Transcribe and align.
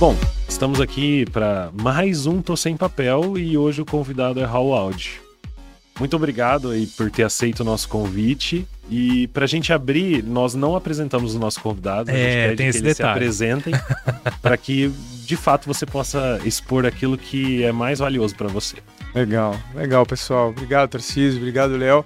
Bom, 0.00 0.16
estamos 0.48 0.80
aqui 0.80 1.26
para 1.30 1.70
mais 1.74 2.24
um 2.24 2.40
Tô 2.40 2.56
Sem 2.56 2.74
Papel 2.74 3.36
e 3.36 3.58
hoje 3.58 3.82
o 3.82 3.84
convidado 3.84 4.40
é 4.40 4.44
Raul 4.44 4.74
Aldi. 4.74 5.20
Muito 5.98 6.16
obrigado 6.16 6.70
aí 6.70 6.86
por 6.86 7.10
ter 7.10 7.24
aceito 7.24 7.60
o 7.60 7.64
nosso 7.64 7.86
convite. 7.86 8.66
E 8.88 9.28
para 9.28 9.44
a 9.44 9.46
gente 9.46 9.72
abrir, 9.74 10.24
nós 10.24 10.54
não 10.54 10.74
apresentamos 10.74 11.34
o 11.34 11.38
nosso 11.38 11.60
convidado, 11.60 12.10
a 12.10 12.14
gente 12.14 12.26
É, 12.26 12.44
pede 12.46 12.56
tem 12.56 12.66
que 12.66 12.70
esse 12.70 12.78
eles 12.78 12.96
se 12.96 13.02
detalhe. 13.02 13.10
apresentem 13.18 13.74
para 14.40 14.56
que 14.56 14.88
de 15.26 15.36
fato 15.36 15.66
você 15.66 15.84
possa 15.84 16.40
expor 16.46 16.86
aquilo 16.86 17.18
que 17.18 17.62
é 17.62 17.70
mais 17.70 17.98
valioso 17.98 18.34
para 18.34 18.48
você. 18.48 18.76
Legal, 19.14 19.54
legal, 19.74 20.06
pessoal. 20.06 20.48
Obrigado, 20.48 20.88
Tarcísio. 20.88 21.38
Obrigado, 21.38 21.76
Léo. 21.76 22.04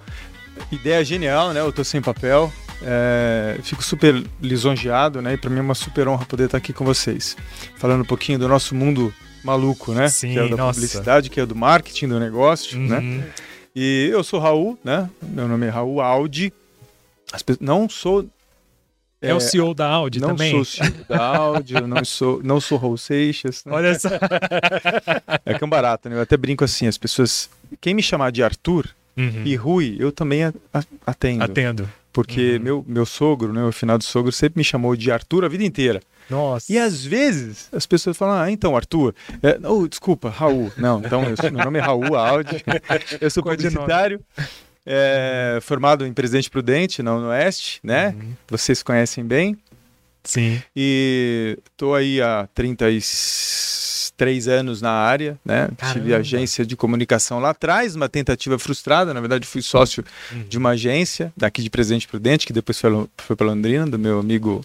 Ideia 0.73 1.05
genial, 1.05 1.53
né? 1.53 1.61
Eu 1.61 1.73
tô 1.73 1.85
sem 1.85 2.03
papel. 2.03 2.53
É, 2.87 3.59
fico 3.63 3.83
super 3.83 4.23
lisonjeado, 4.43 5.23
né? 5.23 5.35
E 5.35 5.37
para 5.37 5.49
mim 5.51 5.59
é 5.59 5.63
uma 5.63 5.75
super 5.75 6.07
honra 6.09 6.25
poder 6.27 6.45
estar 6.45 6.59
aqui 6.59 6.73
com 6.73 6.85
vocês. 6.85 7.37
Falando 7.77 8.03
um 8.03 8.07
pouquinho 8.07 8.39
do 8.39 8.47
nosso 8.49 8.75
mundo 8.75 9.13
maluco, 9.43 9.93
né? 9.93 10.09
Sim, 10.09 10.33
que 10.33 10.39
é 10.39 10.43
o 10.43 10.51
da 10.51 10.57
nossa. 10.57 10.75
publicidade, 10.81 11.31
que 11.31 11.41
é 11.41 11.43
o 11.43 11.47
do 11.47 11.55
marketing, 11.57 12.09
do 12.09 12.21
negócio, 12.21 12.79
né? 12.79 12.99
Uhum. 12.99 13.23
E 13.75 14.09
eu 14.13 14.23
sou 14.23 14.39
Raul, 14.39 14.79
né? 14.85 15.09
Meu 15.23 15.49
nome 15.49 15.67
é 15.67 15.71
Raul 15.71 16.01
Aldi. 16.01 16.53
As 17.33 17.43
pe- 17.43 17.57
não 17.61 17.89
sou. 17.89 18.27
É, 19.21 19.33
o 19.35 19.41
CEO 19.41 19.73
da 19.73 19.89
Audi 19.89 20.21
não 20.21 20.29
também? 20.29 20.51
sou 20.53 20.65
CEO 20.67 20.93
da 21.09 21.25
Audi, 21.27 21.75
eu 21.75 21.87
não 21.89 22.05
sou, 22.05 22.41
não 22.45 22.61
sou 22.61 22.77
Raul 22.77 22.99
Seixas. 22.99 23.65
né? 23.65 23.73
Olha 23.73 23.99
só. 23.99 24.11
É 25.47 25.55
que 25.55 25.65
é 25.65 25.67
né? 26.11 26.17
Eu 26.17 26.21
até 26.21 26.37
brinco 26.37 26.63
assim, 26.63 26.87
as 26.87 26.99
pessoas. 26.99 27.49
Quem 27.81 27.95
me 27.95 28.03
chamar 28.03 28.31
de 28.31 28.43
Arthur 28.43 28.87
Uhum. 29.17 29.43
e 29.45 29.55
Rui, 29.55 29.97
eu 29.99 30.11
também 30.11 30.41
atendo. 31.07 31.45
Atendo. 31.45 31.89
Porque 32.15 32.53
Uhum. 32.55 32.63
meu, 32.63 32.85
meu 32.87 33.05
sogro, 33.05 33.53
né, 33.53 33.65
o 33.65 33.73
finado 33.73 34.05
sogro, 34.05 34.31
sempre 34.31 34.61
me 34.61 34.65
chamou 34.65 34.95
de 34.95 35.11
Arthur 35.11 35.45
a 35.45 35.49
vida 35.49 35.65
inteira. 35.65 36.01
Nossa. 36.31 36.73
E 36.73 36.79
às 36.79 37.05
vezes 37.05 37.69
as 37.73 37.85
pessoas 37.85 38.17
falam, 38.17 38.37
ah, 38.41 38.51
então, 38.51 38.77
Arthur, 38.77 39.15
é, 39.43 39.59
oh, 39.69 39.87
desculpa, 39.89 40.31
Raul. 40.31 40.73
Não, 40.77 41.01
então, 41.05 41.25
eu 41.25 41.53
meu 41.53 41.65
nome 41.65 41.81
é 41.81 41.83
Raul 41.83 42.15
Aldi, 42.17 42.63
eu 43.21 43.29
sou 43.29 43.43
publicitário, 43.43 44.21
é, 44.87 45.59
formado 45.61 46.07
em 46.07 46.13
Presidente 46.13 46.49
Prudente, 46.49 47.03
na 47.03 47.17
Oeste, 47.17 47.81
né? 47.83 48.15
Uhum. 48.17 48.33
Vocês 48.49 48.81
conhecem 48.81 49.25
bem. 49.25 49.59
Sim. 50.23 50.63
E 50.75 51.59
tô 51.77 51.95
aí 51.95 52.23
há 52.23 52.49
33 54.17 54.49
anos 54.49 54.81
na 54.81 54.91
área, 54.91 55.39
né? 55.45 55.69
Tive 55.69 55.77
Caramba. 55.77 56.17
agência 56.17 56.65
de 56.65 56.77
comunicação 56.77 57.39
lá 57.41 57.51
atrás, 57.51 57.95
uma 57.95 58.09
tentativa 58.09 58.59
frustrada. 58.59 59.13
Na 59.13 59.21
verdade, 59.21 59.47
fui 59.47 59.63
sócio 59.63 60.05
Uhum. 60.33 60.45
de 60.49 60.59
uma 60.59 60.71
agência 60.71 61.33
daqui 61.37 61.63
de 61.63 61.71
Presidente 61.71 62.07
Prudente, 62.09 62.47
que 62.47 62.53
depois 62.53 62.81
foi, 62.81 63.07
foi 63.19 63.37
para 63.37 63.47
Londrina, 63.47 63.87
do 63.87 63.99
meu 63.99 64.19
amigo 64.21 64.65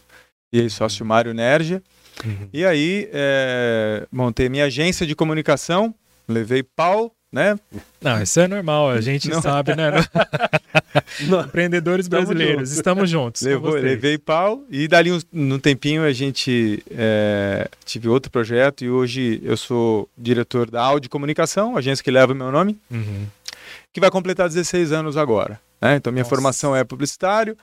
e 0.54 0.60
ex-sócio 0.60 1.06
Mário 1.06 1.34
Nergia. 1.34 1.82
Uhum. 2.26 2.48
E 2.54 2.66
aí, 2.66 3.10
é, 3.14 4.06
montei 4.12 4.50
minha 4.50 4.66
agência 4.66 5.06
de 5.08 5.16
comunicação, 5.16 5.94
levei 6.28 6.64
pau, 6.64 7.14
né? 7.32 7.58
Não, 8.02 8.22
isso 8.22 8.40
é 8.40 8.48
normal, 8.48 8.90
a 8.92 9.02
gente 9.02 9.30
Não. 9.30 9.42
sabe, 9.42 9.76
né? 9.76 9.92
Empreendedores 11.48 12.08
brasileiros, 12.08 12.72
estamos 12.72 13.10
juntos. 13.10 13.42
Levou, 13.42 13.74
levei 13.74 14.18
pau 14.18 14.64
e 14.70 14.88
dali 14.88 15.12
um, 15.12 15.20
num 15.32 15.60
tempinho 15.60 16.04
a 16.04 16.12
gente 16.12 16.84
é, 16.92 17.70
tive 17.86 18.08
outro 18.08 18.32
projeto 18.32 18.84
e 18.84 18.90
hoje 18.90 19.40
eu 19.44 19.56
sou 19.58 20.10
diretor 20.18 20.70
da 20.70 20.82
Audi 20.82 21.08
Comunicação, 21.10 21.78
agência 21.78 22.04
que 22.04 22.12
leva 22.12 22.34
o 22.34 22.36
meu 22.36 22.52
nome, 22.52 22.78
Uhum. 22.90 23.26
que 23.94 24.00
vai 24.00 24.10
completar 24.12 24.48
16 24.48 24.92
anos 24.92 25.16
agora. 25.18 25.60
né? 25.82 25.96
Então 25.96 26.12
minha 26.12 26.24
Nossa. 26.24 26.30
formação 26.36 26.76
é 26.76 26.84
publicitário 26.84 27.56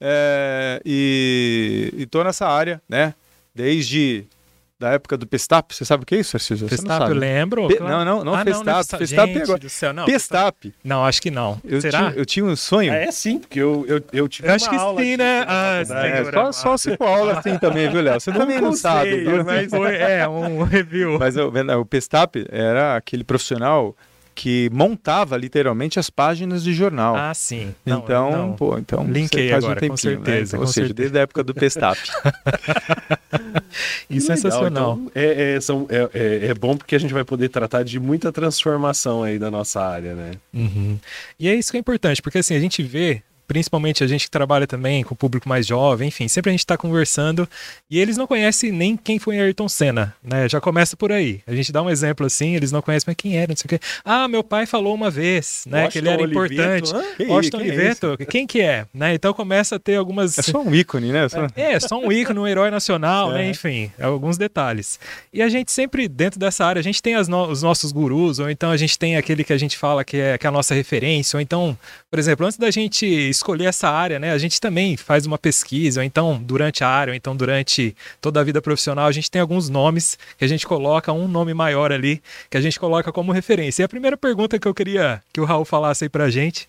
é, 0.00 0.80
e 0.84 1.92
estou 1.98 2.22
nessa 2.22 2.46
área, 2.46 2.80
né? 2.88 3.14
Desde 3.54 4.24
da 4.78 4.90
época 4.90 5.16
do 5.16 5.26
Pestap. 5.26 5.74
Você 5.74 5.84
sabe 5.84 6.02
o 6.02 6.06
que 6.06 6.14
é 6.14 6.18
isso, 6.18 6.36
não 6.60 6.68
Pestap, 6.68 6.98
sabe. 6.98 7.10
eu 7.10 7.14
lembro. 7.16 7.66
Pe- 7.68 7.76
claro. 7.76 7.92
Não, 7.92 8.04
não, 8.18 8.24
não 8.24 8.34
Ah, 8.34 8.44
Pestap. 8.44 8.66
não 8.66 8.72
é 8.72 8.98
Pestap 8.98 9.26
Gente 9.28 9.42
agora. 9.42 9.58
do 9.58 9.68
céu, 9.70 9.92
não. 9.92 10.04
Pestap. 10.04 10.74
Não, 10.84 11.04
acho 11.04 11.22
que 11.22 11.30
não. 11.30 11.60
Eu 11.64 11.80
Será? 11.80 11.98
tinha, 11.98 12.10
eu 12.20 12.26
tinha 12.26 12.44
um 12.44 12.54
sonho. 12.56 12.92
É 12.92 13.10
sim, 13.10 13.38
porque 13.38 13.58
eu, 13.58 13.84
eu, 13.88 14.02
eu 14.12 14.28
tive 14.28 14.48
Eu 14.48 14.54
acho 14.54 14.68
que 14.68 14.76
aula 14.76 15.00
sim, 15.02 15.16
né? 15.16 15.44
Ah. 15.48 15.80
É, 15.80 16.24
só, 16.30 16.52
só 16.52 16.76
se 16.76 16.96
for 16.96 17.06
aula 17.08 17.38
assim 17.38 17.56
também, 17.58 17.88
viu, 17.90 18.02
Léo? 18.02 18.20
Você 18.20 18.30
também 18.32 18.60
não 18.60 18.72
sabe. 18.74 19.10
conceito, 19.10 19.30
viu? 19.30 19.44
mas- 19.44 19.70
Foi, 19.70 19.94
é, 19.96 20.28
um 20.28 20.62
review. 20.64 21.18
Mas 21.18 21.36
eu- 21.36 21.50
o 21.80 21.86
Pestap 21.86 22.44
era 22.50 22.96
aquele 22.96 23.24
profissional 23.24 23.96
que 24.36 24.68
montava 24.70 25.34
literalmente 25.36 25.98
as 25.98 26.10
páginas 26.10 26.62
de 26.62 26.74
jornal. 26.74 27.16
Ah, 27.16 27.32
sim. 27.34 27.74
Não, 27.86 28.00
então, 28.00 28.30
não. 28.30 28.52
pô, 28.52 28.76
então 28.78 29.02
Linkei 29.04 29.48
faz 29.50 29.64
agora, 29.64 29.78
um 29.84 29.88
com 29.88 29.94
tempinho, 29.94 30.14
certeza, 30.16 30.30
né? 30.30 30.42
Então, 30.46 30.58
com 30.60 30.66
Ou 30.66 30.72
seja, 30.72 30.86
certeza. 30.88 30.94
desde 30.94 31.18
a 31.18 31.22
época 31.22 31.42
do 31.42 31.54
Pestap. 31.54 31.98
E 34.08 34.20
sensacional. 34.20 34.98
então, 35.00 35.10
é, 35.14 35.54
é, 35.56 35.60
são- 35.60 35.86
é- 35.90 36.08
é- 36.14 36.46
é 36.46 36.54
bom 36.54 36.76
porque 36.76 36.94
a 36.94 36.98
gente 36.98 37.12
vai 37.12 37.24
poder 37.24 37.48
tratar 37.48 37.82
de 37.82 37.98
muita 37.98 38.32
transformação 38.32 39.22
aí 39.22 39.38
da 39.38 39.50
nossa 39.50 39.80
área, 39.82 40.14
né? 40.14 40.30
Uhum. 40.54 40.98
E 41.38 41.48
é 41.48 41.54
isso 41.54 41.70
que 41.70 41.76
é 41.76 41.80
importante, 41.80 42.22
porque 42.22 42.38
assim, 42.38 42.54
a 42.54 42.60
gente 42.60 42.82
vê, 42.82 43.22
principalmente 43.46 44.02
a 44.02 44.06
gente 44.06 44.24
que 44.24 44.30
trabalha 44.30 44.66
também 44.66 45.02
com 45.04 45.14
o 45.14 45.16
público 45.16 45.48
mais 45.48 45.66
jovem, 45.66 46.08
enfim, 46.08 46.28
sempre 46.28 46.50
a 46.50 46.52
gente 46.52 46.60
está 46.60 46.76
conversando 46.76 47.48
e 47.90 47.98
eles 47.98 48.16
não 48.16 48.26
conhecem 48.26 48.72
nem 48.72 48.96
quem 48.96 49.18
foi 49.18 49.38
Ayrton 49.38 49.68
Senna, 49.68 50.14
né? 50.22 50.48
Já 50.48 50.60
começa 50.60 50.96
por 50.96 51.12
aí. 51.12 51.40
A 51.46 51.54
gente 51.54 51.70
dá 51.72 51.82
um 51.82 51.90
exemplo 51.90 52.26
assim, 52.26 52.54
eles 52.56 52.72
não 52.72 52.82
conhecem, 52.82 53.04
mas 53.08 53.16
quem 53.16 53.36
era, 53.36 53.48
não 53.48 53.56
sei 53.56 53.66
o 53.66 53.68
quê. 53.68 53.80
Ah, 54.04 54.26
meu 54.28 54.42
pai 54.44 54.66
falou 54.66 54.94
uma 54.94 55.10
vez, 55.10 55.64
né, 55.66 55.88
que 55.88 55.98
ele 55.98 56.08
era 56.08 56.22
Washington 56.22 56.44
importante. 56.44 56.94
Oliveto, 56.94 56.96
hã? 56.96 57.16
Que 57.16 57.24
Washington 57.24 57.58
quem 57.58 57.66
é 57.70 58.26
quem 58.26 58.46
que 58.46 58.60
é? 58.60 58.86
Né? 58.92 59.14
Então 59.14 59.32
começa 59.32 59.76
a 59.76 59.78
ter 59.78 59.96
algumas 59.96 60.38
É 60.38 60.42
só 60.42 60.60
um 60.62 60.74
ícone, 60.74 61.12
né? 61.12 61.28
Só- 61.28 61.46
é, 61.56 61.78
só 61.80 61.98
um 61.98 62.10
ícone, 62.12 62.38
um 62.38 62.46
herói 62.46 62.70
nacional, 62.70 63.32
né? 63.32 63.46
É. 63.46 63.50
Enfim, 63.50 63.90
alguns 64.00 64.36
detalhes. 64.36 64.98
E 65.32 65.42
a 65.42 65.48
gente 65.48 65.70
sempre, 65.72 66.08
dentro 66.08 66.38
dessa 66.38 66.64
área, 66.64 66.80
a 66.80 66.82
gente 66.82 67.02
tem 67.02 67.14
as 67.14 67.28
no- 67.28 67.48
os 67.48 67.62
nossos 67.62 67.92
gurus, 67.92 68.38
ou 68.38 68.50
então 68.50 68.70
a 68.70 68.76
gente 68.76 68.98
tem 68.98 69.16
aquele 69.16 69.44
que 69.44 69.52
a 69.52 69.58
gente 69.58 69.76
fala 69.76 70.04
que 70.04 70.16
é, 70.16 70.36
que 70.38 70.46
é 70.46 70.48
a 70.48 70.52
nossa 70.52 70.74
referência, 70.74 71.36
ou 71.36 71.40
então, 71.40 71.76
por 72.10 72.18
exemplo, 72.18 72.44
antes 72.46 72.58
da 72.58 72.70
gente 72.70 73.06
escolher 73.36 73.66
essa 73.66 73.88
área, 73.88 74.18
né? 74.18 74.32
A 74.32 74.38
gente 74.38 74.60
também 74.60 74.96
faz 74.96 75.26
uma 75.26 75.38
pesquisa, 75.38 76.00
ou 76.00 76.04
então 76.04 76.40
durante 76.42 76.82
a 76.82 76.88
área, 76.88 77.12
ou 77.12 77.16
então 77.16 77.36
durante 77.36 77.96
toda 78.20 78.40
a 78.40 78.44
vida 78.44 78.60
profissional, 78.60 79.06
a 79.06 79.12
gente 79.12 79.30
tem 79.30 79.40
alguns 79.40 79.68
nomes 79.68 80.18
que 80.36 80.44
a 80.44 80.48
gente 80.48 80.66
coloca, 80.66 81.12
um 81.12 81.28
nome 81.28 81.54
maior 81.54 81.92
ali, 81.92 82.22
que 82.50 82.56
a 82.56 82.60
gente 82.60 82.78
coloca 82.78 83.12
como 83.12 83.32
referência. 83.32 83.82
E 83.82 83.84
a 83.84 83.88
primeira 83.88 84.16
pergunta 84.16 84.58
que 84.58 84.66
eu 84.66 84.74
queria 84.74 85.22
que 85.32 85.40
o 85.40 85.44
Raul 85.44 85.64
falasse 85.64 86.04
aí 86.04 86.08
pra 86.08 86.28
gente 86.28 86.66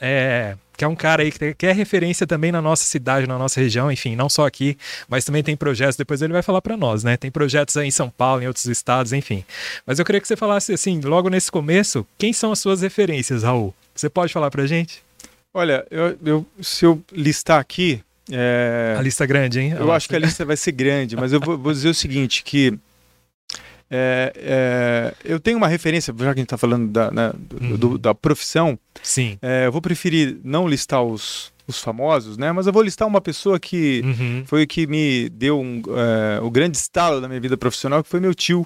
é, 0.00 0.56
que 0.76 0.84
é 0.84 0.88
um 0.88 0.96
cara 0.96 1.22
aí 1.22 1.30
que, 1.30 1.66
é 1.66 1.72
referência 1.72 2.26
também 2.26 2.50
na 2.50 2.62
nossa 2.62 2.84
cidade, 2.84 3.26
na 3.26 3.38
nossa 3.38 3.60
região, 3.60 3.92
enfim, 3.92 4.16
não 4.16 4.30
só 4.30 4.46
aqui, 4.46 4.78
mas 5.06 5.26
também 5.26 5.42
tem 5.42 5.54
projetos, 5.54 5.94
depois 5.94 6.22
ele 6.22 6.32
vai 6.32 6.42
falar 6.42 6.62
para 6.62 6.74
nós, 6.74 7.04
né? 7.04 7.18
Tem 7.18 7.30
projetos 7.30 7.76
aí 7.76 7.88
em 7.88 7.90
São 7.90 8.08
Paulo, 8.08 8.42
em 8.42 8.46
outros 8.46 8.64
estados, 8.64 9.12
enfim. 9.12 9.44
Mas 9.86 9.98
eu 9.98 10.04
queria 10.06 10.20
que 10.20 10.26
você 10.26 10.36
falasse 10.36 10.72
assim, 10.72 10.98
logo 11.00 11.28
nesse 11.28 11.52
começo, 11.52 12.06
quem 12.16 12.32
são 12.32 12.50
as 12.50 12.58
suas 12.60 12.80
referências, 12.80 13.42
Raul? 13.42 13.74
Você 13.94 14.08
pode 14.08 14.32
falar 14.32 14.50
pra 14.50 14.66
gente? 14.66 15.02
Olha, 15.52 15.84
eu, 15.90 16.16
eu- 16.24 16.46
se 16.62 16.84
eu 16.84 17.02
listar 17.12 17.58
aqui, 17.58 18.00
é, 18.30 18.94
A 18.96 19.02
lista 19.02 19.26
grande, 19.26 19.58
hein? 19.60 19.72
eu 19.76 19.90
acho 19.90 20.08
que 20.08 20.14
a 20.14 20.18
lista 20.18 20.44
vai 20.44 20.56
ser 20.56 20.72
grande, 20.72 21.16
mas 21.16 21.32
eu 21.32 21.40
vou, 21.40 21.58
vou 21.58 21.72
dizer 21.72 21.88
o 21.88 21.94
seguinte, 21.94 22.44
que 22.44 22.78
é, 23.90 24.32
é, 24.36 25.14
eu 25.24 25.40
tenho 25.40 25.56
uma 25.56 25.66
referência, 25.66 26.14
já 26.16 26.24
que 26.26 26.30
a 26.30 26.34
gente 26.34 26.42
está 26.42 26.56
falando 26.56 26.88
da, 26.92 27.10
né, 27.10 27.32
do- 27.36 27.76
do- 27.78 27.88
Uhum. 27.92 27.98
da 27.98 28.14
profissão, 28.14 28.78
Sim. 29.02 29.36
é, 29.42 29.66
eu 29.66 29.72
vou 29.72 29.82
preferir 29.82 30.38
não 30.44 30.68
listar 30.68 31.02
os, 31.02 31.52
os 31.66 31.80
famosos, 31.80 32.36
né? 32.38 32.52
Mas 32.52 32.68
eu 32.68 32.72
vou 32.72 32.82
listar 32.82 33.08
uma 33.08 33.20
pessoa 33.20 33.58
que 33.58 34.02
Uhum. 34.04 34.44
foi 34.46 34.62
o 34.62 34.66
que 34.68 34.86
me 34.86 35.28
deu 35.30 35.58
um, 35.60 35.82
é, 35.88 36.40
o 36.40 36.48
grande 36.50 36.76
estalo 36.76 37.20
da 37.20 37.26
minha 37.26 37.40
vida 37.40 37.56
profissional, 37.56 38.04
que 38.04 38.08
foi 38.08 38.20
meu 38.20 38.32
tio. 38.32 38.64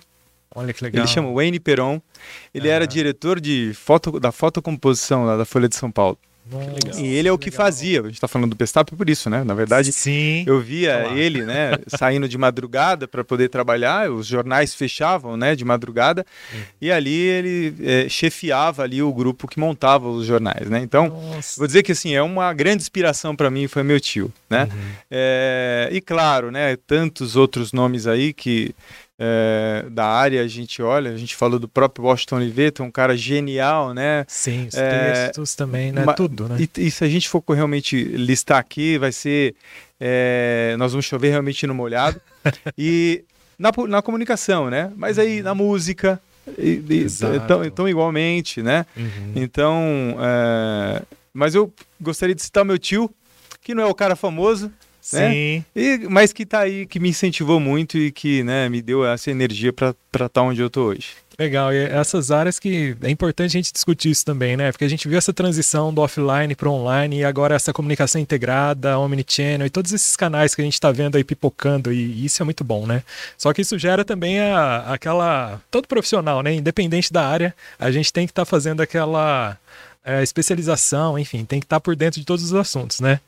Olha 0.55 0.75
que 0.75 0.85
legal. 0.85 1.03
Ele 1.03 1.11
chama 1.11 1.33
Wayne 1.33 1.59
Peron. 1.59 2.01
Ele 2.55 2.69
era 2.69 2.85
Aham. 2.85 2.93
diretor 2.93 3.41
de 3.41 3.73
foto, 3.75 4.21
da 4.21 4.31
fotocomposição 4.31 5.25
lá 5.25 5.37
da 5.39 5.47
Folha 5.47 5.69
de 5.71 5.75
São 5.75 5.91
Paulo. 5.91 6.19
E 6.99 7.07
ele 7.15 7.29
é 7.29 7.33
o 7.33 7.39
que 7.39 7.49
legal. 7.51 7.65
fazia. 7.65 8.01
A 8.01 8.05
gente 8.05 8.15
está 8.15 8.29
falando 8.29 8.51
do 8.51 8.57
Pestap 8.57 8.95
por 8.95 9.09
isso, 9.09 9.31
né? 9.31 9.43
Na 9.45 9.55
verdade, 9.55 9.93
Sim. 9.93 10.45
eu 10.47 10.61
via 10.61 11.09
ele, 11.15 11.43
né, 11.43 11.73
saindo 11.89 12.29
de 12.29 12.37
madrugada 12.37 13.09
para 13.09 13.25
poder 13.25 13.49
trabalhar. 13.49 14.11
Os 14.11 14.27
jornais 14.27 14.75
fechavam, 14.75 15.37
né, 15.37 15.57
de 15.57 15.65
madrugada. 15.65 16.25
Hum. 16.55 16.59
E 16.83 16.93
ali 16.93 17.15
ele 17.15 17.75
eh, 17.81 18.09
chefiava 18.09 18.83
ali 18.83 19.03
o 19.03 19.13
grupo 19.13 19.49
que 19.49 19.59
montava 19.59 20.09
os 20.09 20.27
jornais, 20.27 20.69
né? 20.69 20.81
Então, 20.81 21.09
Nossa. 21.09 21.59
vou 21.59 21.67
dizer 21.67 21.83
que 21.83 21.93
assim 21.93 22.15
é 22.15 22.23
uma 22.23 22.53
grande 22.53 22.83
inspiração 22.83 23.35
para 23.35 23.51
mim 23.51 23.67
foi 23.67 23.83
meu 23.83 23.99
tio, 23.99 24.33
né? 24.51 24.65
Uhum. 24.65 24.81
É, 25.11 25.89
e 25.93 26.01
claro, 26.01 26.51
né, 26.51 26.77
tantos 26.87 27.37
outros 27.37 27.73
nomes 27.73 28.07
aí 28.07 28.33
que 28.33 28.75
é, 29.19 29.87
da 29.91 30.07
área 30.07 30.43
a 30.43 30.49
gente 30.49 30.83
olha, 30.83 31.11
a 31.13 31.17
gente 31.17 31.37
falou 31.37 31.59
do 31.59 31.69
próprio 31.69 32.05
Washington 32.07 32.37
Oliveto, 32.37 32.83
um 32.83 32.91
cara 32.91 33.17
genial, 33.17 33.95
né? 33.95 34.25
Sim, 34.29 34.67
os 34.67 34.75
É, 34.75 34.89
textos 35.29 35.55
também, 35.55 35.93
né? 35.93 36.05
ma- 36.05 36.15
Tudo, 36.15 36.49
né? 36.49 36.57
E, 36.59 36.69
e 36.87 36.91
se 36.91 37.05
a 37.05 37.09
gente 37.09 37.29
for 37.29 37.43
realmente 37.51 38.03
listar 38.03 38.59
aqui, 38.59 38.99
vai 38.99 39.13
ser. 39.13 39.55
é, 40.01 40.75
nós 40.79 40.93
vamos 40.93 41.05
chover 41.07 41.31
realmente 41.31 41.67
no 41.67 41.75
molhado. 41.75 42.21
e 42.77 43.25
na, 43.59 43.71
na 43.89 44.03
comunicação, 44.03 44.69
né? 44.69 44.93
Mas 44.97 45.19
aí 45.19 45.43
na 45.43 45.55
música, 45.55 46.21
e, 46.59 46.83
e- 46.89 47.07
então, 47.37 47.65
então 47.65 47.89
igualmente, 47.89 48.63
né? 48.63 48.85
Uhum. 48.97 49.33
Então, 49.37 50.17
é, 50.19 51.03
mas 51.33 51.55
eu 51.55 51.73
gostaria 52.01 52.35
de 52.35 52.43
citar 52.43 52.65
meu 52.65 52.79
tio, 52.79 53.09
que 53.63 53.75
não 53.75 53.83
é 53.83 53.87
o 53.87 53.95
cara 53.95 54.15
famoso, 54.17 54.71
né? 55.13 55.31
Sim. 55.31 55.65
E, 55.75 55.99
mas 56.09 56.33
que 56.33 56.47
tá 56.47 56.61
aí, 56.61 56.87
que 56.87 56.99
me 56.99 57.11
incentivou 57.11 57.61
muito 57.61 57.99
e 57.99 58.11
que 58.11 58.43
né, 58.43 58.69
me 58.69 58.81
deu 58.81 59.05
essa 59.05 59.31
energia 59.31 59.73
para 59.73 59.95
estar 60.15 60.43
onde 60.43 60.61
eu 60.61 60.71
tô 60.71 60.85
hoje. 60.85 61.25
Legal, 61.37 61.73
e 61.73 61.79
essas 61.79 62.31
áreas 62.31 62.61
que 62.61 62.97
é 63.03 63.11
importante 63.11 63.49
a 63.49 63.59
gente 63.59 63.73
discutir 63.73 64.09
isso 64.09 64.25
também, 64.25 64.57
né? 64.57 64.71
Porque 64.71 64.85
a 64.85 64.89
gente 64.89 65.09
viu 65.09 65.19
essa 65.19 65.33
transição 65.33 65.93
do 65.93 66.01
offline 66.01 66.55
para 66.55 66.71
online 66.71 67.19
e 67.19 67.25
agora 67.25 67.57
essa 67.57 67.73
comunicação 67.73 68.21
integrada, 68.21 68.97
omnichannel 68.99 69.67
e 69.67 69.71
todos 69.71 69.93
esses 69.93 70.15
canais 70.15 70.55
que 70.55 70.61
a 70.61 70.65
gente 70.65 70.75
está 70.75 70.93
vendo 70.93 71.17
aí 71.17 71.25
pipocando 71.25 71.93
e 71.93 72.25
isso 72.25 72.41
é 72.41 72.45
muito 72.45 72.63
bom, 72.63 72.87
né? 72.87 73.03
Só 73.37 73.53
que 73.53 73.63
isso 73.63 73.77
gera 73.77 74.05
também 74.05 74.39
a, 74.39 74.93
aquela. 74.93 75.61
Todo 75.73 75.89
profissional, 75.89 76.41
né? 76.41 76.55
Independente 76.55 77.13
da 77.13 77.27
área, 77.27 77.53
a 77.81 77.91
gente 77.91 78.13
tem 78.13 78.27
que 78.27 78.31
estar 78.31 78.43
tá 78.45 78.47
fazendo 78.47 78.81
aquela 78.81 79.59
é, 80.05 80.23
especialização, 80.23 81.19
enfim, 81.19 81.45
tem 81.45 81.59
que 81.61 81.67
estar 81.67 81.81
por 81.81 81.97
dentro 81.97 82.21
de 82.21 82.27
todos 82.27 82.45
os 82.45 82.55
assuntos, 82.55 83.01
né? 83.01 83.21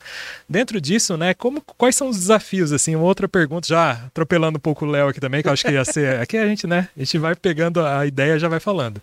Dentro 0.47 0.79
disso, 0.79 1.17
né, 1.17 1.33
como, 1.33 1.61
quais 1.77 1.95
são 1.95 2.07
os 2.09 2.17
desafios, 2.17 2.71
assim, 2.71 2.95
uma 2.95 3.05
outra 3.05 3.27
pergunta, 3.27 3.67
já 3.67 3.91
atropelando 3.91 4.57
um 4.57 4.61
pouco 4.61 4.85
o 4.85 4.89
Léo 4.89 5.07
aqui 5.07 5.19
também, 5.19 5.41
que 5.41 5.47
eu 5.47 5.53
acho 5.53 5.65
que 5.65 5.71
ia 5.71 5.83
ser, 5.83 6.17
aqui 6.21 6.37
a 6.37 6.45
gente, 6.47 6.67
né, 6.67 6.87
a 6.95 6.99
gente 6.99 7.17
vai 7.17 7.35
pegando 7.35 7.83
a 7.83 8.05
ideia 8.05 8.37
já 8.37 8.47
vai 8.47 8.59
falando. 8.59 9.01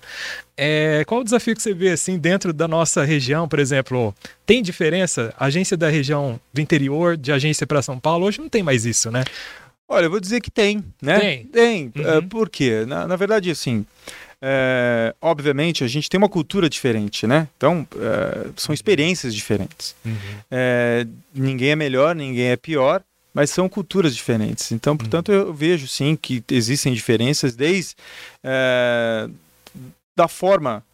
É, 0.56 1.02
qual 1.06 1.20
o 1.20 1.24
desafio 1.24 1.56
que 1.56 1.62
você 1.62 1.74
vê, 1.74 1.90
assim, 1.90 2.16
dentro 2.16 2.52
da 2.52 2.68
nossa 2.68 3.02
região, 3.04 3.48
por 3.48 3.58
exemplo, 3.58 4.14
tem 4.46 4.62
diferença, 4.62 5.34
agência 5.38 5.76
da 5.76 5.88
região 5.88 6.38
do 6.52 6.60
interior, 6.60 7.16
de 7.16 7.32
agência 7.32 7.66
para 7.66 7.82
São 7.82 7.98
Paulo, 7.98 8.26
hoje 8.26 8.40
não 8.40 8.48
tem 8.48 8.62
mais 8.62 8.86
isso, 8.86 9.10
né? 9.10 9.24
Olha, 9.88 10.06
eu 10.06 10.10
vou 10.10 10.20
dizer 10.20 10.40
que 10.40 10.50
tem, 10.50 10.82
né? 11.02 11.18
Tem. 11.18 11.44
Tem, 11.46 11.92
Uhum. 11.96 12.18
uh, 12.18 12.22
por 12.28 12.48
quê? 12.48 12.84
Na, 12.86 13.06
na 13.06 13.16
verdade, 13.16 13.50
assim, 13.50 13.84
é, 14.46 15.14
obviamente 15.22 15.82
a 15.82 15.86
gente 15.86 16.10
tem 16.10 16.18
uma 16.18 16.28
cultura 16.28 16.68
diferente, 16.68 17.26
né? 17.26 17.48
Então, 17.56 17.88
é, 17.96 18.50
são 18.56 18.74
experiências 18.74 19.34
diferentes. 19.34 19.96
É, 20.50 21.06
ninguém 21.34 21.70
é 21.70 21.76
melhor, 21.76 22.14
ninguém 22.14 22.48
é 22.48 22.56
pior, 22.56 23.02
mas 23.32 23.48
são 23.48 23.70
culturas 23.70 24.14
diferentes. 24.14 24.70
Então, 24.70 24.98
portanto, 24.98 25.32
eu 25.32 25.54
vejo 25.54 25.88
sim 25.88 26.14
que 26.14 26.44
existem 26.50 26.92
diferenças 26.92 27.56
desde 27.56 27.94
é, 28.42 29.26
da 30.14 30.28
forma 30.28 30.84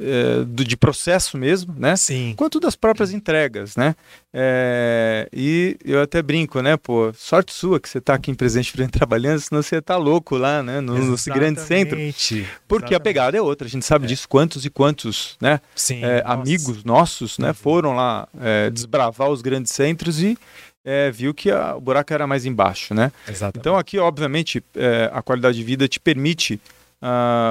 é, 0.00 0.44
do, 0.44 0.64
de 0.64 0.76
processo 0.76 1.38
mesmo, 1.38 1.74
né? 1.78 1.96
Sim. 1.96 2.34
Quanto 2.36 2.60
das 2.60 2.76
próprias 2.76 3.12
entregas, 3.12 3.76
né? 3.76 3.94
É, 4.32 5.28
e 5.32 5.76
eu 5.84 6.00
até 6.02 6.20
brinco, 6.22 6.60
né? 6.60 6.76
Pô, 6.76 7.12
sorte 7.14 7.52
sua 7.54 7.80
que 7.80 7.88
você 7.88 7.98
está 7.98 8.14
aqui 8.14 8.30
em 8.30 8.34
Presidente 8.34 8.70
Prudente 8.72 8.92
trabalhando, 8.98 9.40
senão 9.40 9.62
você 9.62 9.80
tá 9.80 9.96
louco 9.96 10.36
lá, 10.36 10.62
né? 10.62 10.80
No, 10.80 10.94
no 10.98 11.16
grande 11.28 11.60
centro. 11.60 11.98
Exatamente. 11.98 12.46
Porque 12.68 12.84
a 12.84 12.88
Exatamente. 12.88 13.02
pegada 13.02 13.36
é 13.38 13.40
outra, 13.40 13.66
a 13.66 13.70
gente 13.70 13.84
sabe 13.86 14.04
É. 14.04 14.08
disso, 14.08 14.28
quantos 14.28 14.64
e 14.66 14.70
quantos, 14.70 15.36
né? 15.40 15.60
Sim. 15.74 16.04
é, 16.04 16.22
nossa. 16.22 16.34
amigos 16.34 16.84
nossos, 16.84 17.38
né? 17.38 17.48
Uhum. 17.48 17.54
Foram 17.54 17.94
lá 17.96 18.28
desbravar 18.72 19.30
os 19.30 19.40
grandes 19.40 19.72
centros 19.72 20.20
e 20.22 20.36
é, 20.84 21.10
viu 21.10 21.34
que 21.34 21.50
a- 21.50 21.74
o 21.74 21.80
buraco 21.80 22.12
era 22.12 22.26
mais 22.26 22.44
embaixo, 22.46 22.94
né? 22.94 23.10
Exatamente. 23.26 23.58
Então 23.58 23.76
aqui, 23.76 23.98
obviamente, 23.98 24.62
é, 24.76 25.10
a 25.12 25.20
qualidade 25.22 25.56
de 25.56 25.64
vida 25.64 25.88
te 25.88 25.98
permite 25.98 26.60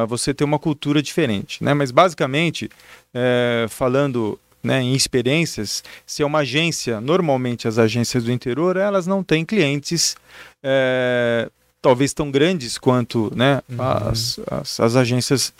você 0.07 0.33
ter 0.33 0.43
uma 0.43 0.59
cultura 0.59 1.01
diferente, 1.01 1.63
né? 1.63 1.73
Mas 1.73 1.91
basicamente, 1.91 2.69
é, 3.13 3.65
falando 3.69 4.39
né, 4.63 4.81
em 4.81 4.93
experiências, 4.95 5.83
se 6.05 6.23
é 6.23 6.25
uma 6.25 6.39
agência, 6.39 6.99
normalmente 6.99 7.67
as 7.67 7.77
agências 7.77 8.23
do 8.23 8.31
interior, 8.31 8.77
elas 8.77 9.05
não 9.05 9.23
têm 9.23 9.45
clientes 9.45 10.15
é, 10.63 11.49
talvez 11.81 12.13
tão 12.13 12.31
grandes 12.31 12.77
quanto 12.77 13.31
né, 13.35 13.61
Uhum. 13.69 13.81
as, 13.81 14.39
as, 14.49 14.79
as 14.79 14.95
agências 14.95 15.53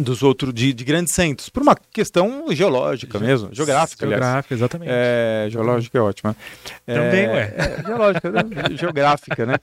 dos 0.00 0.22
outros 0.22 0.52
de, 0.52 0.72
de 0.72 0.84
grandes 0.84 1.12
centros, 1.12 1.48
por 1.48 1.62
uma 1.62 1.76
questão 1.92 2.44
geológica 2.50 3.18
mesmo, 3.18 3.48
geográfica, 3.52 4.04
aliás. 4.04 4.22
Geográfica, 4.22 4.54
exatamente. 4.54 4.90
É, 4.92 5.48
geológica 5.50 5.98
é 5.98 6.00
ótima. 6.00 6.36
Também, 6.84 7.24
é, 7.24 7.28
ué. 7.28 7.54
é, 7.56 7.82
geológica, 7.84 8.30
né? 8.30 8.42
geográfica, 8.76 9.46
né? 9.46 9.56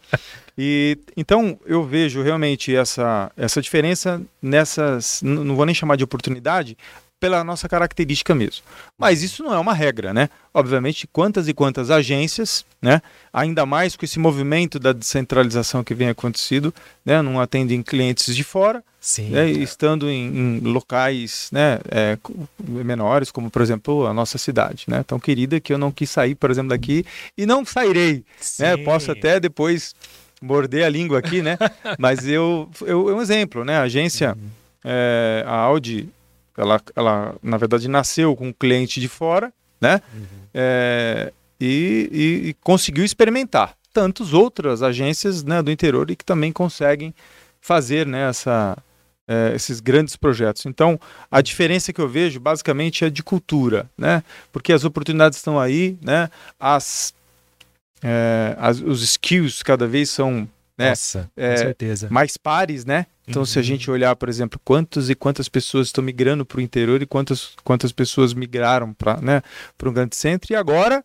E 0.57 0.97
então 1.15 1.59
eu 1.65 1.83
vejo 1.83 2.21
realmente 2.21 2.75
essa, 2.75 3.31
essa 3.37 3.61
diferença 3.61 4.21
nessas, 4.41 5.21
não 5.23 5.55
vou 5.55 5.65
nem 5.65 5.75
chamar 5.75 5.95
de 5.95 6.03
oportunidade, 6.03 6.77
pela 7.23 7.41
nossa 7.41 7.69
característica 7.69 8.35
mesmo. 8.35 8.65
Mas 8.99 9.23
isso 9.23 9.41
não 9.43 9.53
é 9.53 9.57
uma 9.57 9.73
regra, 9.73 10.13
né? 10.13 10.29
Obviamente, 10.53 11.07
quantas 11.07 11.47
e 11.47 11.53
quantas 11.53 11.89
agências, 11.89 12.65
né? 12.81 13.01
Ainda 13.31 13.65
mais 13.65 13.95
com 13.95 14.03
esse 14.03 14.19
movimento 14.19 14.77
da 14.77 14.91
descentralização 14.91 15.85
que 15.85 15.95
vem 15.95 16.09
acontecido, 16.09 16.73
né? 17.05 17.21
Não 17.21 17.39
atendem 17.39 17.81
clientes 17.81 18.35
de 18.35 18.43
fora, 18.43 18.83
Sim. 18.99 19.29
né, 19.29 19.49
estando 19.49 20.09
em, 20.09 20.27
em 20.35 20.59
locais 20.59 21.47
né, 21.49 21.79
é, 21.89 22.17
menores, 22.61 23.31
como 23.31 23.49
por 23.49 23.61
exemplo 23.61 24.05
a 24.05 24.13
nossa 24.13 24.37
cidade, 24.37 24.85
né, 24.87 25.03
tão 25.03 25.19
querida 25.19 25.59
que 25.59 25.73
eu 25.73 25.77
não 25.77 25.91
quis 25.91 26.09
sair, 26.09 26.35
por 26.35 26.49
exemplo, 26.49 26.69
daqui 26.69 27.05
e 27.37 27.45
não 27.45 27.65
sairei. 27.65 28.23
Né, 28.59 28.75
posso 28.77 29.11
até 29.11 29.39
depois 29.39 29.95
morder 30.41 30.83
a 30.83 30.89
língua 30.89 31.19
aqui, 31.19 31.41
né? 31.41 31.57
Mas 31.97 32.27
eu, 32.27 32.69
eu 32.81 33.09
é 33.09 33.13
um 33.13 33.21
exemplo, 33.21 33.63
né? 33.63 33.77
A 33.77 33.83
agência, 33.83 34.37
é, 34.83 35.43
a 35.47 35.55
Audi, 35.55 36.09
ela, 36.57 36.81
ela 36.95 37.35
na 37.41 37.57
verdade 37.57 37.87
nasceu 37.87 38.35
com 38.35 38.47
um 38.49 38.53
cliente 38.53 38.99
de 38.99 39.07
fora, 39.07 39.51
né? 39.81 40.01
É, 40.53 41.31
e, 41.59 42.09
e- 42.11 42.49
e 42.49 42.53
conseguiu 42.61 43.03
experimentar. 43.05 43.75
Tantas 43.93 44.33
outras 44.33 44.81
agências 44.81 45.43
né, 45.43 45.61
do 45.61 45.69
interior 45.71 46.09
e 46.09 46.15
que 46.15 46.25
também 46.25 46.51
conseguem 46.51 47.13
fazer 47.61 48.05
né, 48.07 48.27
essa, 48.27 48.75
é, 49.27 49.53
esses 49.55 49.79
grandes 49.79 50.15
projetos. 50.15 50.65
Então, 50.65 50.99
a 51.29 51.41
diferença 51.41 51.93
que 51.93 52.01
eu 52.01 52.09
vejo 52.09 52.39
basicamente 52.39 53.05
é 53.05 53.09
de 53.09 53.21
cultura, 53.23 53.89
né? 53.97 54.23
Porque 54.51 54.73
as 54.73 54.83
oportunidades 54.83 55.37
estão 55.37 55.59
aí, 55.59 55.97
né? 56.01 56.29
As, 56.59 57.13
é, 58.01 58.55
as- 58.59 58.81
os 58.81 59.01
skills 59.03 59.61
cada 59.63 59.87
vez 59.87 60.09
são 60.09 60.47
né, 60.83 60.89
Nossa, 60.89 61.29
é, 61.37 61.51
com 61.51 61.57
certeza. 61.57 62.07
mais 62.09 62.37
pares, 62.37 62.85
né? 62.85 63.05
Então, 63.27 63.45
se 63.45 63.57
a 63.57 63.61
Uhum. 63.61 63.65
gente 63.65 63.89
olhar, 63.89 64.15
por 64.15 64.27
exemplo, 64.27 64.59
quantos 64.65 65.09
e 65.09 65.15
quantas 65.15 65.47
pessoas 65.47 65.87
estão 65.87 66.03
migrando 66.03 66.45
para 66.45 66.57
o 66.57 66.61
interior 66.61 67.01
e 67.01 67.05
quantas, 67.05 67.53
quantas 67.63 67.91
pessoas 67.91 68.33
migraram 68.33 68.93
para 68.93 69.21
né, 69.21 69.41
para 69.77 69.89
um 69.89 69.93
grande 69.93 70.15
centro, 70.15 70.51
e 70.51 70.55
agora, 70.55 71.03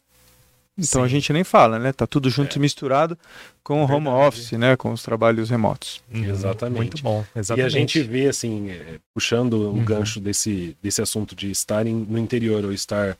então 0.76 1.02
a 1.02 1.06
Sim. 1.06 1.10
gente 1.14 1.32
nem 1.32 1.44
fala, 1.44 1.78
né? 1.78 1.92
Tá 1.92 2.06
tudo 2.06 2.28
junto 2.30 2.56
e 2.56 2.60
misturado 2.60 3.16
com 3.64 3.80
o 3.82 3.84
home 3.84 4.04
Verdade. 4.06 4.26
office, 4.28 4.52
né? 4.52 4.76
Com 4.76 4.92
os 4.92 5.02
trabalhos 5.02 5.50
remotos. 5.50 6.02
Uhum. 6.12 6.24
Exatamente. 6.24 6.76
Muito 6.76 7.02
bom. 7.02 7.24
E 7.34 7.38
Exatamente. 7.38 7.66
a 7.66 7.68
gente 7.78 8.02
vê, 8.02 8.28
assim, 8.28 8.70
é, 8.70 8.98
puxando 9.14 9.54
o 9.54 9.72
Uhum. 9.74 9.84
gancho 9.84 10.20
desse, 10.20 10.76
desse 10.82 11.00
assunto 11.02 11.34
de 11.36 11.50
estar 11.50 11.86
em- 11.86 12.06
no 12.08 12.18
interior 12.18 12.64
ou 12.64 12.72
estar 12.72 13.16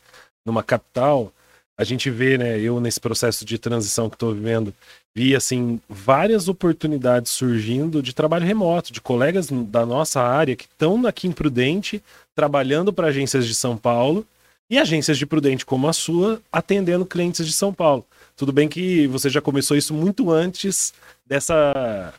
numa 0.47 0.63
capital, 0.63 1.33
a 1.79 1.85
gente 1.85 2.11
vê, 2.11 2.37
né, 2.37 2.59
eu 2.59 2.81
nesse 2.81 2.99
processo 2.99 3.45
de 3.45 3.57
transição 3.57 4.11
que 4.11 4.17
estou 4.17 4.35
vivendo, 4.35 4.75
vi, 5.15 5.37
assim, 5.37 5.81
várias 5.89 6.49
oportunidades 6.49 7.31
surgindo 7.31 8.03
de 8.03 8.13
trabalho 8.13 8.45
remoto, 8.45 8.93
de 8.93 9.01
colegas 9.01 9.49
da 9.49 9.87
nossa 9.87 10.21
área 10.21 10.57
que 10.57 10.65
estão 10.65 11.07
aqui 11.07 11.29
em 11.29 11.33
Prudente, 11.33 12.03
trabalhando 12.35 12.93
para 12.93 13.07
agências 13.07 13.47
de 13.47 13.55
São 13.55 13.77
Paulo, 13.77 14.27
e 14.69 14.77
agências 14.77 15.17
de 15.17 15.25
Prudente 15.25 15.65
como 15.65 15.89
a 15.89 15.93
sua, 15.93 16.41
atendendo 16.53 17.07
clientes 17.07 17.47
de 17.47 17.53
São 17.53 17.73
Paulo. 17.73 18.05
Tudo 18.37 18.53
bem 18.53 18.69
que 18.69 19.07
você 19.07 19.31
já 19.31 19.41
começou 19.41 19.77
isso 19.77 19.95
muito 19.95 20.31
antes 20.31 20.93
dessa 21.25 22.13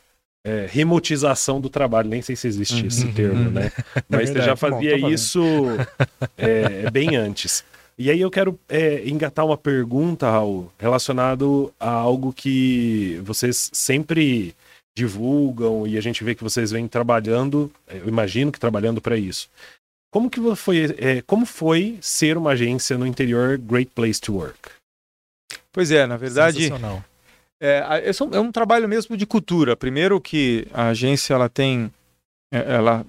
é, 0.44 0.66
remotização 0.68 1.60
do 1.60 1.68
trabalho, 1.68 2.08
nem 2.08 2.22
sei 2.22 2.34
se 2.34 2.48
existe 2.48 2.86
esse 2.86 3.04
Uhum. 3.06 3.12
termo, 3.12 3.50
né? 3.50 3.70
Mas 4.08 4.30
você 4.30 4.40
já 4.40 4.56
fazia 4.56 4.98
Bom, 4.98 5.10
isso 5.10 5.42
é, 6.36 6.90
bem 6.90 7.14
antes. 7.16 7.62
E 8.00 8.10
aí 8.10 8.18
eu 8.18 8.30
quero 8.30 8.58
é, 8.66 9.06
engatar 9.06 9.44
uma 9.44 9.58
pergunta, 9.58 10.30
Raul, 10.30 10.72
relacionado 10.78 11.70
a 11.78 11.90
algo 11.90 12.32
que 12.32 13.20
vocês 13.22 13.68
sempre 13.74 14.56
divulgam 14.96 15.86
e 15.86 15.98
a 15.98 16.00
gente 16.00 16.24
vê 16.24 16.34
que 16.34 16.42
vocês 16.42 16.70
vêm 16.70 16.88
trabalhando, 16.88 17.70
eu 17.86 18.08
imagino 18.08 18.50
que 18.50 18.58
trabalhando 18.58 19.02
para 19.02 19.18
isso. 19.18 19.50
Como 20.10 20.30
que 20.30 20.40
foi, 20.56 20.96
é, 20.96 21.20
como 21.26 21.44
foi 21.44 21.98
ser 22.00 22.38
uma 22.38 22.52
agência 22.52 22.96
no 22.96 23.06
interior 23.06 23.58
Great 23.58 23.90
Place 23.94 24.18
to 24.18 24.32
Work? 24.32 24.70
Pois 25.70 25.90
é, 25.90 26.06
na 26.06 26.16
verdade, 26.16 26.62
Sensacional. 26.62 27.04
É, 27.60 27.84
é, 28.06 28.10
é 28.34 28.40
um 28.40 28.50
trabalho 28.50 28.88
mesmo 28.88 29.14
de 29.14 29.26
cultura. 29.26 29.76
Primeiro 29.76 30.18
que 30.22 30.66
a 30.72 30.88
agência 30.88 31.34
ela 31.34 31.50
tem, 31.50 31.92
é, 32.50 32.76
ela 32.76 33.04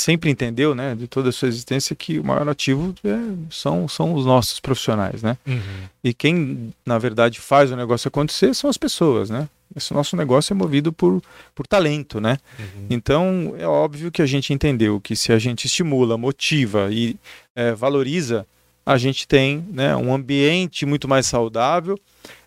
sempre 0.00 0.30
entendeu, 0.30 0.74
né, 0.74 0.94
de 0.94 1.06
toda 1.06 1.28
a 1.28 1.32
sua 1.32 1.48
existência 1.48 1.96
que 1.96 2.18
o 2.18 2.24
maior 2.24 2.48
ativo 2.48 2.94
é, 3.04 3.18
são, 3.50 3.88
são 3.88 4.14
os 4.14 4.24
nossos 4.24 4.60
profissionais, 4.60 5.22
né? 5.22 5.36
Uhum. 5.46 5.60
E 6.04 6.14
quem 6.14 6.72
na 6.84 6.98
verdade 6.98 7.40
faz 7.40 7.70
o 7.70 7.76
negócio 7.76 8.08
acontecer 8.08 8.54
são 8.54 8.68
as 8.70 8.76
pessoas, 8.76 9.30
né? 9.30 9.48
Esse 9.74 9.92
nosso 9.92 10.16
negócio 10.16 10.52
é 10.52 10.56
movido 10.56 10.92
por, 10.92 11.20
por 11.54 11.66
talento, 11.66 12.20
né? 12.20 12.38
Uhum. 12.58 12.86
Então 12.88 13.54
é 13.58 13.66
óbvio 13.66 14.12
que 14.12 14.22
a 14.22 14.26
gente 14.26 14.52
entendeu 14.52 15.00
que 15.00 15.16
se 15.16 15.32
a 15.32 15.38
gente 15.38 15.66
estimula, 15.66 16.16
motiva 16.16 16.88
e 16.90 17.16
é, 17.54 17.72
valoriza, 17.72 18.46
a 18.84 18.96
gente 18.96 19.26
tem 19.26 19.66
né, 19.72 19.96
um 19.96 20.14
ambiente 20.14 20.86
muito 20.86 21.08
mais 21.08 21.26
saudável, 21.26 21.98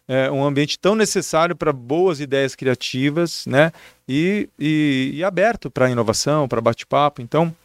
é, 0.10 0.30
um 0.32 0.44
ambiente 0.44 0.80
tão 0.80 0.96
necessário 0.96 1.56
para 1.56 1.72
boas 1.72 2.20
ideias 2.20 2.56
criativas, 2.56 3.46
né? 3.46 3.72
E, 4.08 4.50
e, 4.60 5.12
e 5.14 5.24
aberto 5.24 5.70
para 5.70 5.90
inovação, 5.90 6.48
para 6.48 6.60
bate-papo. 6.60 7.22
Então 7.22 7.56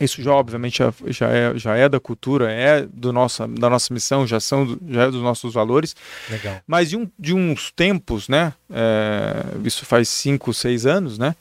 Isso 0.00 0.22
já, 0.22 0.32
obviamente, 0.32 0.78
já, 0.78 0.92
já, 1.06 1.28
é, 1.28 1.58
já 1.58 1.76
é 1.76 1.88
da 1.88 1.98
cultura, 1.98 2.52
é 2.52 2.86
do 2.86 3.12
nossa, 3.12 3.48
da 3.48 3.68
nossa 3.68 3.92
missão, 3.92 4.26
já, 4.26 4.38
são, 4.38 4.78
já 4.88 5.04
é 5.04 5.10
dos 5.10 5.22
nossos 5.22 5.52
valores. 5.54 5.96
Legal. 6.30 6.60
Mas 6.66 6.90
de, 6.90 6.96
um, 6.96 7.10
de 7.18 7.34
uns 7.34 7.72
tempos, 7.72 8.28
né? 8.28 8.52
É, 8.70 9.44
isso 9.64 9.84
faz 9.84 10.08
cinco, 10.08 10.54
seis 10.54 10.86
anos, 10.86 11.18
né? 11.18 11.34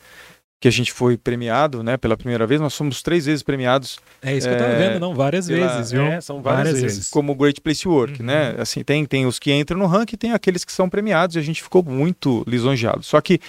Que 0.60 0.68
a 0.68 0.72
gente 0.72 0.92
foi 0.92 1.18
premiado, 1.18 1.84
né? 1.84 1.98
Pela 1.98 2.18
primeira 2.18 2.48
vez. 2.48 2.60
Nós 2.60 2.76
fomos 2.76 3.04
três 3.04 3.28
vezes 3.28 3.44
premiados 3.44 4.00
É 4.24 4.36
isso 4.36 4.48
que 4.48 4.54
eu 4.56 4.58
tava 4.58 4.72
É, 4.72 4.90
vendo, 4.90 5.00
não, 5.00 5.14
várias 5.14 5.48
pela- 5.48 5.68
vezes, 5.76 5.92
viu? 5.92 6.02
É, 6.02 6.20
são 6.20 6.42
várias, 6.42 6.82
vezes. 6.82 7.10
como 7.12 7.36
Great 7.36 7.62
Place 7.62 7.84
to 7.84 7.92
Work, 7.92 8.20
Uhum. 8.20 8.26
né? 8.26 8.56
Assim, 8.58 8.84
tem, 8.84 9.06
tem 9.06 9.28
os 9.28 9.38
que 9.38 9.54
entram 9.54 9.78
no 9.78 9.86
ranking 9.86 10.16
e 10.16 10.18
tem 10.18 10.32
aqueles 10.32 10.66
que 10.66 10.72
são 10.72 10.90
premiados 10.90 11.36
e 11.36 11.40
a 11.40 11.44
gente 11.44 11.62
ficou 11.62 11.84
muito 11.84 12.44
lisonjeado. 12.48 13.04
Só 13.04 13.22
que 13.22 13.40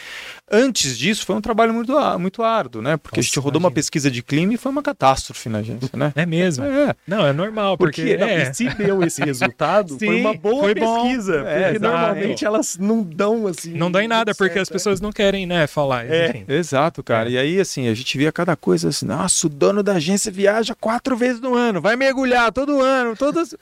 antes 0.51 0.97
disso 0.99 1.25
foi 1.27 1.37
um 1.37 1.41
trabalho 1.41 1.73
muito, 1.75 1.93
muito 2.19 2.43
árduo, 2.43 2.81
né? 2.83 2.97
Porque 2.97 3.19
a 3.19 3.21
Nossa, 3.21 3.27
gente 3.29 3.39
rodou 3.39 3.59
uma 3.59 3.67
imagina. 3.67 3.75
pesquisa 3.75 4.11
de 4.11 4.23
clima 4.23 4.55
e 4.55 4.57
foi 4.57 4.71
uma 4.73 4.83
catástrofe 4.83 5.49
na 5.49 5.59
agência, 5.59 5.91
né? 5.95 6.13
É 6.17 6.25
mesmo. 6.27 6.65
É, 6.65 6.95
Não, 7.07 7.27
é 7.27 7.33
normal, 7.33 7.77
porque, 7.77 8.03
Porque 8.03 8.17
não, 8.17 8.27
é, 8.27 8.53
se 8.53 8.69
deu 8.71 9.03
esse 9.03 9.23
resultado, 9.23 9.99
foi 9.99 10.09
Sim, 10.09 10.21
uma 10.21 10.35
boa 10.35 10.61
foi 10.65 10.75
bom. 10.75 11.03
pesquisa. 11.03 11.37
É, 11.47 11.63
porque 11.65 11.77
exato. 11.77 11.81
normalmente 11.81 12.45
elas 12.45 12.77
não 12.79 13.03
dão 13.03 13.47
assim. 13.47 13.73
não 13.75 13.91
dá 13.91 14.03
em 14.03 14.09
nada, 14.09 14.35
porque 14.35 14.55
certo, 14.55 14.63
as 14.63 14.69
pessoas 14.69 15.01
não 15.01 15.13
querem, 15.13 15.47
né, 15.47 15.67
falar. 15.67 16.07
É. 16.07 16.45
Exato, 16.49 17.03
cara. 17.03 17.29
É. 17.29 17.33
E 17.33 17.39
aí, 17.39 17.61
assim, 17.61 17.89
a 17.89 17.95
gente 17.95 18.17
via 18.17 18.33
cada 18.33 18.57
coisa 18.57 18.89
assim, 18.89 19.07
nossa, 19.07 19.47
o 19.47 19.51
dono 19.51 19.83
da 19.83 19.95
agência 19.95 20.31
viaja 20.33 20.75
quatro 20.75 21.17
vezes 21.17 21.41
no 21.41 21.55
ano, 21.55 21.81
vai 21.81 21.97
mergulhar 21.97 22.53
todo 22.53 22.81
ano, 22.81 23.17
todas. 23.17 23.55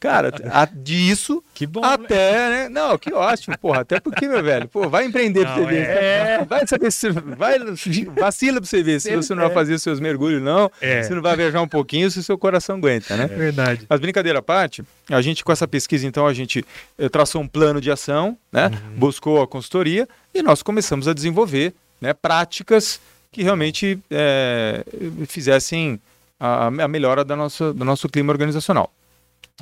Cara, 0.00 0.32
a- 0.52 0.64
disso 0.74 1.42
Que 1.54 1.66
bom. 1.66 1.80
né? 1.80 1.88
até, 1.94 2.48
né? 2.50 2.68
Não, 2.68 2.98
que 2.98 3.12
ótimo, 3.12 3.56
porra. 3.58 3.80
Até 3.80 4.00
porque, 4.00 4.26
meu 4.28 4.42
velho, 4.42 4.68
pô, 4.68 4.88
vai 4.88 5.04
empreender 5.06 5.40
pra 5.44 5.56
Não, 5.56 5.64
você 5.64 5.70
ver. 5.70 5.86
é. 5.88 6.33
Vai 6.42 6.66
saber 6.66 6.90
se. 6.90 7.10
Vai, 7.10 7.58
vacila 8.16 8.60
pra 8.60 8.68
você 8.68 8.82
ver 8.82 9.00
se 9.00 9.14
você 9.14 9.34
não 9.34 9.42
vai 9.42 9.52
fazer 9.52 9.74
os 9.74 9.82
seus 9.82 10.00
mergulhos, 10.00 10.42
não. 10.42 10.70
É. 10.80 11.02
Se 11.02 11.14
não 11.14 11.22
vai 11.22 11.36
viajar 11.36 11.60
um 11.60 11.68
pouquinho, 11.68 12.10
se 12.10 12.18
o 12.18 12.22
seu 12.22 12.36
coração 12.36 12.76
aguenta, 12.76 13.16
né? 13.16 13.26
Verdade. 13.26 13.86
Mas 13.88 14.00
brincadeira 14.00 14.38
à 14.38 14.42
parte, 14.42 14.82
a 15.10 15.20
gente 15.22 15.44
com 15.44 15.52
essa 15.52 15.68
pesquisa, 15.68 16.06
então, 16.06 16.26
a 16.26 16.34
gente 16.34 16.64
eh, 16.98 17.08
traçou 17.08 17.40
um 17.42 17.48
plano 17.48 17.80
de 17.80 17.90
ação, 17.90 18.36
né? 18.52 18.66
Uhum. 18.66 18.98
Buscou 18.98 19.42
a 19.42 19.46
consultoria 19.46 20.08
e 20.34 20.42
nós 20.42 20.62
começamos 20.62 21.06
a 21.06 21.12
desenvolver 21.12 21.74
né, 22.00 22.12
práticas 22.12 23.00
que 23.30 23.42
realmente 23.42 23.98
eh, 24.10 24.84
fizessem 25.26 26.00
a, 26.38 26.66
a 26.66 26.88
melhora 26.88 27.24
da 27.24 27.34
nossa, 27.34 27.72
do 27.72 27.84
nosso 27.84 28.08
clima 28.08 28.32
organizacional. 28.32 28.92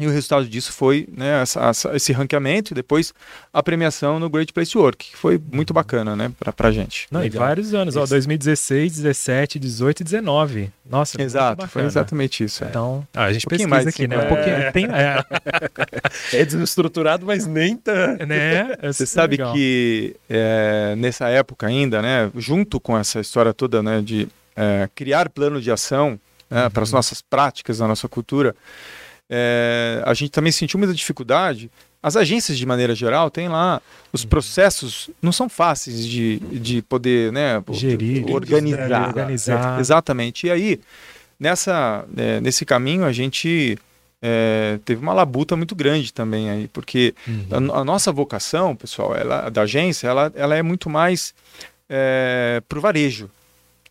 E 0.00 0.06
o 0.06 0.10
resultado 0.10 0.48
disso 0.48 0.72
foi 0.72 1.06
né, 1.14 1.42
essa- 1.42 1.60
essa- 1.68 1.94
esse 1.94 2.12
ranqueamento 2.14 2.72
e 2.72 2.74
depois 2.74 3.12
a 3.52 3.62
premiação 3.62 4.18
no 4.18 4.30
Great 4.30 4.50
Place 4.50 4.72
to 4.72 4.80
Work, 4.80 5.10
que 5.10 5.16
foi 5.16 5.38
muito 5.52 5.74
bacana 5.74 6.16
né, 6.16 6.32
pra, 6.40 6.50
pra 6.50 6.70
gente. 6.72 7.06
Não, 7.10 7.20
e 7.20 7.24
Legal. 7.24 7.46
vários 7.46 7.74
anos, 7.74 7.94
ó, 7.94 8.04
Isso. 8.04 8.10
2016, 8.14 8.92
17, 8.96 9.58
18 9.58 10.00
e 10.00 10.04
19. 10.04 10.72
Nossa, 10.88 11.20
Exato, 11.20 11.68
foi 11.68 11.84
exatamente 11.84 12.42
isso. 12.42 12.64
é. 12.64 12.68
Então, 12.68 13.06
ah, 13.12 13.24
a 13.24 13.32
gente 13.34 13.46
Um 13.46 13.50
pesquisa 13.50 13.68
mais 13.68 13.86
aqui, 13.86 14.08
né? 14.08 14.16
cinco, 14.18 14.26
Um 14.32 14.34
pouquinho, 14.34 14.56
é. 14.56 14.72
tem, 14.72 14.86
é, 14.86 15.22
É 16.32 16.44
desestruturado, 16.44 17.26
mas 17.26 17.46
nem 17.46 17.76
tá. 17.76 18.16
né? 18.26 18.74
Você 18.90 19.04
sabe 19.04 19.36
que 19.52 20.16
é, 20.28 20.94
nessa 20.96 21.28
época 21.28 21.66
ainda, 21.66 22.00
né, 22.00 22.30
junto 22.36 22.80
com 22.80 22.96
essa 22.96 23.20
história 23.20 23.52
toda 23.52 23.82
né, 23.82 24.00
de 24.00 24.26
é, 24.56 24.88
criar 24.94 25.28
plano 25.28 25.60
de 25.60 25.70
ação 25.70 26.18
né, 26.50 26.70
para 26.70 26.82
as 26.82 26.92
nossas 26.92 27.20
práticas, 27.20 27.78
na 27.78 27.88
nossa 27.88 28.08
cultura, 28.08 28.54
é, 29.34 30.02
a 30.04 30.12
gente 30.12 30.30
também 30.30 30.52
sentiu 30.52 30.78
muita 30.78 30.92
dificuldade. 30.92 31.70
As 32.02 32.16
agências, 32.16 32.58
de 32.58 32.66
maneira 32.66 32.94
geral, 32.94 33.30
têm 33.30 33.48
lá 33.48 33.80
os 34.12 34.26
processos, 34.26 35.08
não 35.22 35.32
são 35.32 35.48
fáceis 35.48 36.06
de, 36.06 36.38
de 36.38 36.82
poder 36.82 37.32
né, 37.32 37.62
Gerir, 37.70 38.28
organizar. 38.30 39.08
organizar. 39.08 39.78
É, 39.78 39.80
exatamente. 39.80 40.46
E 40.48 40.50
aí, 40.50 40.80
nessa, 41.40 42.04
é, 42.14 42.42
nesse 42.42 42.66
caminho, 42.66 43.04
a 43.06 43.12
gente 43.12 43.78
é, 44.20 44.78
teve 44.84 45.00
uma 45.00 45.14
labuta 45.14 45.56
muito 45.56 45.74
grande 45.74 46.12
também 46.12 46.50
aí, 46.50 46.68
porque 46.68 47.14
Uhum. 47.26 47.72
a, 47.72 47.80
a 47.80 47.84
nossa 47.84 48.12
vocação, 48.12 48.76
pessoal, 48.76 49.16
ela, 49.16 49.48
da 49.48 49.62
agência, 49.62 50.08
ela, 50.08 50.30
ela 50.34 50.54
é 50.54 50.62
muito 50.62 50.90
mais 50.90 51.32
é, 51.88 52.60
para 52.68 52.78
o 52.78 52.82
varejo. 52.82 53.30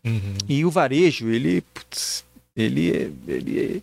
Uhum. 0.06 0.36
E 0.48 0.64
o 0.66 0.70
varejo, 0.70 1.30
ele, 1.30 1.62
putz, 1.74 2.24
ele, 2.56 3.12
ele, 3.28 3.82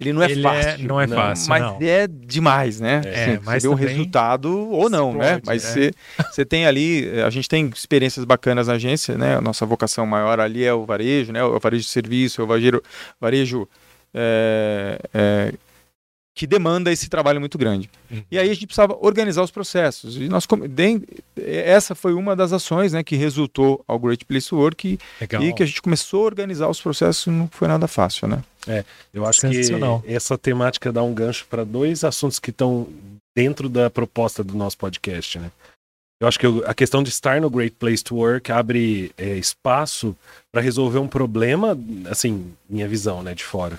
ele 0.00 0.12
não 0.12 0.22
é 0.22 0.30
Ele 0.30 0.42
fácil. 0.42 0.86
não 0.86 1.00
é 1.00 1.06
não, 1.06 1.16
fácil, 1.16 1.48
mas 1.48 1.62
não. 1.62 1.78
é 1.80 2.06
demais, 2.06 2.78
né? 2.78 3.00
É, 3.04 3.24
Assim, 3.24 3.40
mas 3.44 3.62
você 3.64 3.74
resultado 3.74 4.70
ou 4.70 4.88
não, 4.88 5.12
né? 5.12 5.36
explode, 5.36 5.42
Mas 5.46 5.76
é. 5.76 5.90
você, 6.30 6.44
tem 6.44 6.66
ali, 6.66 7.08
a 7.20 7.30
gente 7.30 7.48
tem 7.48 7.68
experiências 7.74 8.24
bacanas 8.24 8.68
na 8.68 8.74
agência, 8.74 9.18
né? 9.18 9.36
A 9.36 9.40
nossa 9.40 9.66
vocação 9.66 10.06
maior 10.06 10.38
ali 10.38 10.64
é 10.64 10.72
o 10.72 10.84
varejo, 10.86 11.32
né? 11.32 11.42
O 11.42 11.58
varejo 11.58 11.82
de 11.82 11.90
serviço, 11.90 12.40
é 12.40 12.44
o 12.44 12.46
varejo, 12.46 12.82
varejo 13.20 13.68
é, 14.14 14.98
é, 15.12 15.52
que 16.38 16.46
demanda 16.46 16.92
esse 16.92 17.08
trabalho 17.08 17.40
muito 17.40 17.58
grande. 17.58 17.90
Uhum. 18.08 18.22
E 18.30 18.38
aí 18.38 18.48
a 18.48 18.54
gente 18.54 18.64
precisava 18.66 18.96
organizar 19.00 19.42
os 19.42 19.50
processos. 19.50 20.16
E 20.16 20.28
nós 20.28 20.46
essa 21.36 21.96
foi 21.96 22.14
uma 22.14 22.36
das 22.36 22.52
ações, 22.52 22.92
né, 22.92 23.02
que 23.02 23.16
resultou 23.16 23.82
ao 23.88 23.98
Great 23.98 24.24
Place 24.24 24.48
to 24.48 24.56
Work 24.56 24.88
e, 24.88 24.98
e 25.48 25.52
que 25.52 25.62
a 25.64 25.66
gente 25.66 25.82
começou 25.82 26.22
a 26.22 26.26
organizar 26.26 26.68
os 26.68 26.80
processos. 26.80 27.26
e 27.26 27.30
Não 27.30 27.48
foi 27.50 27.66
nada 27.66 27.88
fácil, 27.88 28.28
né? 28.28 28.42
Eu 29.12 29.26
acho 29.26 29.40
que 29.50 29.56
essa 30.06 30.38
temática 30.38 30.92
dá 30.92 31.02
um 31.02 31.12
gancho 31.12 31.44
para 31.50 31.64
dois 31.64 32.04
assuntos 32.04 32.38
que 32.38 32.50
estão 32.50 32.86
dentro 33.36 33.68
da 33.68 33.90
proposta 33.90 34.44
do 34.44 34.54
nosso 34.54 34.78
podcast, 34.78 35.38
né? 35.40 35.50
Eu 36.20 36.26
acho 36.28 36.38
que 36.38 36.46
o- 36.46 36.64
a 36.66 36.74
questão 36.74 37.02
de 37.02 37.08
estar 37.10 37.40
no 37.40 37.48
Great 37.50 37.76
Place 37.78 38.02
to 38.04 38.16
Work 38.16 38.50
abre 38.52 39.10
é, 39.16 39.36
espaço 39.36 40.16
para 40.52 40.60
resolver 40.60 40.98
um 40.98 41.06
problema, 41.08 41.76
assim, 42.10 42.52
minha 42.68 42.86
visão, 42.88 43.22
né, 43.22 43.34
de 43.34 43.44
fora, 43.44 43.78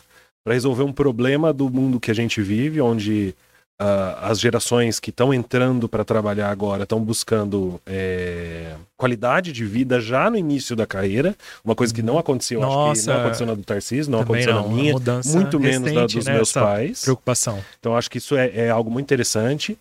para 0.50 0.56
resolver 0.56 0.82
um 0.82 0.92
problema 0.92 1.54
do 1.54 1.70
mundo 1.70 2.00
que 2.00 2.10
a 2.10 2.14
gente 2.14 2.42
vive, 2.42 2.82
onde 2.82 3.36
ah, 3.80 4.18
as 4.24 4.40
gerações 4.40 5.00
que 5.00 5.12
estão 5.12 5.32
entrando 5.32 5.88
para 5.88 6.04
trabalhar 6.04 6.50
agora 6.50 6.84
estão 6.84 7.00
buscando 7.00 7.80
é, 7.86 8.74
qualidade 8.98 9.52
de 9.52 9.64
vida 9.64 10.02
já 10.02 10.28
no 10.28 10.36
início 10.36 10.76
da 10.76 10.88
carreira, 10.88 11.36
uma 11.64 11.76
coisa 11.76 11.94
que 11.94 12.02
não 12.02 12.18
aconteceu, 12.18 12.64
acho 12.64 12.72
que 12.72 12.76
Nossa, 12.76 13.14
não 13.14 13.20
aconteceu 13.20 13.46
na 13.46 13.54
do 13.54 13.64
Tarcísio, 13.64 14.12
não 14.12 14.22
aconteceu 14.22 14.56
não, 14.56 14.68
na 14.68 14.74
minha, 14.74 14.96
muito 15.26 15.60
menos 15.60 15.88
recente, 15.88 16.16
dos 16.16 16.26
né, 16.26 16.34
meus 16.34 16.52
pais. 16.52 17.02
Preocupação. 17.04 17.64
Então 17.80 17.96
acho 17.96 18.10
que 18.10 18.18
isso 18.18 18.36
é, 18.36 18.50
é 18.50 18.70
algo 18.72 18.90
muito 18.90 19.06
interessante. 19.06 19.78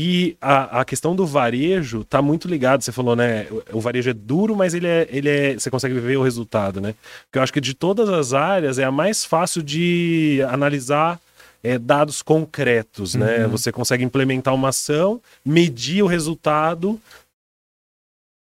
E 0.00 0.36
a, 0.40 0.82
a 0.82 0.84
questão 0.84 1.16
do 1.16 1.26
varejo 1.26 2.04
tá 2.04 2.22
muito 2.22 2.46
ligado. 2.46 2.84
Você 2.84 2.92
falou, 2.92 3.16
né? 3.16 3.48
O, 3.72 3.78
o 3.78 3.80
varejo 3.80 4.08
é 4.08 4.12
duro, 4.12 4.54
mas 4.54 4.72
ele 4.72 4.86
é, 4.86 5.08
ele 5.10 5.28
é. 5.28 5.54
Você 5.54 5.68
consegue 5.72 5.98
ver 5.98 6.16
o 6.16 6.22
resultado, 6.22 6.80
né? 6.80 6.94
Porque 7.24 7.36
eu 7.36 7.42
acho 7.42 7.52
que 7.52 7.60
de 7.60 7.74
todas 7.74 8.08
as 8.08 8.32
áreas 8.32 8.78
é 8.78 8.84
a 8.84 8.92
mais 8.92 9.24
fácil 9.24 9.60
de 9.60 10.40
analisar 10.48 11.20
é, 11.64 11.76
dados 11.80 12.22
concretos, 12.22 13.16
né? 13.16 13.44
Uhum. 13.44 13.50
Você 13.50 13.72
consegue 13.72 14.04
implementar 14.04 14.54
uma 14.54 14.68
ação, 14.68 15.20
medir 15.44 16.04
o 16.04 16.06
resultado, 16.06 17.00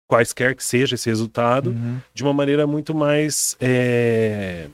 quaisquer 0.09 0.53
que 0.55 0.63
seja 0.63 0.95
esse 0.95 1.07
resultado, 1.07 1.73
de 2.13 2.21
uma 2.21 2.33
maneira 2.33 2.67
muito 2.67 2.93
mais 2.93 3.55
é, 3.61 4.67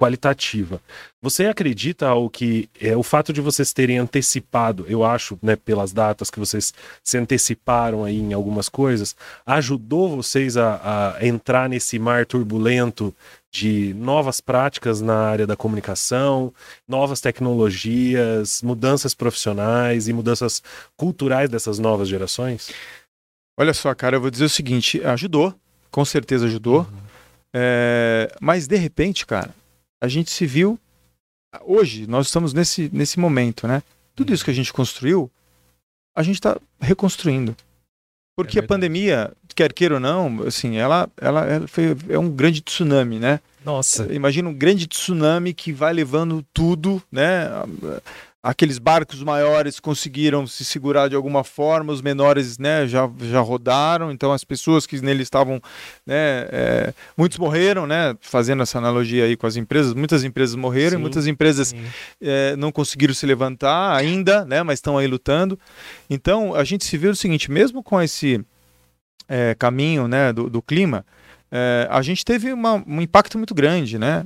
qualitativa. 0.00 0.80
Você 1.20 1.44
acredita 1.44 2.08
ao 2.08 2.30
que 2.30 2.70
é, 2.80 2.96
o 2.96 3.02
fato 3.02 3.34
de 3.34 3.40
vocês 3.42 3.70
terem 3.70 3.98
antecipado, 3.98 4.86
eu 4.88 5.04
acho, 5.04 5.38
né, 5.42 5.56
pelas 5.56 5.92
datas 5.92 6.30
que 6.30 6.38
vocês 6.38 6.72
se 7.04 7.18
anteciparam 7.18 8.02
aí 8.02 8.18
em 8.18 8.32
algumas 8.32 8.70
coisas, 8.70 9.14
ajudou 9.44 10.16
vocês 10.16 10.56
a, 10.56 11.18
a 11.18 11.26
entrar 11.26 11.68
nesse 11.68 11.98
mar 11.98 12.24
turbulento 12.24 13.14
de 13.52 13.92
novas 13.94 14.40
práticas 14.40 15.02
na 15.02 15.16
área 15.16 15.46
da 15.46 15.54
comunicação, 15.54 16.50
novas 16.88 17.20
tecnologias, 17.20 18.62
mudanças 18.62 19.12
profissionais 19.12 20.08
e 20.08 20.14
mudanças 20.14 20.62
culturais 20.96 21.50
dessas 21.50 21.78
novas 21.78 22.08
gerações? 22.08 22.70
Olha 23.58 23.74
só, 23.74 23.94
cara, 23.94 24.16
eu 24.16 24.20
vou 24.22 24.30
dizer 24.30 24.44
o 24.44 24.48
seguinte: 24.48 25.04
ajudou, 25.04 25.54
com 25.90 26.06
certeza 26.06 26.46
ajudou. 26.46 26.86
É, 27.52 28.32
mas 28.40 28.66
de 28.66 28.76
repente, 28.76 29.26
cara, 29.26 29.50
a 30.00 30.08
gente 30.08 30.30
se 30.30 30.46
viu. 30.46 30.78
Hoje, 31.62 32.06
nós 32.06 32.26
estamos 32.26 32.52
nesse, 32.52 32.88
nesse 32.92 33.18
momento, 33.18 33.66
né? 33.66 33.82
Tudo 34.14 34.32
isso 34.32 34.44
que 34.44 34.50
a 34.50 34.54
gente 34.54 34.72
construiu, 34.72 35.30
a 36.14 36.22
gente 36.22 36.36
está 36.36 36.58
reconstruindo. 36.80 37.56
Porque 38.36 38.58
É 38.58 38.62
a 38.62 38.66
pandemia, 38.66 39.32
quer 39.54 39.72
queira 39.72 39.94
ou 39.94 40.00
não, 40.00 40.42
assim, 40.44 40.76
ela, 40.76 41.10
ela, 41.20 41.44
ela 41.44 41.68
foi, 41.68 41.96
é 42.08 42.18
um 42.18 42.30
grande 42.30 42.62
tsunami, 42.62 43.18
né? 43.18 43.40
Nossa, 43.64 44.12
Imagina 44.14 44.48
um 44.48 44.54
grande 44.54 44.86
tsunami 44.86 45.52
que 45.52 45.72
vai 45.72 45.92
levando 45.92 46.44
tudo, 46.54 47.02
né? 47.12 47.46
Aqueles 48.42 48.78
barcos 48.78 49.22
maiores 49.22 49.78
conseguiram 49.78 50.46
se 50.46 50.64
segurar 50.64 51.08
de 51.08 51.14
alguma 51.14 51.44
forma, 51.44 51.92
os 51.92 52.00
menores, 52.00 52.56
né, 52.56 52.86
já, 52.86 53.10
já 53.20 53.40
rodaram. 53.40 54.10
Então 54.10 54.32
as 54.32 54.44
pessoas 54.44 54.86
que 54.86 54.98
neles 55.02 55.24
estavam, 55.24 55.60
né, 56.06 56.48
é, 56.50 56.94
muitos 57.14 57.36
morreram, 57.36 57.86
né? 57.86 58.16
Fazendo 58.22 58.62
essa 58.62 58.78
analogia 58.78 59.24
aí 59.24 59.36
com 59.36 59.46
as 59.46 59.56
empresas, 59.56 59.92
muitas 59.92 60.24
empresas 60.24 60.56
morreram, 60.56 60.92
Sim. 60.92 60.96
e 60.96 61.00
muitas 61.00 61.26
empresas 61.26 61.74
é, 62.18 62.56
não 62.56 62.72
conseguiram 62.72 63.12
se 63.12 63.26
levantar 63.26 63.94
ainda, 63.94 64.44
né? 64.46 64.62
Mas 64.62 64.78
estão 64.78 64.96
aí 64.96 65.06
lutando. 65.06 65.58
Então 66.08 66.54
a 66.54 66.64
gente 66.64 66.86
se 66.86 66.96
vê 66.96 67.08
o 67.08 67.16
seguinte, 67.16 67.50
mesmo 67.50 67.82
com 67.82 68.00
esse 68.00 68.40
é, 69.28 69.54
caminho, 69.54 70.08
né, 70.08 70.32
do, 70.32 70.48
do 70.48 70.62
clima, 70.62 71.04
é, 71.52 71.88
a 71.90 72.00
gente 72.02 72.24
teve 72.24 72.52
uma, 72.52 72.82
um 72.86 73.00
impacto 73.00 73.36
muito 73.36 73.54
grande, 73.54 73.98
né? 73.98 74.24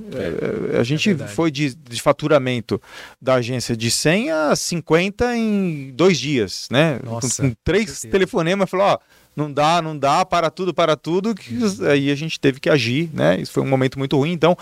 É, 0.72 0.78
a 0.78 0.82
gente 0.84 1.08
verdade. 1.08 1.32
foi 1.32 1.50
de, 1.50 1.74
de 1.74 2.02
faturamento 2.02 2.80
da 3.20 3.34
agência 3.34 3.76
de 3.76 3.90
100 3.90 4.30
a 4.30 4.56
50 4.56 5.36
em 5.36 5.90
dois 5.94 6.18
dias, 6.18 6.68
né? 6.70 7.00
Nossa, 7.02 7.42
com, 7.42 7.48
com 7.50 7.56
três 7.64 8.00
telefonemas, 8.02 8.68
falou, 8.68 8.86
ó, 8.86 8.98
não 9.34 9.50
dá, 9.52 9.80
não 9.82 9.98
dá, 9.98 10.24
para 10.24 10.50
tudo, 10.50 10.72
para 10.74 10.96
tudo, 10.96 11.34
que 11.34 11.54
Uhum. 11.54 11.88
aí 11.90 12.10
a 12.10 12.14
gente 12.14 12.38
teve 12.38 12.60
que 12.60 12.68
agir, 12.70 13.10
né? 13.12 13.40
Isso 13.40 13.52
foi 13.52 13.62
um 13.62 13.68
momento 13.68 13.98
muito 13.98 14.16
ruim. 14.16 14.32
Então, 14.32 14.56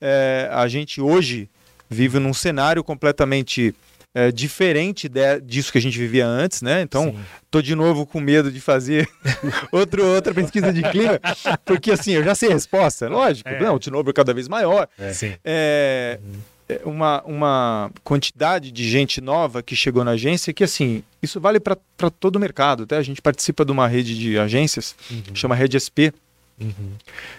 é, 0.00 0.48
a 0.52 0.66
gente 0.68 1.00
hoje 1.00 1.48
vive 1.88 2.18
num 2.18 2.34
cenário 2.34 2.84
completamente 2.84 3.74
é, 4.14 4.32
diferente 4.32 5.08
de- 5.08 5.40
disso 5.40 5.70
que 5.70 5.78
a 5.78 5.80
gente 5.80 5.98
vivia 5.98 6.26
antes, 6.26 6.62
né? 6.62 6.80
Então, 6.82 7.12
Sim. 7.12 7.18
tô 7.50 7.60
de 7.62 7.74
novo 7.74 8.06
com 8.06 8.20
medo 8.20 8.50
de 8.50 8.60
fazer 8.60 9.08
outro, 9.70 10.04
outra 10.04 10.32
pesquisa 10.34 10.72
de 10.72 10.82
clima, 10.82 11.20
porque 11.64 11.90
assim, 11.92 12.12
eu 12.12 12.24
já 12.24 12.34
sei 12.34 12.50
a 12.50 12.54
resposta, 12.54 13.08
lógico, 13.08 13.48
É. 13.48 13.60
não, 13.60 13.74
o 13.74 13.78
turnover 13.78 14.12
cada 14.14 14.32
vez 14.34 14.48
maior, 14.48 14.88
Sim. 15.12 15.34
é, 15.44 16.18
Uhum. 16.22 16.40
é 16.68 16.80
uma, 16.84 17.22
uma 17.24 17.90
quantidade 18.02 18.72
de 18.72 18.88
gente 18.88 19.20
nova 19.20 19.62
que 19.62 19.76
chegou 19.76 20.02
na 20.04 20.12
agência 20.12 20.52
que, 20.52 20.64
assim, 20.64 21.02
isso 21.22 21.38
vale 21.40 21.60
para 21.60 21.76
todo 22.18 22.36
o 22.36 22.40
mercado. 22.40 22.84
Até 22.84 22.96
a 22.96 23.02
gente 23.02 23.20
participa 23.22 23.64
de 23.64 23.72
uma 23.72 23.86
rede 23.88 24.18
de 24.18 24.38
agências, 24.38 24.94
Uhum. 25.10 25.22
chama 25.34 25.54
Rede 25.54 25.76
SP, 25.78 26.12
Uhum. 26.60 26.92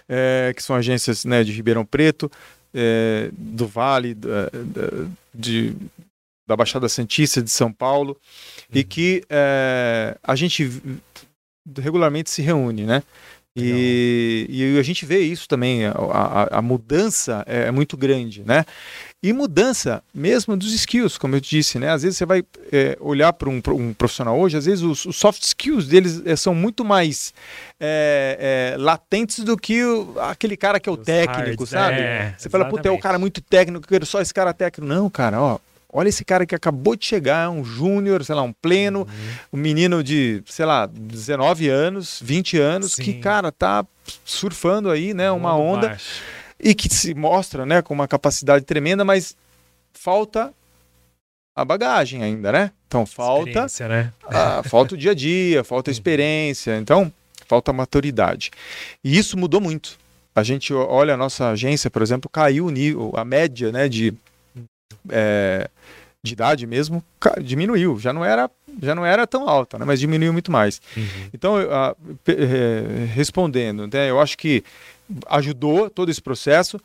é, 0.08 0.54
que 0.56 0.64
são 0.64 0.76
agências 0.76 1.26
né, 1.26 1.44
de 1.44 1.52
Ribeirão 1.52 1.84
Preto, 1.86 2.32
é, 2.74 3.30
do 3.34 3.68
Vale, 3.68 4.14
da, 4.14 4.50
da- 4.54 5.08
de, 5.34 5.74
da 6.50 6.58
Baixada 6.58 6.90
Santista 6.90 7.42
de 7.44 7.50
São 7.52 7.72
Paulo, 7.72 8.18
e 8.74 8.80
Uhum. 8.80 8.86
que 8.90 9.24
é, 9.30 10.18
a 10.24 10.36
gente 10.36 10.70
regularmente 11.78 12.30
se 12.32 12.42
reúne, 12.42 12.84
né? 12.86 13.04
E, 13.56 14.46
e 14.50 14.80
a 14.80 14.84
gente 14.84 15.06
vê 15.06 15.20
isso 15.20 15.46
também, 15.48 15.86
a, 15.86 15.92
a- 15.92 16.60
a 16.60 16.62
mudança 16.62 17.44
é, 17.46 17.64
é 17.68 17.72
muito 17.72 17.98
grande, 17.98 18.42
né? 18.46 18.64
E 19.22 19.34
mudança 19.34 20.02
mesmo 20.14 20.56
dos 20.56 20.72
skills, 20.74 21.18
como 21.18 21.36
eu 21.36 21.42
disse, 21.42 21.78
né? 21.78 21.90
Às 21.90 22.04
vezes 22.04 22.18
você 22.18 22.26
vai 22.26 22.42
é, 22.72 22.98
olhar 23.02 23.34
para 23.34 23.50
um, 23.50 23.62
um 23.76 23.94
profissional 23.94 24.40
hoje, 24.40 24.56
às 24.56 24.66
vezes 24.66 24.82
os, 24.82 25.06
os 25.06 25.18
soft 25.18 25.44
skills 25.44 25.88
deles 25.88 26.22
é, 26.26 26.38
são 26.38 26.56
muito 26.56 26.86
mais 26.86 27.34
é, 27.80 28.74
é, 28.76 28.78
latentes 28.78 29.44
do 29.44 29.58
que 29.58 29.84
o- 29.84 30.16
aquele 30.22 30.56
cara 30.56 30.80
que 30.80 30.88
é 30.88 30.92
o 30.92 30.96
Os 30.96 31.06
técnico, 31.06 31.64
hards, 31.66 31.70
sabe? 31.70 32.00
é, 32.00 32.34
você 32.38 32.50
fala, 32.50 32.64
puta, 32.66 32.80
é 32.80 32.92
o 32.92 32.94
exatamente. 32.94 33.02
cara 33.04 33.20
muito 33.20 33.42
técnico, 33.42 33.84
eu 33.84 33.90
quero 33.90 34.06
só 34.06 34.22
esse 34.22 34.34
cara 34.34 34.54
técnico. 34.54 34.88
Não, 34.88 35.10
cara, 35.10 35.42
ó. 35.42 35.60
Olha 35.92 36.10
esse 36.10 36.24
cara 36.24 36.46
que 36.46 36.54
acabou 36.54 36.96
de 36.96 37.06
chegar, 37.06 37.50
um 37.50 37.64
júnior, 37.66 38.24
sei 38.24 38.36
lá, 38.36 38.44
um 38.44 38.54
pleno, 38.54 39.08
um 39.52 39.58
menino 39.58 40.04
de, 40.04 40.44
sei 40.46 40.66
lá, 40.66 40.86
19 40.86 41.68
anos, 41.68 42.20
20 42.24 42.58
anos, 42.60 42.94
que, 42.96 43.14
Sim. 43.14 43.20
cara, 43.20 43.52
tá 43.52 43.84
surfando 44.24 44.92
aí, 44.92 45.14
né, 45.16 45.32
uma 45.32 45.54
Mundo 45.54 45.64
onda 45.78 45.88
baixo. 45.90 46.22
e 46.60 46.76
que 46.76 46.88
se 46.94 47.16
mostra, 47.16 47.66
né, 47.66 47.82
com 47.82 47.94
uma 47.94 48.08
capacidade 48.08 48.66
tremenda, 48.66 49.04
mas 49.04 49.36
falta 49.94 50.54
a 51.56 51.66
bagagem 51.66 52.24
ainda, 52.24 52.52
né? 52.52 52.72
Então 52.88 53.06
falta, 53.06 53.68
né? 53.90 54.14
a- 54.24 54.64
falta 54.64 54.94
o 54.94 54.98
dia 54.98 55.12
a 55.12 55.16
dia, 55.16 55.64
falta 55.64 55.90
a 55.90 55.94
experiência, 55.94 56.78
então 56.78 57.12
falta 57.48 57.72
a 57.72 57.74
maturidade. 57.74 58.52
E 59.04 59.18
isso 59.18 59.36
mudou 59.38 59.60
muito. 59.60 59.98
A 60.36 60.44
gente 60.44 60.72
olha 60.74 61.16
a 61.16 61.18
nossa 61.18 61.50
agência, 61.50 61.90
por 61.90 62.02
exemplo, 62.04 62.30
caiu 62.30 62.68
o 62.68 62.70
nível, 62.70 63.12
a 63.16 63.26
média, 63.26 63.72
né, 63.72 63.90
de 63.90 64.14
é, 65.10 65.70
de 66.24 66.34
idade 66.34 66.68
mesmo 66.68 67.04
diminuiu. 67.42 67.98
Já 68.00 68.12
não 68.12 68.24
era 68.24 68.50
já 68.82 68.94
não 68.96 69.06
era 69.06 69.26
tão 69.28 69.48
alta, 69.50 69.78
né, 69.78 69.86
mas 69.86 70.00
diminuiu 70.00 70.32
muito 70.32 70.52
mais. 70.52 70.82
Uhum. 70.96 71.04
Então, 71.34 71.56
eh, 71.60 73.06
respondendo, 73.14 73.88
né, 73.92 74.10
eu 74.10 74.20
acho 74.22 74.38
que 74.38 74.64
ajudou 75.28 75.90
todo 75.90 76.10
esse 76.10 76.22
processo, 76.22 76.80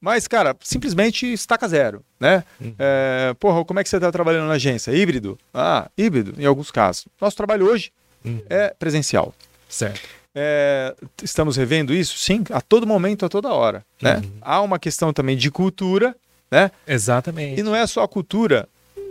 mas, 0.00 0.28
cara, 0.28 0.54
simplesmente 0.60 1.30
estaca 1.32 1.66
zero, 1.66 2.02
né? 2.20 2.44
Uhum. 2.60 2.74
É, 2.78 3.34
porra, 3.40 3.64
como 3.64 3.80
é 3.80 3.82
que 3.82 3.88
você 3.88 3.96
está 3.96 4.12
trabalhando 4.12 4.46
na 4.46 4.54
agência? 4.54 4.92
Híbrido? 4.92 5.38
Ah, 5.52 5.90
híbrido, 5.98 6.34
em 6.40 6.44
alguns 6.46 6.70
casos. 6.70 7.06
Nosso 7.20 7.36
trabalho 7.36 7.66
hoje 7.66 7.90
Uhum. 8.24 8.40
é 8.48 8.68
presencial. 8.78 9.34
Certo. 9.68 10.00
É, 10.34 10.94
estamos 11.22 11.56
revendo 11.56 11.92
isso? 11.94 12.16
Sim, 12.18 12.44
a 12.50 12.60
todo 12.60 12.86
momento, 12.86 13.24
a 13.26 13.28
toda 13.28 13.48
hora. 13.52 13.84
Né? 14.00 14.16
Uhum. 14.16 14.30
Há 14.40 14.60
uma 14.62 14.78
questão 14.78 15.12
também 15.12 15.36
de 15.36 15.50
cultura, 15.50 16.14
né? 16.50 16.70
Exatamente. 16.86 17.60
E 17.60 17.62
não 17.62 17.74
é 17.74 17.86
só 17.86 18.02
a 18.02 18.08
cultura 18.08 18.68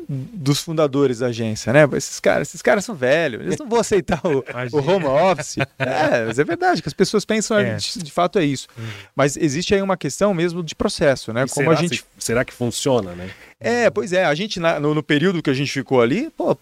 dos 0.10 0.60
fundadores 0.62 1.20
da 1.20 1.28
agência, 1.28 1.72
né? 1.74 1.88
Esses 1.96 2.20
caras, 2.20 2.48
esses 2.50 2.62
caras 2.62 2.86
são 2.86 2.96
velhos, 2.96 3.42
eles 3.42 3.58
não 3.58 3.68
vão 3.70 3.80
aceitar 3.80 4.22
o, 4.26 4.44
o 4.72 4.78
home 4.92 5.06
office. 5.06 5.58
É, 5.80 6.26
mas 6.26 6.40
é 6.40 6.44
verdade, 6.44 6.82
que 6.82 6.88
as 6.88 6.94
pessoas 6.94 7.26
pensam, 7.26 7.58
É. 7.58 7.76
de, 7.76 8.04
de 8.04 8.12
fato 8.12 8.40
é 8.40 8.46
isso. 8.46 8.68
Uhum. 8.78 8.86
Mas 9.16 9.36
existe 9.38 9.74
aí 9.76 9.82
uma 9.82 9.98
questão 9.98 10.34
mesmo 10.34 10.64
de 10.64 10.76
processo, 10.76 11.32
né? 11.34 11.44
E 11.46 11.50
Como 11.50 11.66
será, 11.68 11.78
a 11.78 11.82
gente. 11.82 11.98
se- 11.98 12.04
será 12.18 12.46
que 12.46 12.54
funciona, 12.54 13.12
né? 13.14 13.30
É, 13.60 13.90
pois 13.90 14.12
é, 14.14 14.26
a 14.26 14.34
gente, 14.36 14.60
na- 14.60 14.80
no, 14.80 14.94
no 14.94 15.04
período 15.04 15.42
que 15.42 15.50
a 15.50 15.54
gente 15.54 15.72
ficou 15.72 16.02
ali, 16.02 16.30
pô, 16.38 16.58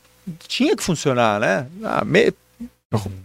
tinha 0.47 0.75
que 0.75 0.83
funcionar, 0.83 1.39
né? 1.39 1.67
Ah, 1.83 2.05
me-. 2.05 2.31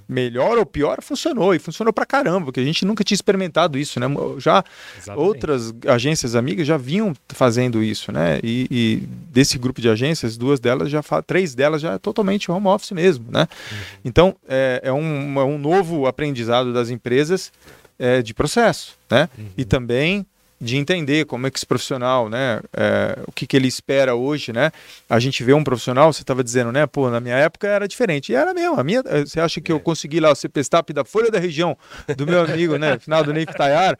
Melhor 0.09 0.59
ou 0.59 0.65
pior, 0.65 1.03
funcionou. 1.03 1.55
E 1.55 1.59
funcionou 1.59 1.93
pra 1.93 2.07
caramba, 2.07 2.47
porque 2.47 2.61
a 2.61 2.65
gente 2.65 2.85
nunca 2.85 3.03
tinha 3.03 3.17
experimentado 3.17 3.79
isso, 3.79 3.99
né? 3.99 4.07
Já 4.39 4.65
Exatamente. 4.97 5.27
outras 5.27 5.75
agências 5.87 6.35
amigas 6.35 6.67
já 6.67 6.77
vinham 6.77 7.15
fazendo 7.29 7.83
isso, 7.83 8.13
né? 8.13 8.39
E, 8.43 8.67
e 8.71 8.97
desse 9.31 9.59
grupo 9.59 9.81
de 9.81 9.89
agências, 9.89 10.37
duas 10.37 10.61
delas 10.61 10.91
já 10.91 11.03
três 11.27 11.55
delas 11.55 11.83
já 11.83 11.95
é 11.95 11.99
totalmente 11.99 12.51
home 12.51 12.67
office 12.69 12.93
mesmo, 12.93 13.27
né? 13.31 13.49
Então 14.05 14.37
é, 14.49 14.81
é 14.85 14.93
um, 14.93 15.41
é 15.41 15.45
um 15.45 15.59
novo 15.59 16.07
aprendizado 16.07 16.73
das 16.73 16.91
empresas 16.91 17.53
é, 17.99 18.23
de 18.23 18.33
processo, 18.33 18.97
né? 19.11 19.29
Uhum. 19.37 19.47
E 19.57 19.65
também 19.65 20.27
de 20.61 20.77
entender 20.77 21.27
como 21.27 21.47
é 21.47 21.51
que 21.51 21.59
esse 21.59 21.67
profissional, 21.67 22.29
né? 22.29 22.61
é, 22.73 23.19
o 23.27 23.33
que, 23.33 23.47
que 23.47 23.57
ele 23.57 23.69
espera 23.69 24.15
hoje, 24.15 24.53
né? 24.53 24.73
A 25.09 25.19
gente 25.19 25.45
vê 25.45 25.53
um 25.53 25.63
profissional, 25.63 26.13
você 26.13 26.23
estava 26.23 26.43
dizendo, 26.43 26.73
né? 26.73 26.87
Pô, 26.87 27.11
na 27.11 27.21
minha 27.21 27.37
época 27.37 27.67
era 27.69 27.87
diferente. 27.87 28.33
E 28.33 28.35
era 28.35 28.55
mesmo. 28.55 28.79
A 28.79 28.85
minha, 28.85 29.03
eh, 29.07 29.25
você 29.25 29.41
acha 29.41 29.61
que 29.61 29.71
eu 29.71 29.79
consegui 29.79 30.19
lá 30.19 30.31
o 30.31 30.35
CPSTAP 30.35 30.93
da 30.93 31.05
Folha 31.05 31.31
da 31.31 31.39
Região 31.39 31.77
do 32.17 32.27
meu 32.27 32.43
amigo, 32.43 32.77
né? 32.77 32.99
Final 33.01 33.25
do 33.25 33.33
Neif 33.33 33.53
Tayar? 33.53 33.99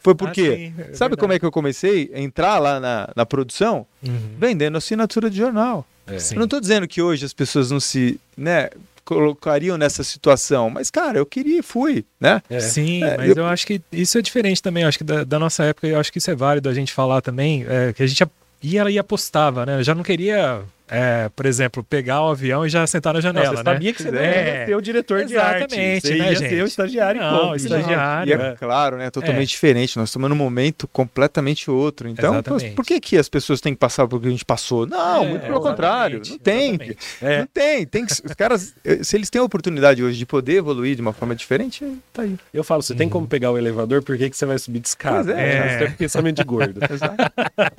Foi 0.00 0.12
Ah, 0.12 0.16
porque 0.16 0.56
sim, 0.56 0.74
é 0.78 0.94
Sabe 0.94 1.16
como 1.16 1.32
é 1.32 1.38
que 1.38 1.44
eu 1.44 1.50
comecei 1.50 2.10
a 2.14 2.20
entrar 2.20 2.58
lá 2.58 2.78
na, 2.78 3.08
na 3.14 3.26
produção? 3.26 3.86
Uhum. 4.06 4.36
Vendendo 4.38 4.78
assinatura 4.78 5.28
de 5.28 5.36
jornal. 5.36 5.84
É. 6.06 6.16
Eu 6.16 6.36
não 6.36 6.44
estou 6.44 6.60
dizendo 6.60 6.86
que 6.86 7.02
hoje 7.02 7.24
as 7.24 7.32
pessoas 7.32 7.70
não 7.70 7.80
se 7.80 8.20
né, 8.36 8.70
colocariam 9.06 9.78
nessa 9.78 10.02
situação, 10.04 10.68
mas, 10.68 10.90
cara, 10.90 11.16
eu 11.18 11.24
queria 11.24 11.60
e 11.60 11.62
fui, 11.62 12.04
né? 12.20 12.42
É. 12.50 12.60
Sim, 12.60 13.02
É, 13.04 13.16
mas 13.16 13.28
eu- 13.30 13.36
eu... 13.36 13.46
acho 13.46 13.66
que 13.66 13.80
isso 13.92 14.18
é 14.18 14.20
diferente 14.22 14.60
também. 14.60 14.82
Eu 14.82 14.88
acho 14.88 14.98
que 14.98 15.04
da, 15.04 15.24
da 15.24 15.38
nossa 15.38 15.64
época, 15.64 15.86
eu 15.86 15.98
acho 15.98 16.12
que 16.12 16.18
isso 16.18 16.30
é 16.30 16.34
válido 16.34 16.68
a 16.68 16.74
gente 16.74 16.92
falar 16.92 17.22
também, 17.22 17.64
é, 17.68 17.92
que 17.92 18.02
a 18.02 18.06
gente 18.06 18.22
ia 18.62 18.90
e 18.90 18.98
apostava, 18.98 19.64
né? 19.64 19.78
Eu 19.78 19.84
já 19.84 19.94
não 19.94 20.02
queria, 20.02 20.60
é, 20.88 21.28
por 21.34 21.46
exemplo, 21.46 21.82
pegar 21.82 22.22
o 22.22 22.30
avião 22.30 22.64
e 22.64 22.68
já 22.68 22.86
sentar 22.86 23.12
na 23.12 23.18
Não, 23.18 23.22
janela, 23.22 23.56
você 23.56 23.62
né? 23.62 23.72
sabia 23.72 23.92
que 23.92 24.02
você 24.02 24.10
não 24.10 24.18
É. 24.20 24.60
ia 24.60 24.66
ser 24.66 24.76
o 24.76 24.80
diretor 24.80 25.24
de 25.24 25.36
arte. 25.36 25.56
Exatamente, 25.74 26.06
Você 26.06 26.14
né, 26.14 26.18
ia 26.30 26.34
gente? 26.36 26.48
ser 26.48 26.62
o 26.62 26.66
estagiário. 26.66 27.20
Não, 27.20 27.38
ponto. 27.40 27.52
o 27.52 27.56
estagiário. 27.56 28.30
E 28.30 28.32
é. 28.32 28.46
é 28.52 28.56
claro, 28.56 28.96
né? 28.96 29.10
Totalmente 29.10 29.48
É. 29.48 29.52
diferente. 29.52 29.96
Nós 29.96 30.08
estamos 30.08 30.28
num 30.30 30.36
momento 30.36 30.86
completamente 30.88 31.70
outro. 31.70 32.08
Então, 32.08 32.34
Exatamente. 32.34 32.70
por 32.74 32.84
que, 32.84 33.00
que 33.00 33.16
as 33.18 33.28
pessoas 33.28 33.60
têm 33.60 33.72
que 33.74 33.78
passar 33.80 34.06
por 34.06 34.20
que 34.20 34.28
a 34.28 34.30
gente 34.30 34.44
passou? 34.44 34.86
Não, 34.86 35.24
É, 35.24 35.28
muito 35.28 35.42
pelo 35.46 35.60
contrário. 35.60 36.20
exatamente, 36.22 36.30
Não 36.30 36.38
tem. 36.38 36.68
exatamente. 36.70 36.98
É. 37.22 37.38
Não 37.40 37.46
tem. 37.46 37.86
tem 37.86 38.06
que, 38.06 38.12
os 38.12 38.20
caras, 38.36 38.74
eh, 38.84 39.02
se 39.02 39.16
eles 39.16 39.28
têm 39.30 39.40
a 39.40 39.44
oportunidade 39.44 40.02
hoje 40.04 40.16
de 40.18 40.26
poder 40.26 40.54
evoluir 40.56 40.94
de 40.94 41.02
uma 41.02 41.12
forma 41.12 41.34
diferente, 41.34 41.84
tá 42.12 42.22
aí. 42.22 42.36
Eu 42.54 42.62
falo, 42.62 42.82
você 42.82 42.94
tem 42.94 43.08
como 43.08 43.26
pegar 43.26 43.50
o 43.50 43.58
elevador, 43.58 44.02
por 44.02 44.16
que, 44.16 44.30
que 44.30 44.36
você 44.36 44.46
vai 44.46 44.58
subir 44.58 44.80
de 44.80 44.88
escada? 44.88 45.32
Pois 45.32 45.38
é. 45.38 45.68
Você 45.78 45.84
tem 45.86 45.94
pensamento 45.96 46.36
de 46.36 46.44
gordo. 46.44 46.80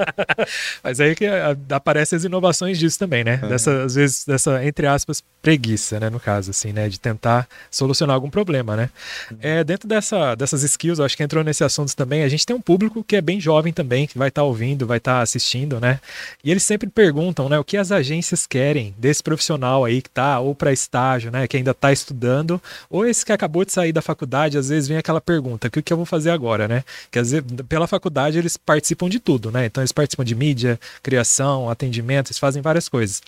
Mas 0.83 0.99
aí 0.99 1.15
que 1.15 1.25
a- 1.25 1.55
aparecem 1.71 2.17
as 2.17 2.23
inovações 2.23 2.77
disso 2.77 2.96
também, 2.97 3.23
né? 3.23 3.39
É. 3.41 3.47
Dessa, 3.47 3.83
às 3.83 3.95
vezes, 3.95 4.25
dessa, 4.25 4.63
entre 4.65 4.87
aspas, 4.87 5.23
preguiça, 5.41 5.99
né? 5.99 6.09
No 6.09 6.19
caso, 6.19 6.51
assim, 6.51 6.73
né? 6.73 6.89
De 6.89 6.99
tentar 6.99 7.47
solucionar 7.71 8.15
algum 8.15 8.29
problema, 8.29 8.75
né? 8.75 8.89
Uhum. 9.31 9.37
É, 9.41 9.63
dentro 9.63 9.87
dessa, 9.87 10.35
dessas 10.35 10.63
skills, 10.63 10.99
acho 10.99 11.15
que 11.15 11.23
entrou 11.23 11.43
nesse 11.43 11.63
assunto 11.63 11.95
também, 11.95 12.23
a 12.23 12.29
gente 12.29 12.45
tem 12.45 12.55
um 12.55 12.61
público 12.61 13.03
que 13.03 13.15
é 13.15 13.21
bem 13.21 13.39
jovem 13.39 13.71
também, 13.71 14.07
que 14.07 14.17
vai 14.17 14.29
estar 14.29 14.43
ouvindo, 14.43 14.85
vai 14.85 14.97
estar 14.97 15.21
assistindo, 15.21 15.79
né? 15.79 15.99
E 16.43 16.51
eles 16.51 16.63
sempre 16.63 16.89
perguntam, 16.89 17.47
né? 17.47 17.57
O 17.59 17.63
que 17.63 17.77
as 17.77 17.91
agências 17.91 18.45
querem 18.45 18.93
desse 18.97 19.21
profissional 19.23 19.85
aí 19.85 20.01
que 20.01 20.09
tá 20.09 20.39
ou 20.39 20.55
para 20.55 20.73
estágio, 20.73 21.31
né? 21.31 21.47
Que 21.47 21.57
ainda 21.57 21.73
tá 21.73 21.91
estudando, 21.91 22.61
ou 22.89 23.05
esse 23.05 23.25
que 23.25 23.31
acabou 23.31 23.63
de 23.63 23.71
sair 23.71 23.91
da 23.91 24.01
faculdade, 24.01 24.57
às 24.57 24.69
vezes 24.69 24.87
vem 24.87 24.97
aquela 24.97 25.21
pergunta, 25.21 25.69
que 25.69 25.79
o 25.79 25.83
que 25.83 25.93
eu 25.93 25.97
vou 25.97 26.05
fazer 26.05 26.31
agora, 26.31 26.67
né? 26.67 26.83
Que 27.11 27.19
às 27.19 27.31
vezes, 27.31 27.45
pela 27.69 27.87
faculdade 27.87 28.37
eles 28.37 28.57
participam 28.57 29.09
de 29.09 29.19
tudo, 29.19 29.51
né? 29.51 29.65
Então 29.65 29.81
eles 29.81 29.91
participam 29.91 30.23
de 30.23 30.35
mídia, 30.35 30.79
criação, 31.01 31.69
atendimento, 31.69 32.27
eles 32.29 32.39
fazem 32.39 32.61
várias 32.61 32.86
coisas. 32.89 33.21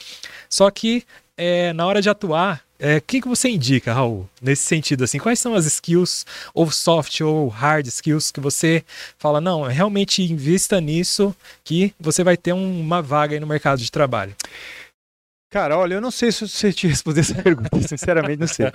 Só 0.50 0.70
que 0.72 1.04
é, 1.38 1.72
na 1.74 1.86
hora 1.86 2.02
de 2.02 2.10
atuar, 2.10 2.62
é, 2.78 2.98
o 2.98 3.02
que, 3.02 3.22
você 3.22 3.50
indica, 3.50 3.94
Raul, 3.94 4.30
nesse 4.42 4.64
sentido? 4.64 5.04
Assim, 5.04 5.18
quais 5.20 5.40
são 5.40 5.54
as 5.56 5.66
skills, 5.66 6.26
ou 6.54 6.70
soft 6.72 7.20
ou 7.22 7.48
hard 7.50 7.86
skills, 7.88 8.32
que 8.32 8.40
você 8.40 8.84
fala, 9.18 9.40
não, 9.42 9.64
realmente 9.64 10.22
invista 10.24 10.80
nisso 10.80 11.36
que 11.64 11.94
você 12.00 12.24
vai 12.24 12.38
ter 12.38 12.54
um- 12.54 12.80
uma 12.80 13.02
vaga 13.02 13.36
aí 13.36 13.40
no 13.40 13.48
mercado 13.48 13.80
de 13.82 13.92
trabalho? 13.92 14.34
Cara, 15.52 15.76
olha, 15.80 15.96
eu 15.96 16.02
não 16.02 16.12
sei 16.12 16.32
se 16.32 16.48
você 16.48 16.72
te 16.72 16.88
responder 16.88 17.22
essa 17.22 17.34
pergunta, 17.42 17.82
sinceramente 17.88 18.40
não 18.40 18.48
sei. 18.48 18.68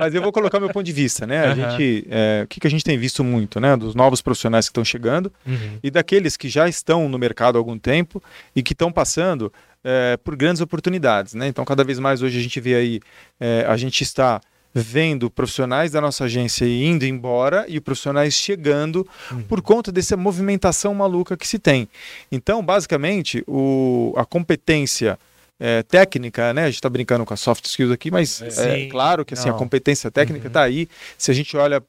Mas 0.00 0.14
eu 0.14 0.22
vou 0.22 0.32
colocar 0.32 0.58
meu 0.58 0.70
ponto 0.70 0.82
de 0.84 0.92
vista, 0.92 1.26
né? 1.26 1.40
A 1.40 1.46
Aham. 1.50 1.54
gente, 1.54 2.06
é, 2.08 2.40
o 2.44 2.48
que, 2.48 2.58
que 2.58 2.66
a 2.66 2.70
gente 2.70 2.82
tem 2.82 2.96
visto 2.96 3.22
muito, 3.22 3.60
né? 3.60 3.76
Dos 3.76 3.94
novos 3.94 4.22
profissionais 4.22 4.64
que 4.66 4.70
estão 4.70 4.84
chegando 4.84 5.30
Uhum. 5.46 5.78
e 5.82 5.90
daqueles 5.90 6.34
que 6.36 6.48
já 6.48 6.66
estão 6.66 7.06
no 7.06 7.18
mercado 7.18 7.56
há 7.56 7.58
algum 7.60 7.78
tempo 7.78 8.22
e 8.56 8.62
que 8.62 8.72
estão 8.72 8.90
passando 8.90 9.52
é, 9.84 10.16
por 10.16 10.36
grandes 10.36 10.60
oportunidades, 10.60 11.34
né? 11.34 11.48
Então, 11.48 11.64
cada 11.64 11.82
vez 11.84 11.98
mais 11.98 12.22
hoje 12.22 12.38
a 12.38 12.42
gente 12.42 12.60
vê 12.60 12.74
aí, 12.74 13.00
é, 13.40 13.64
a 13.68 13.76
gente 13.76 14.02
está 14.02 14.40
vendo 14.74 15.30
profissionais 15.30 15.90
da 15.90 16.00
nossa 16.00 16.24
agência 16.24 16.64
indo 16.64 17.04
embora 17.04 17.66
e 17.68 17.78
profissionais 17.78 18.32
chegando 18.32 19.06
Uhum. 19.30 19.42
por 19.42 19.60
conta 19.60 19.92
dessa 19.92 20.16
movimentação 20.16 20.94
maluca 20.94 21.36
que 21.36 21.46
se 21.46 21.58
tem. 21.58 21.88
Então, 22.30 22.64
basicamente, 22.64 23.44
o, 23.46 24.14
a 24.16 24.24
competência 24.24 25.18
é, 25.60 25.82
técnica, 25.82 26.52
né? 26.52 26.62
A 26.62 26.66
gente 26.66 26.74
está 26.76 26.88
brincando 26.90 27.24
com 27.24 27.32
a 27.34 27.36
soft 27.36 27.64
skills 27.66 27.92
aqui, 27.92 28.10
mas 28.10 28.42
É. 28.58 28.84
é, 28.84 28.86
claro 28.88 29.24
que 29.24 29.34
assim, 29.34 29.48
a 29.48 29.52
competência 29.52 30.10
técnica 30.10 30.44
Uhum. 30.46 30.48
está 30.50 30.62
aí. 30.62 30.88
Se 31.16 31.30
a 31.30 31.34
gente 31.34 31.56
olha 31.56 31.82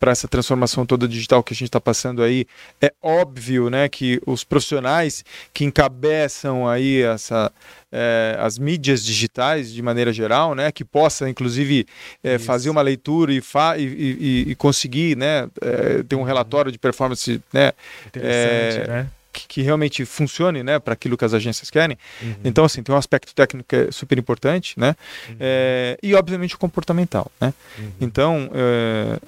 para 0.00 0.10
essa 0.10 0.26
transformação 0.26 0.84
toda 0.84 1.06
digital 1.06 1.40
que 1.40 1.52
a 1.52 1.56
gente 1.56 1.68
está 1.68 1.80
passando 1.80 2.20
aí, 2.22 2.46
é 2.82 2.92
óbvio, 3.00 3.70
né, 3.70 3.88
que 3.88 4.20
os 4.26 4.42
profissionais 4.42 5.24
que 5.54 5.64
encabeçam 5.64 6.68
aí 6.68 7.02
essa 7.02 7.52
é, 7.92 8.36
as 8.40 8.58
mídias 8.58 9.04
digitais 9.04 9.72
de 9.72 9.80
maneira 9.80 10.12
geral, 10.12 10.54
né, 10.54 10.72
que 10.72 10.84
possa 10.84 11.30
inclusive 11.30 11.86
é, 12.24 12.38
fazer 12.38 12.68
uma 12.70 12.82
leitura 12.82 13.32
e, 13.32 13.40
fa 13.40 13.78
e, 13.78 13.84
e- 13.84 14.44
e 14.50 14.54
conseguir, 14.56 15.16
né, 15.16 15.48
é, 15.62 16.02
ter 16.02 16.16
um 16.16 16.24
relatório 16.24 16.72
de 16.72 16.78
performance, 16.78 17.40
né, 17.52 17.72
Interessante, 18.08 18.80
É, 18.84 18.88
né? 18.88 19.06
Que, 19.36 19.46
que 19.46 19.62
realmente 19.62 20.04
funcione, 20.06 20.62
né, 20.62 20.78
para 20.78 20.94
aquilo 20.94 21.16
que 21.16 21.24
as 21.24 21.34
agências 21.34 21.68
querem. 21.70 21.98
Uhum. 22.22 22.34
Então, 22.44 22.64
assim, 22.64 22.82
tem 22.82 22.94
um 22.94 22.98
aspecto 22.98 23.34
técnico 23.34 23.68
que 23.68 23.76
é 23.76 23.92
super 23.92 24.18
importante, 24.18 24.78
né, 24.80 24.96
é, 25.38 25.98
e 26.02 26.14
obviamente 26.14 26.54
o 26.54 26.58
comportamental, 26.58 27.30
né. 27.40 27.52
Uhum. 27.78 27.92
Então, 28.00 28.50
é, 28.54 29.18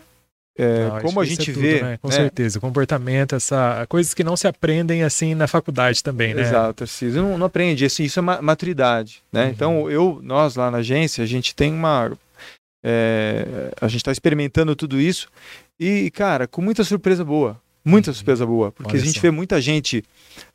é, 0.61 0.88
Não, 0.88 1.01
como 1.03 1.21
a 1.21 1.25
isso 1.25 1.35
gente 1.35 1.51
é 1.51 1.55
tudo, 1.55 1.62
vê, 1.62 1.83
né? 1.83 1.99
Com 2.03 2.09
né, 2.09 2.14
certeza, 2.14 2.59
comportamento, 2.59 3.37
essa 3.37 3.87
coisas 3.88 4.12
que 4.12 4.25
não 4.25 4.37
se 4.37 4.49
aprendem 4.49 5.05
assim 5.05 5.33
na 5.35 5.47
faculdade 5.47 6.03
também, 6.03 6.35
né? 6.35 6.42
Exato, 6.42 6.75
Tarcísio. 6.75 7.23
Não, 7.23 7.38
não 7.38 7.47
aprende, 7.47 7.85
assim, 7.85 8.03
isso 8.03 8.18
é 8.18 8.23
ma- 8.23 8.42
maturidade, 8.42 9.23
né? 9.33 9.44
Uhum. 9.44 9.51
Então, 9.51 9.90
eu, 9.90 10.21
nós 10.21 10.57
lá 10.57 10.68
na 10.68 10.79
agência, 10.79 11.23
a 11.23 11.27
gente 11.29 11.55
tem 11.55 11.73
uma... 11.73 12.11
é, 12.83 13.71
a 13.81 13.87
gente 13.87 14.01
está 14.01 14.11
experimentando 14.11 14.75
tudo 14.75 15.01
isso 15.01 15.29
e, 15.79 16.11
cara, 16.11 16.49
com 16.49 16.61
muita 16.61 16.83
surpresa 16.83 17.25
boa. 17.25 17.61
Muita 17.88 18.11
Uhum. 18.11 18.14
surpresa 18.14 18.44
boa. 18.46 18.70
Porque 18.72 18.92
Olha 18.92 19.01
a 19.03 19.05
gente 19.05 19.16
só. 19.16 19.22
vê 19.22 19.31
muita 19.31 19.61
gente 19.61 20.05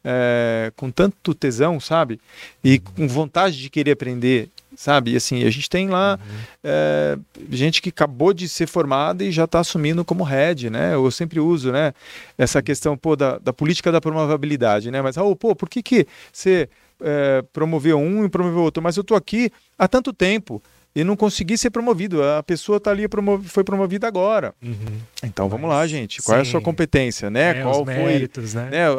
é, 0.03 0.71
com 0.75 0.91
tanto 0.91 1.33
tesão, 1.33 1.79
sabe? 1.79 2.19
E 2.63 2.79
com 2.79 3.07
vontade 3.07 3.57
de 3.59 3.69
querer 3.69 3.91
aprender, 3.91 4.49
sabe? 4.75 5.11
E 5.11 5.15
assim, 5.15 5.43
a 5.43 5.49
gente 5.49 5.69
tem 5.69 5.89
lá 5.89 6.19
Uhum. 6.21 6.35
é, 6.63 7.17
gente 7.49 7.81
que 7.81 7.89
acabou 7.89 8.33
de 8.33 8.47
ser 8.47 8.67
formada 8.67 9.23
e 9.23 9.31
já 9.31 9.45
está 9.45 9.59
assumindo 9.59 10.05
como 10.05 10.23
head, 10.23 10.69
né? 10.69 10.93
Eu 10.93 11.09
sempre 11.11 11.39
uso, 11.39 11.71
né? 11.71 11.93
Essa 12.37 12.61
questão, 12.61 12.97
pô, 12.97 13.15
da, 13.15 13.37
da 13.39 13.51
política 13.53 13.91
da 13.91 13.99
promovabilidade, 14.01 14.91
né? 14.91 15.01
Mas, 15.01 15.15
Raul, 15.15 15.35
pô, 15.35 15.55
por 15.55 15.69
que 15.69 15.81
que 15.81 16.07
você 16.31 16.69
é, 17.01 17.43
promoveu 17.51 17.97
um 17.97 18.23
e 18.25 18.29
promoveu 18.29 18.61
outro? 18.61 18.81
Mas 18.81 18.95
eu 18.97 19.03
tô 19.03 19.15
aqui 19.15 19.51
há 19.77 19.87
tanto 19.87 20.13
tempo 20.13 20.61
e 20.95 21.03
não 21.03 21.15
consegui 21.15 21.57
ser 21.57 21.69
promovido. 21.69 22.21
A 22.23 22.43
pessoa 22.43 22.79
tá 22.79 22.91
ali, 22.91 23.05
foi 23.45 23.63
promovida 23.63 24.07
agora. 24.07 24.53
Uhum. 24.61 24.75
Então, 25.23 25.49
vamos 25.49 25.67
Mas, 25.67 25.77
lá, 25.77 25.87
gente. 25.87 26.21
Qual 26.21 26.37
é 26.37 26.41
a 26.41 26.45
sua 26.45 26.59
sim. 26.59 26.63
competência, 26.65 27.29
né? 27.29 27.59
É, 27.59 27.61
Qual 27.63 27.81
os 27.81 27.85
foi 27.85 27.93
méritos, 27.95 28.53
né? 28.53 28.69
né, 28.71 28.85
a- 28.87 28.91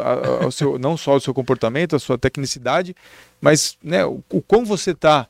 a- 0.43 0.47
o 0.47 0.53
seu, 0.53 0.77
não 0.81 0.97
só 0.97 1.17
o 1.17 1.21
seu 1.21 1.33
comportamento, 1.35 1.95
a 1.95 1.99
sua 1.99 2.19
tecnicidade, 2.19 2.95
mas 3.41 3.77
né, 3.83 4.05
o, 4.05 4.23
o 4.31 4.41
quão 4.43 4.65
você 4.65 4.91
está 4.93 5.29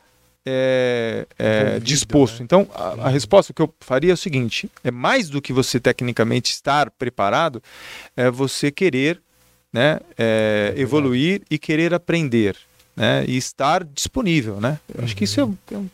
Envolvido, 1.39 1.85
disposto. 1.85 2.41
né? 2.41 2.45
Então, 2.45 2.67
a, 2.75 2.89
a 2.89 2.95
Uhum. 2.95 3.03
resposta 3.11 3.53
que 3.53 3.63
eu 3.63 3.73
faria 3.81 4.11
é 4.11 4.15
o 4.15 4.17
seguinte: 4.17 4.71
é 4.83 4.91
mais 4.91 5.29
do 5.31 5.41
que 5.41 5.53
você 5.53 5.81
tecnicamente 5.81 6.51
estar 6.53 6.91
preparado, 6.91 7.63
é 8.17 8.31
você 8.31 8.71
querer 8.71 9.21
né, 9.73 9.99
é, 10.17 10.65
verdade. 10.67 10.81
evoluir 10.83 11.43
e 11.51 11.59
querer 11.59 11.93
aprender, 11.95 12.57
né, 12.97 13.25
e 13.27 13.37
estar 13.37 13.83
disponível, 13.85 14.61
né? 14.61 14.79
Eu 14.95 15.03
acho 15.05 15.17
que 15.17 15.25
isso 15.25 15.41
é, 15.41 15.45
um- 15.45 15.57
é 15.73 15.77
um- 15.79 15.89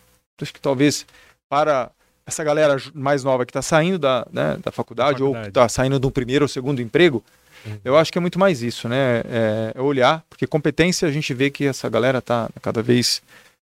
acho 0.44 0.52
que 0.52 0.60
talvez 0.60 1.06
para 1.48 1.90
essa 2.26 2.44
galera 2.44 2.76
mais 2.94 3.24
nova 3.24 3.44
que 3.44 3.50
está 3.50 3.62
saindo 3.62 3.98
da, 3.98 4.26
né, 4.32 4.56
da 4.62 4.70
faculdade, 4.70 5.22
ou 5.22 5.30
que 5.30 5.34
faculdade. 5.34 5.48
está 5.48 5.68
saindo 5.68 5.98
do 5.98 6.10
primeiro 6.10 6.44
ou 6.44 6.48
segundo 6.48 6.80
emprego, 6.80 7.22
Uhum. 7.66 7.78
eu 7.84 7.94
acho 7.98 8.10
que 8.10 8.16
é 8.16 8.20
muito 8.22 8.38
mais 8.38 8.62
isso, 8.62 8.88
né? 8.88 9.18
É, 9.28 9.72
é 9.74 9.80
olhar, 9.82 10.24
porque 10.30 10.46
competência 10.46 11.06
a 11.06 11.12
gente 11.12 11.34
vê 11.34 11.50
que 11.50 11.66
essa 11.66 11.90
galera 11.90 12.22
tá 12.22 12.48
cada 12.62 12.82
vez, 12.82 13.20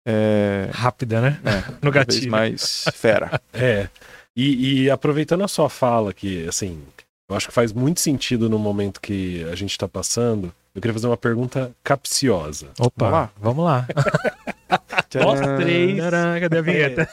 é, 0.06 0.68
Rápida, 0.70 1.18
né? 1.20 1.40
é, 1.44 1.70
No 1.80 1.90
cada 1.90 2.04
vez 2.04 2.16
gatilho. 2.16 2.30
mais 2.30 2.84
fera. 2.92 3.40
É. 3.54 3.88
E, 4.36 4.82
e 4.84 4.90
aproveitando 4.90 5.42
a 5.44 5.48
sua 5.48 5.70
fala, 5.70 6.12
que 6.12 6.46
assim, 6.46 6.82
eu 7.30 7.34
acho 7.36 7.48
que 7.48 7.54
faz 7.54 7.72
muito 7.72 8.00
sentido 8.00 8.50
no 8.50 8.58
momento 8.58 9.00
que 9.00 9.44
a 9.50 9.54
gente 9.54 9.70
está 9.70 9.88
passando, 9.88 10.52
eu 10.74 10.80
queria 10.82 10.92
fazer 10.92 11.06
uma 11.06 11.16
pergunta 11.16 11.72
capciosa. 11.82 12.68
Opa, 12.78 13.30
vamos 13.40 13.64
lá. 13.64 13.86
Nós 15.14 15.40
três 15.58 15.96
Tcharam, 15.96 16.40
Cadê 16.40 16.58
a 16.58 16.62
vinheta? 16.62 17.08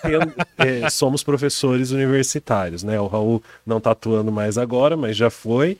É, 0.57 0.81
é, 0.81 0.89
somos 0.89 1.23
professores 1.23 1.91
universitários, 1.91 2.83
né? 2.83 2.99
O 2.99 3.07
Raul 3.07 3.43
não 3.65 3.79
tá 3.79 3.91
atuando 3.91 4.31
mais 4.31 4.57
agora, 4.57 4.95
mas 4.95 5.17
já 5.17 5.29
foi. 5.29 5.79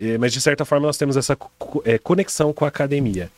É, 0.00 0.18
mas 0.18 0.32
de 0.32 0.40
certa 0.40 0.64
forma 0.64 0.86
nós 0.86 0.98
temos 0.98 1.16
essa 1.16 1.36
é, 1.84 1.98
conexão 1.98 2.52
com 2.52 2.64
a 2.64 2.68
academia. 2.68 3.30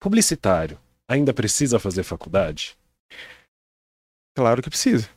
Publicitário 0.00 0.78
ainda 1.08 1.32
precisa 1.32 1.78
fazer 1.78 2.02
faculdade? 2.02 2.76
Claro 4.36 4.62
que 4.62 4.68
precisa. 4.68 5.08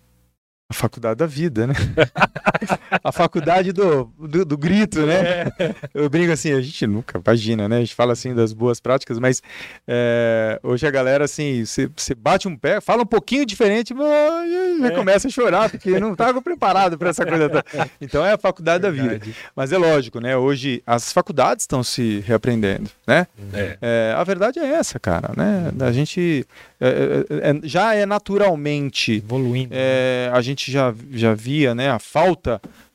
A 0.69 0.73
faculdade 0.73 1.17
da 1.17 1.25
vida, 1.25 1.65
né? 1.67 1.73
a 3.03 3.11
faculdade 3.11 3.71
do, 3.71 4.05
do, 4.19 4.45
do 4.45 4.57
grito, 4.57 5.05
né? 5.05 5.45
Eu 5.93 6.09
brinco 6.09 6.31
assim, 6.31 6.51
a 6.53 6.61
gente 6.61 6.85
nunca 6.87 7.21
imagina, 7.23 7.67
né? 7.69 7.77
A 7.77 7.79
gente 7.79 7.95
fala 7.95 8.13
assim 8.13 8.33
das 8.33 8.53
boas 8.53 8.79
práticas, 8.79 9.19
mas 9.19 9.41
é, 9.87 10.59
hoje 10.63 10.85
a 10.87 10.91
galera, 10.91 11.25
assim, 11.25 11.63
você 11.65 12.15
bate 12.15 12.47
um 12.47 12.55
pé, 12.55 12.81
fala 12.81 13.03
um 13.03 13.05
pouquinho 13.05 13.45
diferente, 13.45 13.93
mas 13.93 14.79
já 14.79 14.87
É. 14.87 14.91
começa 14.91 15.27
a 15.27 15.31
chorar, 15.31 15.69
porque 15.69 15.99
não 15.99 16.13
estava 16.13 16.41
preparado 16.41 16.97
para 16.97 17.09
essa 17.09 17.25
coisa. 17.25 17.49
toda. 17.49 17.63
Então 18.01 18.25
é 18.25 18.33
a 18.33 18.37
faculdade 18.37 18.81
da 18.81 18.91
vida. 18.91 19.07
Verdade. 19.09 19.35
Mas 19.55 19.71
é 19.71 19.77
lógico, 19.77 20.19
né? 20.19 20.35
Hoje 20.37 20.81
as 20.85 21.11
faculdades 21.11 21.63
estão 21.63 21.83
se 21.83 22.23
reaprendendo, 22.25 22.89
né? 23.05 23.27
É. 23.53 23.77
É, 23.81 24.13
a 24.17 24.23
verdade 24.23 24.59
é 24.59 24.65
essa, 24.65 24.99
cara, 24.99 25.31
né? 25.35 25.71
A 25.79 25.91
gente 25.91 26.45
é, 26.79 26.87
é, 26.87 27.49
é, 27.49 27.59
já 27.63 27.93
é 27.93 28.05
naturalmente 28.05 29.13
Evoluindo. 29.17 29.73
é, 29.75 30.29
a 30.33 30.41
gente 30.41 30.71
já, 30.71 30.93
já 31.11 31.33
via 31.33 31.73
né, 31.73 31.89
a 31.89 31.99
falta 31.99 32.46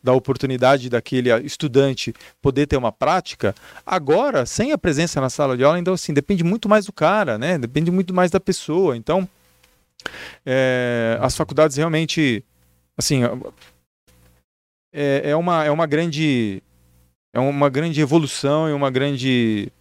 da 0.03 0.13
oportunidade 0.13 0.89
daquele 0.89 1.31
estudante 1.45 2.15
poder 2.41 2.67
ter 2.67 2.77
uma 2.77 2.91
prática, 2.91 3.55
agora, 3.85 4.47
sem 4.47 4.73
a 4.73 4.79
presença 4.79 5.21
na 5.21 5.31
sala 5.31 5.57
de 5.57 5.65
aula, 5.65 5.79
então 5.79 5.95
assim, 5.95 6.13
depende 6.13 6.43
muito 6.43 6.69
mais 6.69 6.87
do 6.87 6.93
cara, 6.93 7.39
né? 7.39 7.59
Depende 7.59 7.91
muito 7.91 8.13
mais 8.15 8.31
da 8.31 8.41
pessoa. 8.41 8.97
Então, 8.97 9.29
é, 10.45 11.19
as 11.21 11.37
faculdades 11.37 11.77
realmente, 11.77 12.45
assim, 12.97 13.21
é, 14.93 15.31
é, 15.31 15.37
uma, 15.37 15.65
é 15.65 15.71
uma 15.71 15.87
grande 15.87 16.63
é 17.35 17.41
uma 17.41 17.71
grande 17.71 18.01
evolução 18.01 18.69
e 18.69 18.73
uma 18.73 18.91
grande 18.91 19.73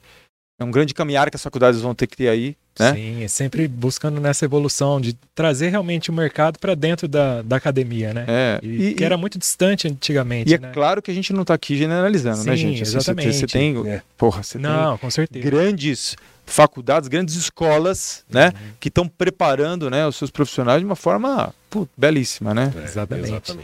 é 0.60 0.64
um 0.64 0.72
grande 0.72 0.94
caminhar 0.94 1.30
que 1.30 1.36
as 1.36 1.44
faculdades 1.44 1.82
vão 1.82 1.94
ter 1.94 2.08
que 2.08 2.16
ter 2.16 2.30
aí, 2.30 2.56
né? 2.80 2.94
Sim, 2.94 3.24
é 3.24 3.28
sempre 3.28 3.68
buscando 3.68 4.20
nessa 4.22 4.46
evolução 4.46 5.00
de 5.02 5.14
trazer 5.36 5.70
realmente 5.70 6.10
o 6.10 6.14
mercado 6.14 6.58
para 6.60 6.74
dentro 6.76 7.08
da, 7.08 7.42
da 7.42 7.56
academia, 7.58 8.14
né? 8.14 8.26
É, 8.28 8.60
E, 8.64 8.94
que 8.94 9.04
era 9.04 9.18
muito 9.18 9.38
distante 9.38 9.88
antigamente, 9.88 10.50
E 10.52 10.56
é 10.56 10.58
né? 10.58 10.72
claro 10.74 11.02
que 11.02 11.12
a 11.12 11.14
gente 11.14 11.34
não 11.34 11.42
está 11.42 11.54
aqui 11.54 11.78
generalizando, 11.78 12.44
né, 12.44 12.56
Sim, 12.56 12.58
gente? 12.58 12.84
Assim, 12.84 12.92
você- 12.92 13.00
Você, 13.00 13.12
exatamente. 13.12 13.48
tem, 13.48 13.88
É. 13.88 14.02
porra, 14.18 14.42
você 14.44 14.58
Não, 14.58 14.94
com 14.98 15.02
tem 15.08 15.12
certeza. 15.12 15.46
grandes 15.50 16.16
faculdades, 16.46 17.08
grandes 17.08 17.36
escolas, 17.36 18.24
né, 18.30 18.48
Uhum. 18.48 18.72
que 18.80 18.88
estão 18.88 19.08
preparando, 19.08 19.90
né, 19.90 20.06
os 20.08 20.16
seus 20.16 20.32
profissionais 20.32 20.80
de 20.80 20.86
uma 20.86 20.96
forma 20.96 21.54
pô, 21.70 21.88
belíssima, 21.98 22.54
né? 22.54 22.74
É, 22.78 22.84
Exatamente. 22.84 23.58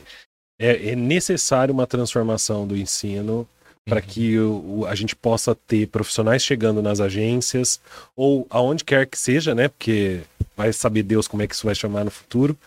É, 0.60 0.90
é 0.92 0.96
necessário 0.96 1.74
uma 1.74 1.86
transformação 1.86 2.66
do 2.66 2.76
ensino 2.76 3.48
para 3.88 4.02
Uhum. 4.02 4.06
que 4.08 4.38
o- 4.40 4.80
o- 4.80 4.86
a 4.86 4.94
gente 4.96 5.16
possa 5.16 5.56
ter 5.56 5.88
profissionais 5.88 6.44
chegando 6.44 6.82
nas 6.82 7.00
agências 7.00 7.80
ou 8.16 8.46
aonde 8.50 8.84
quer 8.84 9.08
que 9.08 9.18
seja, 9.18 9.56
né? 9.56 9.68
Porque 9.70 10.22
vai 10.56 10.74
saber 10.74 11.04
Deus 11.04 11.28
como 11.28 11.42
é 11.44 11.48
que 11.48 11.56
isso 11.56 11.66
vai 11.66 11.76
chamar 11.76 12.04
no 12.04 12.12
futuro, 12.12 12.58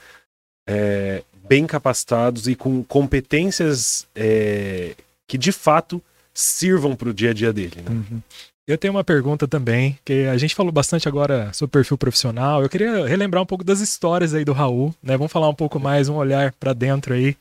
é, 0.68 1.22
bem 1.48 1.66
capacitados 1.66 2.46
e 2.48 2.54
com 2.54 2.82
competências 2.84 4.06
é, 4.14 4.94
que 5.28 5.36
de 5.36 5.52
fato 5.52 6.02
sirvam 6.32 6.94
para 6.96 7.08
o 7.10 7.14
dia 7.14 7.30
a 7.30 7.34
dia 7.34 7.52
dele. 7.52 7.76
Né? 7.82 7.90
Uhum. 7.90 8.20
Eu 8.70 8.78
tenho 8.78 8.94
uma 8.94 9.02
pergunta 9.02 9.48
também, 9.48 9.98
que 10.04 10.26
a 10.26 10.38
gente 10.38 10.54
falou 10.54 10.70
bastante 10.70 11.08
agora 11.08 11.52
sobre 11.52 11.72
perfil 11.72 11.98
profissional. 11.98 12.62
Eu 12.62 12.68
queria 12.68 13.04
relembrar 13.04 13.42
um 13.42 13.46
pouco 13.46 13.64
das 13.64 13.80
histórias 13.80 14.32
aí 14.32 14.44
do 14.44 14.52
Raul, 14.52 14.94
né? 15.02 15.16
Vamos 15.16 15.32
falar 15.32 15.48
um 15.48 15.54
pouco 15.54 15.80
mais, 15.80 16.08
um 16.08 16.14
olhar 16.14 16.52
para 16.52 16.72
dentro 16.72 17.12
aí 17.12 17.36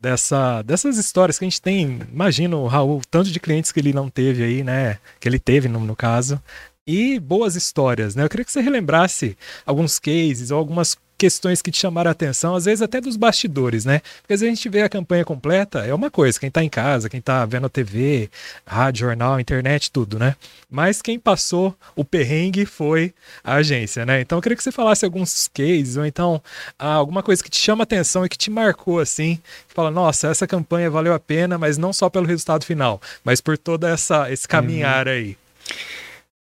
dessa, 0.00 0.60
dessas 0.62 0.98
histórias 0.98 1.38
que 1.38 1.44
a 1.44 1.48
gente 1.48 1.62
tem. 1.62 2.00
Imagina 2.12 2.56
o 2.56 2.66
Raul, 2.66 3.00
tanto 3.08 3.30
de 3.30 3.38
clientes 3.38 3.70
que 3.70 3.78
ele 3.78 3.92
não 3.92 4.10
teve 4.10 4.42
aí, 4.42 4.64
né? 4.64 4.98
Que 5.20 5.28
ele 5.28 5.38
teve 5.38 5.68
no, 5.68 5.78
no 5.78 5.94
caso. 5.94 6.42
E 6.86 7.18
boas 7.20 7.54
histórias, 7.56 8.14
né? 8.14 8.24
Eu 8.24 8.28
queria 8.28 8.44
que 8.44 8.52
você 8.52 8.60
relembrasse 8.60 9.36
alguns 9.64 9.98
cases 9.98 10.50
ou 10.50 10.58
algumas 10.58 10.96
questões 11.22 11.62
que 11.62 11.70
te 11.70 11.78
chamaram 11.78 12.08
a 12.08 12.12
atenção, 12.12 12.56
às 12.56 12.64
vezes 12.64 12.82
até 12.82 13.00
dos 13.00 13.16
bastidores, 13.16 13.84
né? 13.84 14.00
Porque 14.20 14.34
às 14.34 14.40
vezes 14.40 14.52
a 14.52 14.56
gente 14.56 14.68
vê 14.68 14.82
a 14.82 14.88
campanha 14.88 15.24
completa, 15.24 15.86
é 15.86 15.94
uma 15.94 16.10
coisa, 16.10 16.40
quem 16.40 16.50
tá 16.50 16.64
em 16.64 16.68
casa, 16.68 17.08
quem 17.08 17.20
tá 17.20 17.46
vendo 17.46 17.66
a 17.66 17.68
TV, 17.68 18.28
rádio, 18.66 19.06
jornal, 19.06 19.38
internet, 19.38 19.88
tudo, 19.92 20.18
né? 20.18 20.34
Mas 20.68 21.00
quem 21.00 21.20
passou 21.20 21.76
o 21.94 22.04
perrengue 22.04 22.66
foi 22.66 23.14
a 23.44 23.54
agência, 23.54 24.04
né? 24.04 24.20
Então 24.20 24.36
eu 24.36 24.42
queria 24.42 24.56
que 24.56 24.64
você 24.64 24.72
falasse 24.72 25.04
alguns 25.04 25.46
cases, 25.54 25.96
ou 25.96 26.04
então 26.04 26.42
ah, 26.76 26.94
alguma 26.94 27.22
coisa 27.22 27.40
que 27.40 27.50
te 27.50 27.58
chama 27.58 27.82
a 27.82 27.84
atenção 27.84 28.26
e 28.26 28.28
que 28.28 28.36
te 28.36 28.50
marcou 28.50 28.98
assim, 28.98 29.36
que 29.68 29.74
fala, 29.74 29.92
nossa, 29.92 30.26
essa 30.26 30.44
campanha 30.44 30.90
valeu 30.90 31.14
a 31.14 31.20
pena, 31.20 31.56
mas 31.56 31.78
não 31.78 31.92
só 31.92 32.10
pelo 32.10 32.26
resultado 32.26 32.64
final, 32.64 33.00
mas 33.22 33.40
por 33.40 33.56
toda 33.56 33.88
essa 33.88 34.28
esse 34.32 34.48
caminhar 34.48 35.06
uhum. 35.06 35.12
aí. 35.12 35.36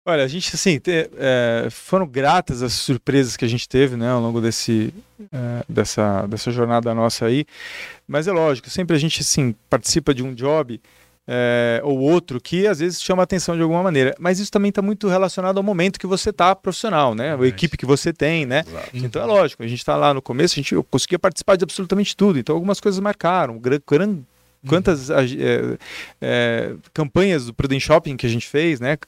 Olha, 0.05 0.25
a 0.25 0.29
gente, 0.29 0.55
assim, 0.55 0.79
te, 0.79 1.11
é, 1.19 1.69
foram 1.71 2.07
gratas 2.07 2.63
as 2.63 2.73
surpresas 2.73 3.37
que 3.37 3.45
a 3.45 3.49
gente 3.49 3.69
teve, 3.69 3.97
né, 3.97 4.11
ao 4.11 4.21
longo 4.21 4.41
desse, 4.41 4.95
é, 5.31 5.65
dessa, 5.69 6.27
dessa 6.27 6.51
jornada 6.51 6.95
nossa 6.95 7.27
aí. 7.27 7.45
Mas 8.09 8.27
é 8.27 8.33
lógico, 8.33 8.71
sempre 8.71 8.97
a 8.97 8.99
gente, 8.99 9.21
assim, 9.21 9.55
participa 9.69 10.15
de 10.15 10.23
um 10.23 10.35
job 10.35 10.81
é, 11.33 11.81
ou 11.85 11.99
outro 12.01 12.41
que 12.41 12.67
às 12.67 12.81
vezes 12.81 13.01
chama 13.01 13.23
atenção 13.23 13.55
de 13.55 13.63
alguma 13.63 13.83
maneira. 13.83 14.15
Mas 14.19 14.41
isso 14.41 14.51
também 14.51 14.71
está 14.71 14.83
muito 14.83 15.07
relacionado 15.07 15.59
ao 15.59 15.63
momento 15.63 16.01
que 16.01 16.07
você 16.07 16.31
está 16.31 16.57
profissional, 16.57 17.15
né? 17.15 17.37
A 17.37 17.47
equipe 17.47 17.77
que 17.77 17.87
você 17.87 18.13
tem, 18.13 18.45
né? 18.45 18.65
Exato. 18.67 18.91
Então 18.95 19.23
é 19.23 19.27
lógico, 19.27 19.63
a 19.63 19.67
gente 19.67 19.79
está 19.79 19.97
lá 19.97 20.13
no 20.13 20.21
começo, 20.21 20.55
a 20.55 20.57
gente 20.57 20.75
eu 20.75 20.83
conseguia 20.83 21.21
participar 21.21 21.57
de 21.57 21.63
absolutamente 21.63 22.17
tudo. 22.17 22.39
Então 22.39 22.55
algumas 22.55 22.81
coisas 22.81 22.99
marcaram. 22.99 23.59
Gran, 23.59 23.79
gran, 23.89 24.19
quantas 24.67 25.09
é, 25.09 25.79
é, 26.21 26.75
campanhas 26.93 27.47
do 27.47 27.55
Prudent 27.55 27.81
Shopping 27.81 28.17
que 28.17 28.27
a 28.27 28.31
gente 28.31 28.49
fez, 28.49 28.81
né? 28.81 28.99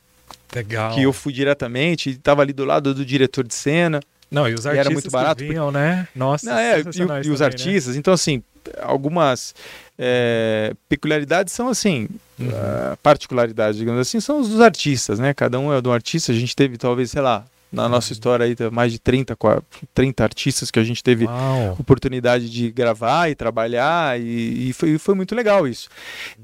Legal. 0.54 0.94
Que 0.94 1.02
eu 1.02 1.12
fui 1.12 1.32
diretamente, 1.32 2.10
estava 2.10 2.42
ali 2.42 2.52
do 2.52 2.64
lado 2.64 2.94
do 2.94 3.04
diretor 3.04 3.46
de 3.46 3.54
cena. 3.54 4.00
Não, 4.30 4.48
e 4.48 4.54
os 4.54 4.66
artistas 4.66 4.86
era 4.86 4.90
muito 4.90 5.10
barato, 5.10 5.44
vinham, 5.44 5.66
porque... 5.66 5.78
né? 5.78 6.08
Nossa, 6.14 6.50
Não, 6.50 6.58
é, 6.58 6.80
e, 6.80 6.84
e 6.84 6.88
os 6.88 6.96
também, 6.96 7.22
né? 7.22 7.44
artistas, 7.44 7.94
né? 7.94 7.98
então 7.98 8.14
assim, 8.14 8.42
algumas 8.80 9.54
é, 9.98 10.72
peculiaridades 10.88 11.52
são 11.52 11.68
assim, 11.68 12.08
uhum. 12.38 12.48
uh, 12.48 12.96
particularidades, 13.02 13.78
digamos 13.78 14.00
assim, 14.00 14.20
são 14.20 14.40
os 14.40 14.48
dos 14.48 14.60
artistas, 14.60 15.18
né? 15.18 15.34
Cada 15.34 15.58
um 15.58 15.72
é 15.72 15.80
de 15.80 15.88
um 15.88 15.92
artista, 15.92 16.32
a 16.32 16.34
gente 16.34 16.56
teve 16.56 16.78
talvez, 16.78 17.10
sei 17.10 17.20
lá, 17.20 17.44
na 17.72 17.88
nossa 17.88 18.10
uhum. 18.10 18.12
história 18.12 18.44
aí, 18.44 18.56
mais 18.70 18.92
de 18.92 18.98
30, 18.98 19.36
30 19.94 20.22
artistas 20.22 20.70
que 20.70 20.78
a 20.78 20.84
gente 20.84 21.02
teve 21.02 21.24
Uau. 21.24 21.76
oportunidade 21.78 22.50
de 22.50 22.70
gravar 22.70 23.30
e 23.30 23.34
trabalhar, 23.34 24.20
e, 24.20 24.68
e, 24.68 24.72
foi, 24.72 24.98
foi, 24.98 25.14
muito 25.14 25.34
legal 25.34 25.66
isso. 25.66 25.88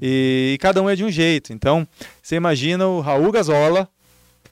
E, 0.01 0.53
e, 0.55 0.57
cada 0.57 0.81
um 0.81 0.89
é 0.89 0.95
de 0.95 1.03
um 1.03 1.11
jeito. 1.11 1.53
Então, 1.53 1.87
você 2.21 2.35
imagina 2.35 2.87
o 2.87 2.99
Raul 2.99 3.31
Gazola, 3.31 3.87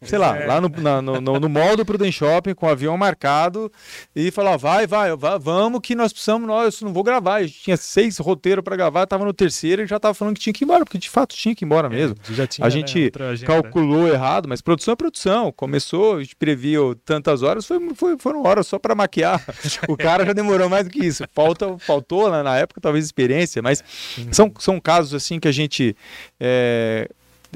sei 0.01 0.17
lá, 0.17 0.37
é. 0.37 0.45
lá 0.45 0.61
no, 0.61 0.69
na, 0.69 1.01
no, 1.01 1.21
no, 1.21 1.39
no 1.39 1.49
mall 1.49 1.75
do 1.75 1.85
Prudent 1.85 2.11
Shopping, 2.11 2.53
com 2.53 2.65
o 2.65 2.69
avião 2.69 2.97
marcado, 2.97 3.71
e 4.15 4.31
falou: 4.31 4.57
vai, 4.57 4.85
vai, 4.85 5.15
vai, 5.15 5.39
vamos 5.39 5.81
que 5.81 5.95
nós 5.95 6.11
precisamos, 6.11 6.47
nós 6.47 6.81
não 6.81 6.93
vou 6.93 7.03
gravar. 7.03 7.41
Gente 7.43 7.63
tinha 7.63 7.77
seis 7.77 8.17
roteiros 8.17 8.63
para 8.63 8.75
gravar, 8.75 9.05
tava 9.05 9.25
no 9.25 9.33
terceiro 9.33 9.81
e 9.81 9.87
já 9.87 9.99
tava 9.99 10.13
falando 10.13 10.35
que 10.35 10.41
tinha 10.41 10.53
que 10.53 10.63
ir 10.63 10.65
embora, 10.65 10.83
porque 10.83 10.97
de 10.97 11.09
fato 11.09 11.35
tinha 11.35 11.55
que 11.55 11.63
ir 11.63 11.67
embora 11.67 11.87
é, 11.87 11.89
mesmo. 11.89 12.15
É, 12.37 12.47
tinha, 12.47 12.65
a 12.65 12.69
gente 12.69 13.11
né, 13.17 13.37
calculou 13.45 14.07
errado, 14.07 14.47
mas 14.47 14.61
produção 14.61 14.93
é 14.93 14.95
produção. 14.95 15.51
Começou, 15.51 16.17
a 16.17 16.23
gente 16.23 16.35
previu 16.35 16.95
tantas 17.05 17.43
horas, 17.43 17.65
foi, 17.65 17.79
foi, 17.95 18.17
foram 18.17 18.43
horas 18.43 18.67
só 18.67 18.77
para 18.77 18.95
maquiar. 18.95 19.43
o 19.87 19.97
cara 19.97 20.25
já 20.25 20.33
demorou 20.33 20.69
mais 20.69 20.85
do 20.85 20.91
que 20.91 21.05
isso. 21.05 21.23
Falta, 21.33 21.77
faltou 21.79 22.31
né, 22.31 22.43
na 22.43 22.57
época, 22.57 22.81
talvez, 22.81 23.05
experiência, 23.05 23.61
mas 23.61 23.83
são, 24.31 24.51
são 24.59 24.79
casos 24.79 25.13
assim 25.13 25.39
que 25.39 25.47
a 25.47 25.51
gente. 25.51 25.95
É, 26.39 27.09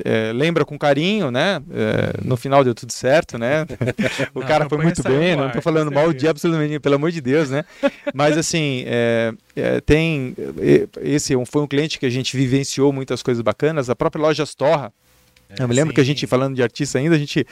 é, 0.03 0.31
lembra 0.33 0.65
com 0.65 0.77
carinho, 0.77 1.31
né? 1.31 1.61
É, 1.71 2.13
no 2.23 2.37
final 2.37 2.63
deu 2.63 2.73
tudo 2.73 2.91
certo, 2.91 3.37
né? 3.37 3.65
o 4.33 4.39
não, 4.39 4.47
cara 4.47 4.67
foi 4.69 4.77
muito 4.77 5.03
bem, 5.03 5.35
não 5.35 5.47
estou 5.47 5.61
falando 5.61 5.91
mal 5.91 6.13
de 6.13 6.27
absolutamente, 6.27 6.79
pelo 6.79 6.95
amor 6.95 7.11
de 7.11 7.21
Deus, 7.21 7.49
né? 7.49 7.65
Mas 8.13 8.37
assim, 8.37 8.83
é, 8.87 9.33
é 9.55 9.81
tem 9.81 10.35
esse 11.01 11.33
foi 11.45 11.61
um 11.61 11.67
cliente 11.67 11.99
que 11.99 12.05
a 12.05 12.09
gente 12.09 12.35
vivenciou 12.35 12.93
muitas 12.93 13.21
coisas 13.21 13.41
bacanas. 13.41 13.89
A 13.89 13.95
própria 13.95 14.21
loja 14.21 14.43
Storra, 14.43 14.93
eu 15.59 15.67
me 15.67 15.73
lembro 15.73 15.91
sim. 15.91 15.95
que 15.95 16.01
a 16.01 16.03
gente, 16.03 16.27
falando 16.27 16.55
de 16.55 16.63
artista 16.63 16.97
ainda, 16.97 17.15
a 17.15 17.19
gente 17.19 17.45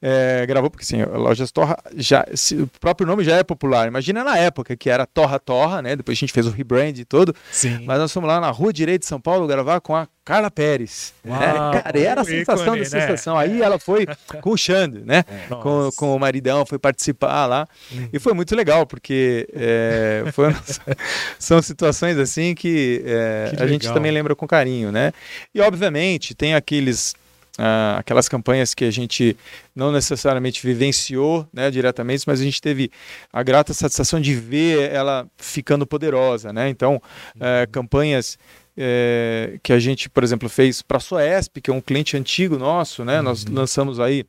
é, 0.00 0.44
gravou, 0.46 0.70
porque 0.70 0.84
assim, 0.84 1.02
a 1.02 1.16
Lojas 1.16 1.50
Torra, 1.50 1.76
já, 1.96 2.26
se, 2.34 2.56
o 2.56 2.66
próprio 2.80 3.06
nome 3.06 3.24
já 3.24 3.36
é 3.36 3.42
popular. 3.42 3.88
Imagina 3.88 4.24
na 4.24 4.36
época 4.36 4.76
que 4.76 4.90
era 4.90 5.06
Torra 5.06 5.38
Torra, 5.38 5.82
né? 5.82 5.96
Depois 5.96 6.16
a 6.16 6.20
gente 6.20 6.32
fez 6.32 6.46
o 6.46 6.50
rebrand 6.50 6.98
e 6.98 7.04
todo. 7.04 7.34
Sim. 7.50 7.84
Mas 7.84 7.98
nós 7.98 8.12
fomos 8.12 8.28
lá 8.28 8.40
na 8.40 8.50
Rua 8.50 8.72
Direita 8.72 9.00
de 9.00 9.06
São 9.06 9.20
Paulo 9.20 9.46
gravar 9.46 9.80
com 9.80 9.94
a 9.94 10.06
Carla 10.28 10.50
Pérez. 10.50 11.14
Uau, 11.26 11.40
né? 11.40 11.80
Cara, 11.80 11.98
era 11.98 12.20
a 12.20 12.24
sensação 12.24 12.76
ícone, 12.76 12.90
da 12.90 12.98
né? 12.98 13.06
sensação. 13.06 13.38
Aí 13.38 13.62
ela 13.62 13.78
foi 13.78 14.06
com 14.42 14.50
o 14.50 14.58
Xande, 14.58 15.00
né? 15.02 15.24
É. 15.26 15.54
Com, 15.54 15.88
com 15.96 16.14
o 16.14 16.20
maridão, 16.20 16.66
foi 16.66 16.78
participar 16.78 17.46
lá. 17.46 17.66
Uhum. 17.90 18.10
E 18.12 18.18
foi 18.18 18.34
muito 18.34 18.54
legal, 18.54 18.86
porque 18.86 19.48
é, 19.54 20.24
foi, 20.32 20.54
são 21.40 21.62
situações 21.62 22.18
assim 22.18 22.54
que, 22.54 23.02
é, 23.06 23.54
que 23.56 23.62
a 23.62 23.66
gente 23.66 23.90
também 23.90 24.12
lembra 24.12 24.36
com 24.36 24.46
carinho, 24.46 24.92
né? 24.92 25.12
E 25.54 25.62
obviamente 25.62 26.34
tem 26.34 26.54
aqueles 26.54 27.14
Uh, 27.58 27.98
aquelas 27.98 28.28
campanhas 28.28 28.72
que 28.72 28.84
a 28.84 28.90
gente 28.90 29.36
não 29.74 29.90
necessariamente 29.90 30.64
vivenciou 30.64 31.44
né, 31.52 31.72
diretamente, 31.72 32.22
mas 32.24 32.40
a 32.40 32.44
gente 32.44 32.62
teve 32.62 32.88
a 33.32 33.42
grata 33.42 33.74
satisfação 33.74 34.20
de 34.20 34.32
ver 34.32 34.92
ela 34.92 35.26
ficando 35.36 35.84
poderosa. 35.84 36.52
Né? 36.52 36.68
Então, 36.68 37.02
uh, 37.34 37.70
campanhas 37.72 38.38
uh, 38.76 39.58
que 39.60 39.72
a 39.72 39.78
gente, 39.80 40.08
por 40.08 40.22
exemplo, 40.22 40.48
fez 40.48 40.82
para 40.82 40.98
a 40.98 41.00
Soesp, 41.00 41.60
que 41.60 41.68
é 41.68 41.74
um 41.74 41.80
cliente 41.80 42.16
antigo 42.16 42.56
nosso, 42.56 43.04
né? 43.04 43.18
Uhum. 43.18 43.24
nós 43.24 43.44
lançamos 43.44 43.98
aí 43.98 44.24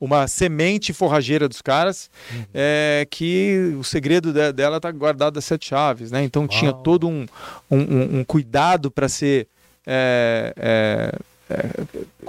uma 0.00 0.26
semente 0.26 0.92
forrageira 0.92 1.48
dos 1.48 1.60
caras, 1.60 2.10
uhum. 2.32 2.44
é, 2.54 3.06
que 3.10 3.74
o 3.78 3.84
segredo 3.84 4.32
de, 4.32 4.52
dela 4.52 4.78
está 4.78 4.90
guardado 4.90 5.34
das 5.34 5.44
sete 5.44 5.68
chaves. 5.68 6.10
Né? 6.10 6.24
Então, 6.24 6.42
Uau. 6.42 6.48
tinha 6.48 6.72
todo 6.72 7.08
um, 7.08 7.26
um, 7.70 8.18
um 8.18 8.24
cuidado 8.24 8.90
para 8.90 9.08
ser. 9.08 9.48
É, 9.84 10.52
é, 10.56 11.12
é, 11.18 11.31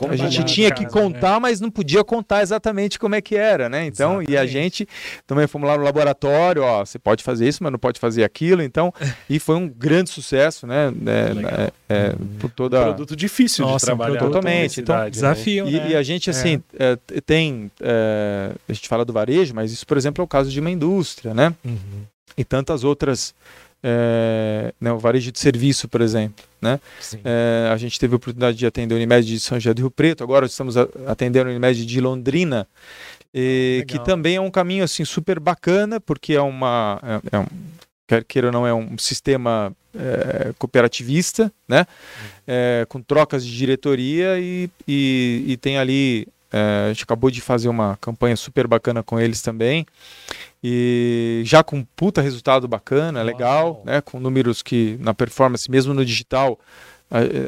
a 0.09 0.15
gente 0.15 0.43
tinha 0.43 0.71
que 0.71 0.85
contar, 0.85 1.33
né? 1.33 1.39
mas 1.39 1.61
não 1.61 1.69
podia 1.69 2.03
contar 2.03 2.41
exatamente 2.41 2.97
como 2.99 3.15
é 3.15 3.21
que 3.21 3.35
era, 3.35 3.69
né? 3.69 3.85
Então, 3.85 4.21
exatamente. 4.21 4.31
e 4.31 4.37
a 4.37 4.45
gente 4.45 4.87
também 5.25 5.47
fomos 5.47 5.67
lá 5.67 5.77
no 5.77 5.83
laboratório, 5.83 6.63
ó, 6.63 6.85
você 6.85 6.97
pode 6.97 7.23
fazer 7.23 7.47
isso, 7.47 7.63
mas 7.63 7.71
não 7.71 7.79
pode 7.79 7.99
fazer 7.99 8.23
aquilo, 8.23 8.61
então, 8.61 8.93
e 9.29 9.39
foi 9.39 9.55
um 9.55 9.67
grande 9.67 10.09
sucesso, 10.09 10.65
né? 10.67 10.91
É, 11.07 11.71
é, 11.89 12.15
por 12.39 12.49
toda... 12.49 12.81
Um 12.81 12.83
produto 12.85 13.15
difícil 13.15 13.65
Nossa, 13.65 13.85
de 13.85 13.85
trabalhar. 13.85 14.19
Totalmente. 14.19 14.81
Então, 14.81 14.97
né? 14.97 15.09
desafio, 15.09 15.67
e, 15.67 15.71
né? 15.71 15.91
e, 15.91 15.95
a 15.95 16.03
gente, 16.03 16.29
assim, 16.29 16.61
é. 16.77 16.97
É, 17.13 17.21
tem, 17.21 17.71
é, 17.81 18.51
a 18.67 18.73
gente 18.73 18.87
fala 18.87 19.05
do 19.05 19.13
varejo, 19.13 19.53
mas 19.53 19.71
isso, 19.71 19.85
por 19.85 19.97
exemplo, 19.97 20.21
é 20.21 20.25
o 20.25 20.27
caso 20.27 20.49
de 20.49 20.59
uma 20.59 20.71
indústria, 20.71 21.33
né? 21.33 21.53
Uhum. 21.63 22.03
E 22.35 22.43
tantas 22.43 22.83
outras 22.83 23.33
é, 23.83 24.73
né, 24.79 24.91
o 24.93 24.97
varejo 24.97 25.31
de 25.31 25.39
serviço, 25.39 25.89
por 25.89 25.99
exemplo. 25.99 26.45
Né? 26.61 26.79
É, 27.25 27.69
a 27.71 27.75
gente 27.75 27.99
teve 27.99 28.13
a 28.13 28.17
oportunidade 28.17 28.57
de 28.57 28.65
atender 28.65 28.95
o 28.95 28.97
Unimed 28.97 29.27
de 29.27 29.39
São 29.39 29.59
José 29.59 29.73
do 29.73 29.81
Rio 29.81 29.91
Preto, 29.91 30.23
agora 30.23 30.45
estamos 30.45 30.77
atendendo 30.77 31.49
o 31.49 31.51
Unimed 31.51 31.85
de 31.85 31.99
Londrina, 31.99 32.65
e, 33.33 33.83
que 33.87 33.99
também 33.99 34.37
é 34.37 34.41
um 34.41 34.49
caminho 34.49 34.83
assim 34.83 35.03
super 35.03 35.39
bacana, 35.39 35.99
porque 35.99 36.33
é 36.33 36.41
uma. 36.41 36.99
É, 37.03 37.35
é 37.35 37.39
um, 37.39 37.47
quer 38.07 38.23
queira 38.23 38.47
ou 38.47 38.53
não, 38.53 38.67
é 38.67 38.73
um 38.73 38.97
sistema 38.97 39.75
é, 39.95 40.53
cooperativista, 40.57 41.51
né? 41.67 41.85
É, 42.47 42.85
com 42.87 43.01
trocas 43.01 43.43
de 43.43 43.57
diretoria 43.57 44.39
e, 44.39 44.69
e, 44.87 45.43
e 45.47 45.57
tem 45.57 45.77
ali. 45.77 46.27
É, 46.51 46.85
a 46.85 46.87
gente 46.89 47.03
acabou 47.03 47.31
de 47.31 47.41
fazer 47.41 47.67
uma 47.67 47.97
campanha 47.99 48.35
super 48.35 48.67
bacana 48.67 49.01
com 49.01 49.19
eles 49.19 49.41
também 49.41 49.87
e 50.63 51.41
já 51.43 51.61
com 51.61 51.83
puta 51.83 52.21
resultado 52.21 52.67
bacana, 52.67 53.19
Uau. 53.19 53.25
legal, 53.25 53.81
né? 53.85 53.99
Com 53.99 54.19
números 54.19 54.61
que 54.61 54.97
na 55.01 55.13
performance, 55.13 55.69
mesmo 55.69 55.93
no 55.93 56.05
digital, 56.05 56.57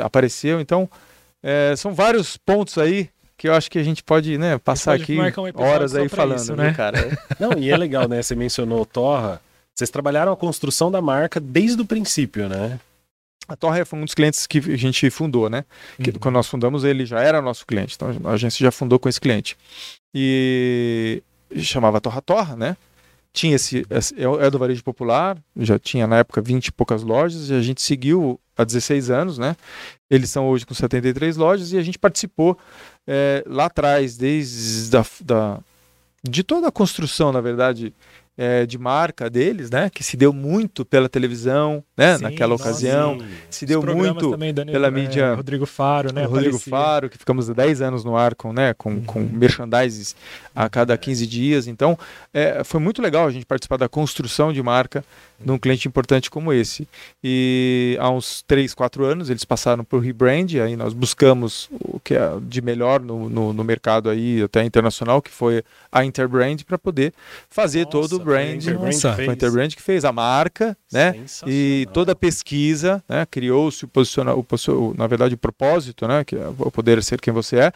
apareceu. 0.04 0.60
Então, 0.60 0.90
é, 1.42 1.74
são 1.78 1.94
vários 1.94 2.38
pontos 2.38 2.78
aí 2.78 3.10
que 3.38 3.48
eu 3.48 3.54
acho 3.54 3.70
que 3.70 3.78
a 3.78 3.84
gente 3.84 4.04
pode, 4.04 4.38
né, 4.38 4.58
passar 4.58 4.92
pode 4.92 5.04
aqui 5.04 5.18
um 5.20 5.62
horas 5.62 5.94
aí 5.94 6.08
falando, 6.08 6.40
isso, 6.40 6.56
né, 6.56 6.74
cara? 6.74 7.18
Não, 7.40 7.54
e 7.58 7.70
é 7.70 7.78
legal, 7.78 8.08
né? 8.08 8.22
Você 8.22 8.36
mencionou 8.36 8.86
Torra. 8.86 9.42
Vocês 9.74 9.90
trabalharam 9.90 10.32
a 10.32 10.38
construção 10.38 10.90
da 10.90 11.02
marca 11.02 11.40
desde 11.40 11.82
o 11.82 11.86
princípio, 11.86 12.48
né? 12.48 12.80
A 13.48 13.56
Torra 13.56 13.86
foi 13.86 14.00
um 14.00 14.06
dos 14.06 14.14
clientes 14.14 14.48
que 14.48 14.58
a 14.58 14.78
gente 14.78 15.10
fundou, 15.10 15.50
né? 15.50 15.66
Que, 16.02 16.12
uhum. 16.12 16.18
Quando 16.20 16.36
nós 16.36 16.48
fundamos, 16.48 16.84
ele 16.84 17.06
já 17.06 17.20
era 17.20 17.42
nosso 17.42 17.66
cliente. 17.66 17.96
Então 17.96 18.10
a 18.24 18.32
agência 18.32 18.64
já 18.64 18.72
fundou 18.72 18.98
com 18.98 19.10
esse 19.10 19.20
cliente. 19.20 19.58
E 20.14 21.22
chamava 21.58 22.00
Torra 22.00 22.22
Torra, 22.22 22.56
né? 22.56 22.78
Tinha 23.36 23.56
esse, 23.56 23.86
esse, 23.90 24.16
é, 24.16 24.24
é 24.24 24.50
do 24.50 24.58
varejo 24.58 24.84
popular, 24.84 25.38
já 25.58 25.78
tinha 25.78 26.08
na 26.08 26.20
época 26.20 26.42
20 26.42 26.68
e 26.68 26.72
poucas 26.72 27.04
lojas, 27.04 27.50
e 27.50 27.54
a 27.54 27.62
gente 27.62 27.82
seguiu 27.82 28.40
há 28.58 28.64
16 28.64 29.12
anos, 29.12 29.38
né? 29.38 29.56
Eles 30.10 30.30
são 30.30 30.48
hoje 30.48 30.66
com 30.66 30.74
73 30.74 31.36
lojas 31.36 31.74
e 31.74 31.78
a 31.78 31.84
gente 31.84 32.00
participou 32.00 32.58
é, 33.06 33.44
lá 33.46 33.66
atrás, 33.66 34.16
desde 34.16 34.90
da, 34.90 35.06
da, 35.22 35.60
de 36.24 36.44
toda 36.44 36.70
a 36.70 36.72
construção, 36.72 37.34
na 37.34 37.42
verdade, 37.42 37.94
é, 38.38 38.66
de 38.66 38.78
marca 38.78 39.30
deles, 39.30 39.70
né? 39.72 39.90
Que 39.90 40.04
se 40.04 40.18
deu 40.18 40.34
muito 40.34 40.84
pela 40.84 41.08
televisão, 41.08 41.84
né? 41.96 42.18
Sim, 42.18 42.24
Naquela 42.24 42.50
nossa, 42.52 42.64
ocasião. 42.66 43.20
Sim. 43.20 43.26
Se 43.50 43.66
deu 43.66 43.82
muito 43.82 44.32
também, 44.32 44.54
Dani- 44.54 44.72
pela 44.72 44.88
é, 44.88 44.92
mídia- 44.92 45.34
Rodrigo 45.36 45.66
Faro, 45.66 46.14
né? 46.14 46.24
Rodrigo 46.26 46.56
aparecia. 46.58 46.70
Faro, 46.72 47.10
que 47.10 47.18
ficamos 47.18 47.50
há 47.50 47.54
10 47.54 47.82
anos 47.82 48.04
no 48.04 48.16
ar 48.18 48.36
com, 48.36 48.52
né, 48.52 48.74
com, 48.74 49.02
com 49.04 49.20
merchandises 49.22 50.16
a 50.56 50.68
cada 50.70 50.98
15 50.98 51.26
dias. 51.26 51.68
Então, 51.68 51.98
é, 52.34 52.64
foi 52.64 52.80
muito 52.80 53.02
legal 53.02 53.26
a 53.28 53.32
gente 53.32 53.46
participar 53.46 53.78
da 53.78 53.88
construção 53.88 54.52
de 54.52 54.62
marca 54.62 55.04
de 55.40 55.52
um 55.52 55.58
cliente 55.58 55.88
importante 55.88 56.30
como 56.30 56.54
esse. 56.54 56.88
E 57.24 57.98
há 58.00 58.10
uns 58.10 58.42
3, 58.44 58.74
4 58.74 59.04
anos 59.06 59.30
eles 59.30 59.44
passaram 59.44 59.84
por 59.84 60.00
rebrand, 60.02 60.48
aí 60.64 60.76
nós 60.76 60.94
buscamos 60.94 61.70
o 61.72 62.00
que 62.00 62.14
é 62.16 62.30
de 62.42 62.62
melhor 62.62 63.02
no, 63.02 63.30
no, 63.30 63.52
no 63.54 63.64
mercado 63.64 64.10
aí, 64.10 64.42
até 64.44 64.64
internacional, 64.64 65.22
que 65.22 65.30
foi 65.32 65.64
a 65.92 66.06
Interbrand, 66.06 66.58
para 66.66 66.78
poder 66.78 67.14
fazer 67.50 67.80
Nossa, 67.86 67.92
todo 67.92 68.25
o 68.26 68.32
foi 68.32 68.42
a 68.42 68.46
brand. 68.46 68.56
Interbrand 68.62 68.86
Nossa. 68.94 69.14
Foi 69.14 69.30
a. 69.30 69.34
Interbrand 69.34 69.70
que 69.70 69.82
fez 69.82 70.06
a 70.06 70.12
marca, 70.12 70.78
né? 70.92 71.16
E 71.46 71.88
toda 71.94 72.12
a 72.14 72.16
pesquisa, 72.16 73.04
né, 73.08 73.26
criou-se 73.26 73.86
o 73.86 73.88
posicionamento, 73.88 74.96
na 74.98 75.08
verdade 75.08 75.36
o 75.36 75.38
propósito, 75.38 76.08
né, 76.08 76.24
que 76.24 76.36
é 76.36 76.48
o 76.48 76.72
poder 76.72 77.04
ser 77.04 77.22
quem 77.22 77.34
você 77.34 77.58
é. 77.58 77.72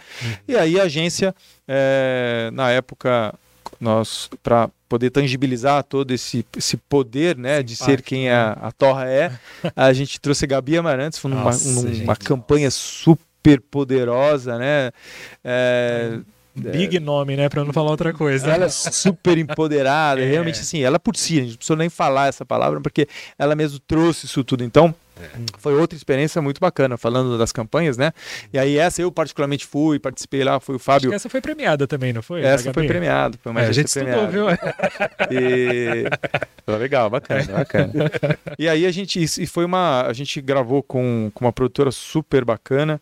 E 0.47 0.55
aí 0.55 0.79
a 0.79 0.83
agência, 0.83 1.35
eh, 1.67 2.49
na 2.53 2.69
época, 2.71 3.33
nós 3.79 4.29
para 4.41 4.69
poder 4.87 5.11
tangibilizar 5.11 5.83
todo 5.83 6.11
esse, 6.11 6.43
esse 6.57 6.75
poder, 6.75 7.37
né, 7.37 7.61
de 7.61 7.75
ser 7.75 8.01
quem 8.01 8.29
a, 8.29 8.53
a 8.53 8.71
Torra 8.71 9.07
é, 9.07 9.31
a 9.75 9.93
gente 9.93 10.19
trouxe 10.19 10.45
a 10.45 10.47
Gabi 10.47 10.77
Amarantes, 10.77 11.19
foi 11.19 11.29
numa, 11.29 11.43
Nossa, 11.43 11.69
numa 11.69 11.93
gente. 11.93 12.25
campanha 12.25 12.71
super 12.71 13.61
poderosa, 13.69 14.57
né? 14.57 14.91
eh, 15.43 16.19
Big 16.59 16.99
nome, 16.99 17.35
né? 17.35 17.49
Pra 17.49 17.63
não 17.63 17.73
falar 17.73 17.91
outra 17.91 18.13
coisa. 18.13 18.51
ela 18.51 18.65
é 18.65 18.69
super 18.69 19.37
empoderada, 19.37 20.21
É. 20.23 20.25
realmente 20.25 20.59
assim, 20.59 20.81
ela 20.81 20.99
por 20.99 21.15
si, 21.15 21.37
a 21.37 21.41
gente 21.41 21.49
não 21.51 21.57
precisou 21.57 21.77
nem 21.77 21.89
falar 21.89 22.27
essa 22.27 22.45
palavra, 22.45 22.79
porque 22.81 23.07
ela 23.37 23.55
mesmo 23.55 23.79
trouxe 23.79 24.25
isso 24.25 24.43
tudo. 24.43 24.63
Então, 24.63 24.93
foi 25.57 25.73
outra 25.73 25.97
experiência 25.97 26.41
muito 26.41 26.61
bacana, 26.61 26.97
falando 26.97 27.37
das 27.37 27.51
campanhas, 27.51 27.97
né? 27.97 28.13
E 28.53 28.57
aí 28.57 28.77
essa 28.77 29.01
eu 29.01 29.11
particularmente 29.11 29.65
fui, 29.65 29.99
participei 29.99 30.45
lá, 30.45 30.61
foi 30.61 30.75
o 30.75 30.79
Fábio. 30.79 31.13
essa 31.13 31.27
foi 31.27 31.41
premiada 31.41 31.85
também, 31.85 32.13
não 32.13 32.21
foi? 32.21 32.41
Essa 32.41 32.71
foi 32.73 32.83
Gabi? 32.83 32.87
premiado, 32.87 33.37
foi 33.43 33.51
uma 33.51 33.59
É, 33.61 33.67
a 33.67 33.71
gente 33.73 33.85
agência 33.87 33.99
estudou, 33.99 34.27
premiada. 34.29 34.55
viu? 35.29 35.29
E... 35.31 36.05
Foi 36.65 36.77
legal, 36.77 37.09
bacana, 37.09 37.43
bacana. 37.51 37.91
E 38.57 38.69
aí 38.69 38.85
a 38.85 38.91
gente, 38.91 39.21
e 39.21 39.45
foi 39.45 39.65
uma, 39.65 40.03
a 40.03 40.13
gente 40.13 40.39
gravou 40.39 40.81
com, 40.81 41.29
com 41.33 41.45
uma 41.45 41.51
produtora 41.51 41.91
super 41.91 42.45
bacana 42.45 43.01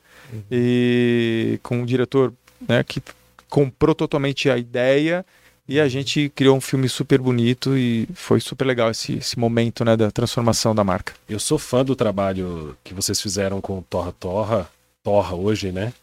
e 0.51 1.59
com 1.61 1.77
um 1.79 1.85
diretor, 1.85 2.33
né, 2.67 2.83
que 2.83 3.01
comprou 3.49 3.95
totalmente 3.95 4.49
a 4.49 4.57
ideia 4.57 5.25
e 5.67 5.79
a 5.79 5.87
gente 5.87 6.29
criou 6.29 6.55
um 6.55 6.61
filme 6.61 6.87
super 6.87 7.19
bonito 7.19 7.77
e 7.77 8.07
foi 8.13 8.39
super 8.39 8.65
legal 8.65 8.89
esse, 8.89 9.15
esse 9.15 9.37
momento, 9.37 9.83
né, 9.83 9.97
da 9.97 10.09
transformação 10.09 10.73
da 10.73 10.83
marca. 10.83 11.13
Eu 11.27 11.39
sou 11.39 11.59
fã 11.59 11.83
do 11.83 11.95
trabalho 11.95 12.77
que 12.83 12.93
vocês 12.93 13.21
fizeram 13.21 13.59
com 13.59 13.79
o 13.79 13.81
Torra 13.81 14.13
Torra, 14.13 14.69
Torra 15.03 15.35
hoje, 15.35 15.71
né? 15.71 15.93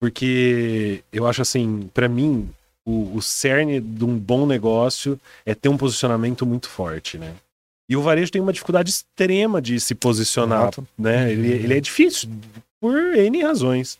Porque 0.00 1.02
eu 1.12 1.26
acho 1.26 1.42
assim, 1.42 1.90
pra 1.92 2.08
mim, 2.08 2.48
o, 2.86 3.16
o 3.16 3.20
cerne 3.20 3.80
de 3.80 4.04
um 4.04 4.16
bom 4.16 4.46
negócio 4.46 5.20
é 5.44 5.54
ter 5.54 5.68
um 5.68 5.76
posicionamento 5.76 6.46
muito 6.46 6.68
forte, 6.68 7.18
né? 7.18 7.34
E 7.88 7.96
o 7.96 8.02
varejo 8.02 8.30
tem 8.30 8.40
uma 8.40 8.52
dificuldade 8.52 8.90
extrema 8.90 9.60
de 9.60 9.80
se 9.80 9.96
posicionar, 9.96 10.62
Exato. 10.62 10.86
né? 10.96 11.32
Ele, 11.32 11.48
ele 11.48 11.76
é 11.76 11.80
difícil 11.80 12.30
por 12.80 12.96
N 13.16 13.42
razões. 13.42 13.98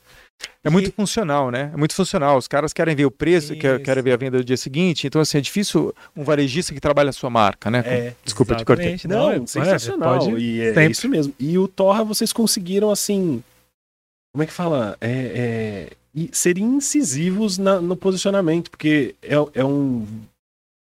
É 0.62 0.68
muito 0.70 0.92
funcional, 0.92 1.50
né? 1.50 1.70
É 1.72 1.76
muito 1.76 1.94
funcional. 1.94 2.36
Os 2.36 2.46
caras 2.48 2.72
querem 2.72 2.94
ver 2.94 3.06
o 3.06 3.10
preço, 3.10 3.54
quer- 3.56 3.76
Isso. 3.76 3.84
querem 3.84 4.02
ver 4.02 4.12
a 4.12 4.16
venda 4.16 4.38
do 4.38 4.44
dia 4.44 4.56
seguinte. 4.56 5.06
Então, 5.06 5.20
assim, 5.20 5.38
é 5.38 5.40
difícil 5.40 5.94
um 6.16 6.22
varejista 6.24 6.74
que 6.74 6.80
trabalha 6.80 7.10
a 7.10 7.12
sua 7.12 7.30
marca, 7.30 7.70
né? 7.70 7.82
É, 7.86 8.14
Desculpa 8.24 8.54
te 8.54 8.64
cortei. 8.64 8.94
Exatamente. 8.94 9.08
Não, 9.08 9.30
é- 9.32 9.36
é, 9.36 9.46
sensacional. 9.46 10.18
pode- 10.18 10.36
e 10.36 10.60
é, 10.60 10.74
sempre. 10.74 10.90
isso 10.92 11.08
mesmo. 11.08 11.34
E 11.38 11.56
o 11.58 11.66
Torra, 11.68 12.04
vocês 12.04 12.32
conseguiram, 12.32 12.90
assim. 12.90 13.42
Como 14.32 14.42
é 14.42 14.46
que 14.46 14.52
fala? 14.52 14.96
É, 15.00 15.10
é, 15.10 15.88
e 16.14 16.28
serem 16.32 16.64
incisivos 16.64 17.58
na- 17.58 17.80
no 17.80 17.96
posicionamento, 17.96 18.70
porque 18.70 19.14
é, 19.22 19.34
é 19.54 19.64
um. 19.64 20.06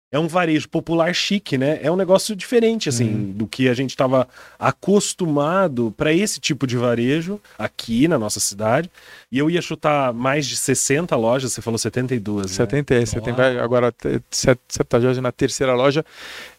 É 0.10 0.18
um 0.18 0.28
varejo 0.28 0.70
popular 0.70 1.14
chique, 1.14 1.58
né? 1.58 1.80
É 1.82 1.92
um 1.92 1.96
negócio 1.98 2.34
diferente, 2.36 2.88
assim, 2.88 3.10
Uhum. 3.14 3.32
do 3.34 3.46
que 3.48 3.68
a 3.68 3.74
gente 3.74 3.90
estava 3.90 4.26
acostumado 4.58 5.94
para 5.98 6.14
esse 6.14 6.40
tipo 6.40 6.66
de 6.66 6.78
varejo 6.78 7.40
aqui 7.60 8.08
na 8.08 8.18
nossa 8.18 8.40
cidade. 8.40 8.90
E 9.32 9.38
eu 9.38 9.50
ia 9.50 9.62
chutar 9.62 10.14
mais 10.14 10.48
de 10.48 10.56
60 10.56 11.16
lojas, 11.16 11.52
você 11.52 11.62
falou 11.62 11.78
72. 11.78 12.48
Né? 12.48 12.54
70, 12.54 13.06
você 13.06 13.20
tem 13.22 13.34
vai 13.34 13.60
agora 13.60 13.92
te- 13.92 14.22
set- 14.32 14.60
septagésima 14.70 15.24
na 15.24 15.32
terceira 15.32 15.74
loja. 15.76 16.06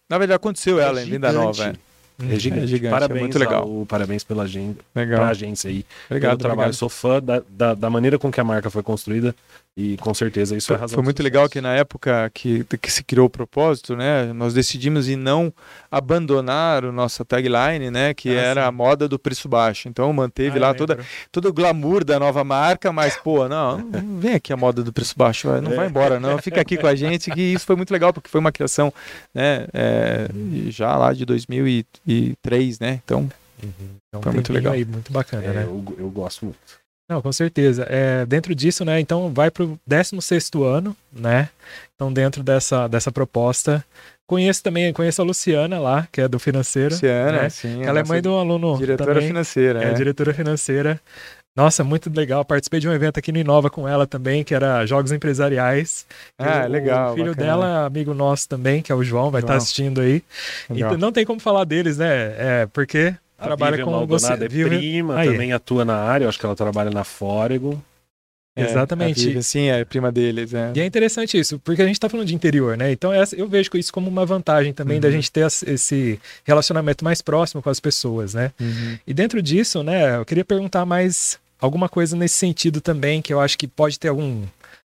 Na 0.09 0.19
verdade, 0.19 0.37
aconteceu 0.37 0.79
ela 0.79 1.03
em 1.03 1.07
Linda 1.07 1.33
Nova. 1.33 1.69
É. 1.69 1.89
É 2.35 2.37
gigante. 2.39 2.65
É 2.65 2.67
gigante, 2.67 2.87
é 2.89 2.99
Parabéns, 2.99 3.21
muito 3.21 3.39
legal. 3.39 3.63
ao- 3.63 3.87
parabéns 3.87 4.25
pela 4.25 4.43
agenda, 4.43 4.77
Legal. 4.93 5.23
agência 5.25 5.71
aí. 5.71 5.87
Obrigado, 6.11 6.31
pelo 6.31 6.39
trabalho. 6.41 6.59
obrigado. 6.71 6.75
Sou 6.75 6.89
fã 6.89 7.23
da, 7.23 7.41
da, 7.49 7.75
da 7.75 7.89
maneira 7.89 8.19
com 8.19 8.31
que 8.31 8.41
a 8.41 8.45
marca 8.45 8.69
foi 8.69 8.83
construída 8.83 9.33
e 9.77 9.97
com 9.99 10.13
certeza 10.13 10.57
isso 10.57 10.73
é 10.73 10.75
Foi, 10.77 10.81
razão. 10.81 10.97
foi 10.97 11.05
muito 11.05 11.23
legal 11.23 11.49
que 11.49 11.61
na 11.61 11.75
época 11.75 12.29
que, 12.35 12.65
que 12.65 12.91
se 12.91 13.05
criou 13.05 13.27
o 13.27 13.31
propósito, 13.31 13.95
né, 13.95 14.33
nós 14.33 14.53
decidimos 14.55 15.09
em 15.09 15.15
não 15.17 15.53
abandonar 15.91 16.85
o 16.85 16.91
nossa 16.93 17.25
tagline, 17.25 17.91
né, 17.91 18.13
que 18.15 18.29
Ah, 18.31 18.41
era 18.41 18.63
sim. 18.63 18.69
a 18.69 18.73
moda 18.73 19.09
do 19.09 19.19
preço 19.19 19.49
baixo. 19.49 19.89
Então 19.89 20.13
manteve 20.13 20.59
Ah, 20.59 20.63
lá 20.63 20.75
toda, 20.75 20.99
todo 21.31 21.49
o 21.49 21.53
glamour 21.53 22.05
da 22.05 22.19
nova 22.19 22.43
marca, 22.43 22.91
mas 22.93 23.17
pô, 23.17 23.49
não, 23.49 23.79
não 23.79 24.19
vem 24.19 24.35
aqui 24.35 24.53
a 24.53 24.57
moda 24.57 24.83
do 24.83 24.93
preço 24.93 25.15
baixo, 25.17 25.49
não 25.61 25.75
vai 25.77 25.87
embora 25.87 26.19
não, 26.19 26.39
fica 26.39 26.61
aqui 26.61 26.77
com 26.77 26.87
a 26.87 26.95
gente, 26.95 27.31
que 27.31 27.41
isso 27.41 27.65
foi 27.65 27.77
muito 27.77 27.93
legal 27.93 28.13
porque 28.13 28.29
foi 28.29 28.41
uma 28.41 28.51
criação, 28.53 28.93
né, 29.35 29.67
é, 29.73 30.29
já 30.71 30.97
lá 30.97 31.13
de 31.13 31.25
2003, 31.25 32.79
né, 32.81 33.01
então 33.05 33.29
Então, 34.09 34.23
Foi 34.23 34.33
muito 34.33 34.53
legal. 34.53 34.73
Aí, 34.73 34.85
muito 34.85 35.13
bacana, 35.13 35.45
É, 35.45 35.53
né? 35.53 35.63
eu, 35.65 35.85
eu 35.99 36.11
gosto 36.11 36.45
muito. 36.47 36.59
Não, 37.09 37.23
com 37.23 37.33
certeza. 37.33 37.87
É, 37.89 38.27
dentro 38.27 38.55
disso, 38.55 38.85
né? 38.85 39.01
Então 39.01 39.33
vai 39.33 39.51
pro 39.51 39.79
16 39.87 40.51
ano, 40.63 40.97
né? 41.13 41.49
Então, 41.95 42.13
dentro 42.13 42.43
dessa, 42.43 42.87
dessa 42.87 43.11
proposta. 43.11 43.85
Conheço 44.27 44.63
também, 44.63 44.93
conheço 44.93 45.23
a 45.23 45.25
Luciana 45.25 45.79
lá, 45.79 46.07
que 46.13 46.21
é 46.21 46.29
do 46.29 46.39
financeiro. 46.39 46.91
Luciana, 46.91 47.43
né? 47.43 47.49
sim, 47.49 47.83
ela 47.83 48.01
é 48.01 48.05
mãe 48.05 48.21
de 48.21 48.29
um 48.29 48.39
aluno. 48.39 48.77
diretora 48.77 49.15
também, 49.15 49.29
financeira, 49.29 49.83
É, 49.83 49.87
né? 49.87 49.95
diretora 49.95 50.35
financeira. 50.35 51.01
Nossa, 51.57 51.83
muito 51.83 52.11
legal. 52.15 52.45
Participei 52.45 52.79
de 52.79 52.87
um 52.87 52.93
evento 52.93 53.19
aqui 53.19 53.33
no 53.33 53.39
Inova 53.39 53.71
com 53.71 53.89
ela 53.89 54.07
também, 54.07 54.45
que 54.45 54.55
era 54.55 54.85
Jogos 54.85 55.11
Empresariais. 55.13 56.07
Ah, 56.39 56.67
o, 56.67 56.69
legal, 56.69 57.13
O 57.13 57.15
filho 57.17 57.31
bacana. 57.31 57.47
dela 57.47 57.83
é 57.83 57.87
amigo 57.87 58.13
nosso 58.13 58.47
também, 58.49 58.83
que 58.83 58.93
é 58.93 58.95
o 58.95 59.03
João, 59.03 59.31
vai 59.31 59.41
estar 59.41 59.55
João. 59.55 59.63
assistindo 59.63 60.01
aí. 60.03 60.23
Legal. 60.69 60.91
Então 60.91 60.99
não 60.99 61.11
tem 61.11 61.25
como 61.25 61.41
falar 61.41 61.65
deles, 61.65 61.97
né? 61.97 62.35
É, 62.39 62.69
porque 62.71 63.15
A 63.39 63.45
trabalha 63.45 63.77
Vivian 63.77 63.85
com 63.85 63.91
Maldonado 63.93 64.19
você. 64.21 64.33
é 64.45 64.49
Vivian- 64.49 64.79
prima, 64.79 65.17
Aí. 65.17 65.31
também 65.31 65.53
atua 65.53 65.85
na 65.85 65.95
área, 65.97 66.25
eu 66.25 66.29
acho 66.29 66.39
que 66.39 66.45
ela 66.45 66.57
trabalha 66.57 66.91
na 66.91 67.05
Fórego. 67.05 67.81
É, 68.57 68.65
Exatamente. 68.65 69.21
a 69.21 69.25
Vivian, 69.27 69.43
sim, 69.43 69.69
é 69.69 69.85
prima 69.85 70.11
deles, 70.11 70.53
é. 70.53 70.73
E 70.75 70.81
é 70.81 70.85
interessante 70.85 71.39
isso, 71.39 71.61
porque 71.61 71.81
a 71.81 71.87
gente 71.87 72.01
tá 72.01 72.09
falando 72.09 72.27
de 72.27 72.35
interior, 72.35 72.77
né? 72.77 72.91
Então 72.91 73.13
essa- 73.13 73.37
eu 73.37 73.47
vejo 73.49 73.71
isso 73.75 73.93
como 73.93 74.11
uma 74.11 74.27
vantagem 74.27 74.73
também 74.73 74.99
da 74.99 75.07
Uhum. 75.07 75.15
gente 75.15 75.31
ter 75.31 75.47
esse 75.47 76.19
relacionamento 76.43 77.05
mais 77.05 77.23
próximo 77.23 77.63
com 77.63 77.71
as 77.71 77.79
pessoas, 77.79 78.35
né? 78.35 78.51
Uhum. 78.61 78.99
E 79.07 79.15
dentro 79.15 79.41
disso, 79.41 79.85
né, 79.85 80.17
eu 80.17 80.25
queria 80.25 80.45
perguntar 80.45 80.85
mais 80.85 81.39
alguma 81.61 81.89
coisa 81.89 82.17
nesse 82.17 82.35
sentido 82.35 82.81
também, 82.81 83.23
que 83.23 83.33
eu 83.33 83.39
acho 83.41 83.57
que 83.57 83.69
pode 83.69 83.97
ter 84.01 84.09
algum. 84.09 84.43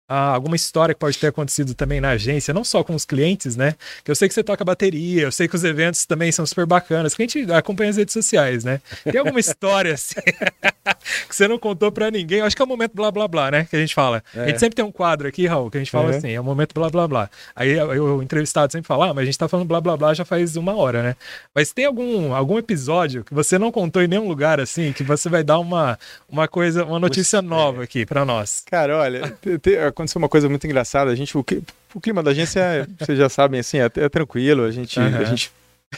Ah, 0.07 0.29
alguma 0.33 0.55
história 0.55 0.93
que 0.93 0.99
pode 0.99 1.17
ter 1.17 1.27
acontecido 1.27 1.73
também 1.73 2.01
na 2.01 2.09
agência, 2.11 2.53
não 2.53 2.63
só 2.63 2.83
com 2.83 2.93
os 2.93 3.05
clientes, 3.05 3.55
né? 3.55 3.75
Que 4.03 4.11
eu 4.11 4.15
sei 4.15 4.27
que 4.27 4.33
você 4.33 4.43
toca 4.43 4.63
bateria, 4.63 5.23
eu 5.23 5.31
sei 5.31 5.47
que 5.47 5.55
os 5.55 5.63
eventos 5.63 6.05
também 6.05 6.31
são 6.31 6.45
super 6.45 6.65
bacanas, 6.65 7.13
que 7.15 7.21
a 7.23 7.25
gente 7.27 7.51
acompanha 7.51 7.89
as 7.89 7.97
redes 7.97 8.13
sociais, 8.13 8.63
né? 8.63 8.81
Tem 9.03 9.17
alguma 9.19 9.39
história 9.39 9.93
assim 9.95 10.15
que 11.27 11.35
você 11.35 11.47
não 11.47 11.57
contou 11.57 11.91
pra 11.91 12.11
ninguém? 12.11 12.39
Eu 12.39 12.45
acho 12.45 12.55
que 12.55 12.61
é 12.61 12.65
o 12.65 12.67
momento 12.67 12.91
blá 12.93 13.11
blá 13.11 13.27
blá, 13.27 13.49
né? 13.51 13.65
Que 13.69 13.75
a 13.75 13.79
gente 13.79 13.95
fala. 13.95 14.23
A 14.35 14.47
gente 14.47 14.59
sempre 14.59 14.75
tem 14.75 14.83
um 14.85 14.91
quadro 14.91 15.27
aqui, 15.27 15.47
Raul, 15.47 15.69
que 15.71 15.77
a 15.77 15.81
gente 15.81 15.91
fala 15.91 16.13
É. 16.13 16.17
assim, 16.17 16.31
é 16.31 16.39
o 16.39 16.43
momento 16.43 16.73
blá 16.73 16.89
blá 16.89 17.07
blá. 17.07 17.29
Aí 17.55 17.79
o 17.81 18.21
entrevistado 18.21 18.71
sempre 18.71 18.87
fala, 18.87 19.09
ah, 19.09 19.13
mas 19.13 19.23
a 19.23 19.25
gente 19.25 19.37
tá 19.37 19.47
falando 19.47 19.67
blá 19.67 19.79
blá 19.81 19.95
blá 19.97 20.13
já 20.13 20.25
faz 20.25 20.55
uma 20.55 20.75
hora, 20.75 21.01
né? 21.01 21.15
Mas 21.55 21.71
tem 21.71 21.85
algum, 21.85 22.33
algum 22.33 22.57
episódio 22.57 23.23
que 23.23 23.33
você 23.33 23.57
não 23.57 23.71
contou 23.71 24.01
em 24.01 24.07
nenhum 24.07 24.27
lugar 24.27 24.59
assim, 24.59 24.91
que 24.93 25.03
você 25.03 25.29
vai 25.29 25.43
dar 25.43 25.59
uma, 25.59 25.97
uma 26.29 26.47
coisa, 26.47 26.83
uma 26.85 26.99
notícia 26.99 27.41
nova 27.41 27.83
aqui 27.83 28.05
pra 28.05 28.25
nós? 28.25 28.63
Cara, 28.69 28.97
olha, 28.97 29.29
te- 29.41 29.57
te- 29.59 29.77
aconteceu 29.93 30.19
uma 30.19 30.29
coisa 30.29 30.49
muito 30.49 30.65
engraçada. 30.65 31.11
A 31.11 31.15
gente, 31.15 31.37
o, 31.37 31.45
o 31.93 32.01
clima 32.01 32.21
da 32.21 32.31
agência, 32.31 32.59
é, 32.59 32.87
vocês 32.99 33.17
já 33.17 33.29
sabem, 33.29 33.59
assim, 33.59 33.77
é, 33.77 33.85
é 33.85 34.09
tranquilo. 34.09 34.63
A 34.63 34.71
gente, 34.71 34.99
Aham. 34.99 35.19
a 35.19 35.23
gente 35.23 35.51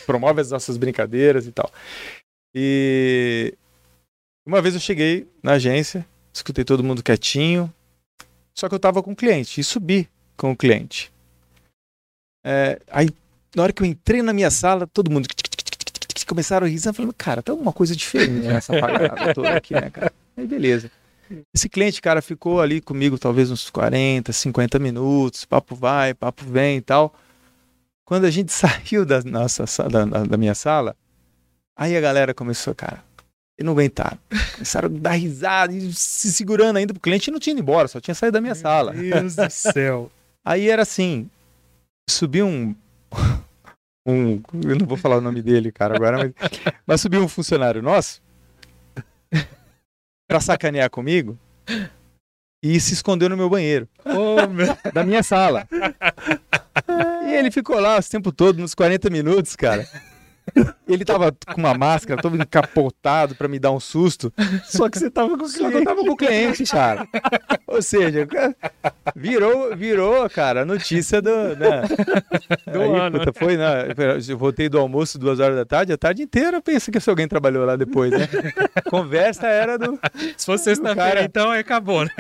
promove 0.05 0.41
as 0.41 0.51
nossas 0.51 0.77
brincadeiras 0.77 1.47
e 1.47 1.51
tal. 1.51 1.71
E 2.53 3.53
uma 4.45 4.61
vez 4.61 4.75
eu 4.75 4.79
cheguei 4.79 5.27
na 5.41 5.53
agência, 5.53 6.05
escutei 6.33 6.63
todo 6.63 6.83
mundo 6.83 7.03
quietinho, 7.03 7.73
só 8.53 8.69
que 8.69 8.75
eu 8.75 8.79
tava 8.79 9.01
com 9.01 9.11
o 9.11 9.15
cliente 9.15 9.59
e 9.59 9.63
subi 9.63 10.07
com 10.37 10.51
o 10.51 10.55
cliente. 10.55 11.11
É, 12.45 12.79
aí, 12.91 13.09
na 13.55 13.63
hora 13.63 13.73
que 13.73 13.81
eu 13.81 13.87
entrei 13.87 14.21
na 14.21 14.31
minha 14.31 14.51
sala, 14.51 14.87
todo 14.87 15.11
mundo 15.11 15.27
começaram 16.27 16.65
a 16.65 16.69
rir, 16.69 16.79
falando, 16.79 17.13
cara, 17.13 17.43
tem 17.43 17.51
alguma 17.51 17.73
coisa 17.73 17.95
diferente 17.95 18.47
nessa 18.47 18.73
parada 18.79 19.33
toda 19.33 19.55
aqui, 19.55 19.73
né, 19.73 19.89
cara? 19.89 20.11
Aí, 20.37 20.45
beleza. 20.47 20.91
Esse 21.53 21.67
cliente, 21.67 22.01
cara, 22.01 22.21
ficou 22.21 22.61
ali 22.61 22.80
comigo 22.80 23.17
talvez 23.17 23.49
uns 23.49 23.69
40, 23.69 24.32
50 24.32 24.80
minutos, 24.80 25.45
papo 25.45 25.76
vai, 25.76 26.13
papo 26.13 26.45
vem 26.45 26.78
e 26.78 26.82
tal. 26.82 27.15
Quando 28.05 28.26
a 28.26 28.32
gente 28.32 28.51
saiu 28.53 29.05
da 29.05 29.21
nossa 29.23 29.65
da, 29.89 30.05
da 30.05 30.38
minha 30.38 30.55
sala, 30.55 30.95
aí 31.76 31.95
a 31.97 32.01
galera 32.01 32.34
começou, 32.34 32.76
cara, 32.76 33.03
e 33.59 33.63
não 33.63 33.73
aguentaram. 33.73 34.17
Começaram 34.53 34.88
a 34.88 34.99
dar 34.99 35.13
risada 35.13 35.73
e 35.73 35.91
se 35.93 36.32
segurando 36.32 36.78
ainda, 36.78 36.93
porque 36.93 37.09
o 37.09 37.11
cliente 37.11 37.32
não 37.32 37.39
tinha 37.39 37.53
ido 37.53 37.61
embora, 37.61 37.88
só 37.88 37.99
tinha 37.99 38.15
saído 38.15 38.34
da 38.34 38.41
minha 38.41 38.53
Meu 38.53 38.61
sala. 38.61 38.93
Deus 38.93 39.36
do 39.36 39.49
céu. 39.49 40.11
Aí 40.45 40.69
era 40.69 40.84
assim, 40.84 41.30
subiu 42.07 42.45
um. 42.45 42.76
um 44.07 44.41
eu 44.63 44.76
não 44.76 44.86
vou 44.86 44.95
falar 44.97 45.17
o 45.17 45.21
nome 45.21 45.41
dele, 45.41 45.71
cara, 45.71 45.95
agora, 45.95 46.17
mas, 46.17 46.34
mas 46.86 47.01
subiu 47.01 47.23
um 47.23 47.28
funcionário 47.28 47.82
nosso 47.82 48.21
pra 50.28 50.39
sacanear 50.39 50.89
comigo 50.89 51.38
e 52.63 52.80
se 52.80 52.93
escondeu 52.93 53.30
no 53.30 53.38
meu 53.38 53.49
banheiro, 53.49 53.88
Ô, 54.03 54.47
meu... 54.47 54.76
da 54.93 55.03
minha 55.03 55.23
sala. 55.23 55.67
E 57.26 57.34
ele 57.34 57.49
ficou 57.49 57.80
lá 57.80 57.97
o 57.97 58.03
tempo 58.03 58.32
todo, 58.32 58.59
nos 58.59 58.76
40 58.76 59.09
minutos, 59.09 59.55
cara. 59.55 59.88
Ele 60.87 61.03
tava 61.03 61.31
com 61.31 61.59
uma 61.59 61.73
máscara, 61.73 62.21
todo 62.21 62.35
encapotado 62.35 63.33
pra 63.35 63.47
me 63.47 63.57
dar 63.59 63.71
um 63.71 63.79
susto. 63.79 64.31
Só 64.65 64.87
que 64.89 64.99
você 64.99 65.09
tava 65.09 65.35
com 65.37 65.43
o 65.45 65.49
que 65.51 65.59
eu 65.63 65.67
cliente. 65.69 65.85
tava 65.85 66.01
com 66.03 66.11
o 66.11 66.15
cliente, 66.17 66.63
cara. 66.65 67.07
Ou 67.67 67.81
seja, 67.81 68.27
virou, 69.15 69.75
virou, 69.75 70.29
cara, 70.29 70.61
a 70.61 70.65
notícia 70.65 71.21
do. 71.21 71.29
Né? 71.55 71.81
Do 72.71 72.81
Aí, 72.81 72.99
ano. 72.99 73.19
puta, 73.19 73.33
foi, 73.33 73.57
né? 73.57 73.87
Eu 74.27 74.37
voltei 74.37 74.69
do 74.69 74.77
almoço 74.79 75.17
duas 75.17 75.39
horas 75.39 75.55
da 75.55 75.65
tarde, 75.65 75.91
a 75.93 75.97
tarde 75.97 76.21
inteira 76.23 76.61
pensa 76.61 76.91
que 76.91 76.99
se 76.99 77.09
alguém 77.09 77.27
trabalhou 77.27 77.65
lá 77.65 77.75
depois, 77.75 78.11
né? 78.11 78.27
Conversa 78.89 79.47
era 79.47 79.77
do. 79.77 79.99
Se 80.37 80.45
fosse 80.45 80.65
sexta-feira, 80.65 80.95
cara- 81.09 81.23
então 81.23 81.51
aí 81.51 81.59
acabou, 81.61 82.03
né? 82.05 82.11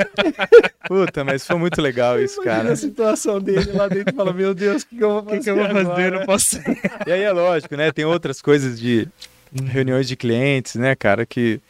Puta, 0.87 1.23
mas 1.23 1.45
foi 1.45 1.57
muito 1.57 1.81
legal 1.81 2.19
isso, 2.19 2.41
cara. 2.41 2.71
a 2.71 2.75
situação 2.75 3.39
dele 3.39 3.71
lá 3.71 3.87
dentro 3.87 4.15
fala: 4.15 4.33
Meu 4.33 4.53
Deus, 4.53 4.83
o 4.83 4.87
que, 4.87 4.97
que 4.97 5.03
eu 5.03 5.09
vou 5.09 5.19
O 5.21 5.23
fazer? 5.25 5.37
que, 5.37 5.43
que 5.43 5.49
eu 5.49 5.55
vou 5.55 5.65
fazer? 5.67 5.79
agora? 5.91 6.11
Não 6.19 6.25
posso. 6.25 6.59
E 7.05 7.11
aí 7.11 7.21
é 7.21 7.31
lógico, 7.31 7.75
né? 7.75 7.91
Tem 7.91 8.05
outras 8.15 8.41
coisas 8.41 8.79
de 8.79 9.07
reuniões 9.65 10.07
de 10.07 10.15
clientes, 10.15 10.75
né, 10.75 10.95
cara, 10.95 11.25
que. 11.25 11.61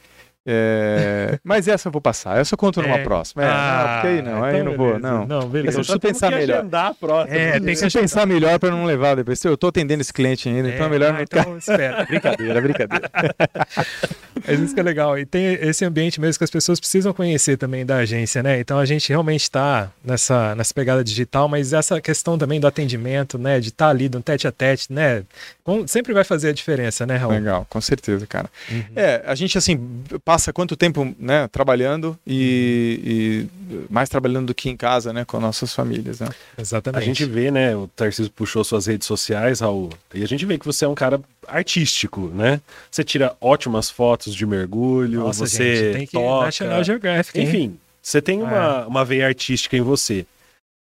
É, 0.46 1.38
Mas 1.42 1.66
essa 1.68 1.88
eu 1.88 1.92
vou 1.92 2.00
passar, 2.00 2.38
essa 2.38 2.54
eu 2.54 2.58
conto 2.58 2.80
numa 2.80 2.96
É. 2.96 3.02
próxima. 3.02 3.42
É, 3.44 3.46
não, 3.48 3.92
porque 3.92 4.06
aí 4.08 4.22
não, 4.22 4.44
aí 4.44 4.54
então 4.54 4.64
não 4.70 4.76
vou, 4.76 4.98
não. 4.98 5.26
Não, 5.26 5.48
beleza. 5.48 5.78
Eu 5.78 5.80
preciso 5.80 6.00
pensar 6.00 6.30
melhor. 6.30 6.64
a 6.72 6.94
próxima. 6.94 7.36
É, 7.36 7.58
tem 7.60 7.74
que 7.74 7.90
pensar 7.90 8.26
melhor 8.26 8.58
pra 8.58 8.70
não 8.70 8.84
levar 8.84 9.16
depois. 9.16 9.44
Eu 9.44 9.56
tô 9.56 9.68
atendendo 9.68 10.00
esse 10.02 10.12
cliente 10.12 10.48
ainda, 10.48 10.68
então 10.68 10.86
é 10.86 10.88
melhor 10.88 11.10
ah, 11.10 11.12
não 11.14 11.20
então 11.22 11.58
espera. 11.58 12.04
Brincadeira, 12.06 12.60
brincadeira. 12.60 13.10
Mas 14.46 14.60
isso 14.60 14.74
que 14.74 14.80
é 14.80 14.82
legal. 14.82 15.18
E 15.18 15.24
tem 15.26 15.54
esse 15.54 15.84
ambiente 15.84 16.20
mesmo 16.20 16.38
que 16.38 16.44
as 16.44 16.50
pessoas 16.50 16.78
precisam 16.78 17.12
conhecer 17.12 17.56
também 17.56 17.84
da 17.84 17.96
agência, 17.96 18.42
né? 18.42 18.60
Então 18.60 18.78
a 18.78 18.84
gente 18.84 19.08
realmente 19.08 19.42
está 19.42 19.90
nessa, 20.04 20.54
nessa 20.54 20.72
pegada 20.74 21.02
digital, 21.02 21.48
mas 21.48 21.72
essa 21.72 22.00
questão 22.00 22.38
também 22.38 22.60
do 22.60 22.66
atendimento, 22.66 23.38
né? 23.38 23.58
De 23.58 23.68
estar 23.68 23.88
ali 23.88 24.08
no 24.08 24.20
tete 24.22 24.46
a 24.46 24.52
tete, 24.52 24.92
né? 24.92 25.22
com- 25.64 25.86
sempre 25.86 26.12
vai 26.12 26.22
fazer 26.22 26.50
a 26.50 26.52
diferença, 26.52 27.04
né, 27.04 27.16
Raul? 27.16 27.32
Legal, 27.32 27.66
com 27.68 27.80
certeza, 27.80 28.24
cara. 28.26 28.48
Uhum. 28.70 28.84
É, 28.94 29.22
a 29.26 29.34
gente 29.34 29.58
assim 29.58 29.80
passa 30.24 30.35
quanto 30.52 30.76
tempo, 30.76 31.14
né, 31.18 31.48
trabalhando 31.48 32.18
e, 32.26 33.48
e 33.70 33.86
mais 33.90 34.08
trabalhando 34.08 34.46
do 34.46 34.54
que 34.54 34.68
em 34.68 34.76
casa, 34.76 35.12
né, 35.12 35.24
com 35.24 35.40
nossas 35.40 35.74
famílias, 35.74 36.20
né? 36.20 36.28
A 36.56 36.60
Exatamente. 36.60 37.04
gente 37.04 37.24
vê, 37.24 37.50
né? 37.50 37.74
O 37.76 37.88
Tarcísio 37.88 38.30
puxou 38.32 38.62
suas 38.64 38.86
redes 38.86 39.06
sociais, 39.06 39.60
Raul, 39.60 39.90
e 40.14 40.22
a 40.22 40.26
gente 40.26 40.44
vê 40.44 40.58
que 40.58 40.66
você 40.66 40.84
é 40.84 40.88
um 40.88 40.94
cara 40.94 41.20
artístico, 41.46 42.28
né? 42.34 42.60
Você 42.90 43.04
tira 43.04 43.34
ótimas 43.40 43.90
fotos 43.90 44.34
de 44.34 44.46
mergulho, 44.46 45.20
Nossa, 45.20 45.46
você 45.46 45.76
gente, 45.76 45.96
tem 45.96 46.06
que 46.06 46.12
toca. 46.12 46.46
National 46.46 46.84
Geographic, 46.84 47.38
hein? 47.38 47.46
Enfim, 47.46 47.78
você 48.02 48.22
tem 48.22 48.42
uma, 48.42 48.86
uma 48.86 49.04
veia 49.04 49.26
artística 49.26 49.76
em 49.76 49.80
você. 49.80 50.26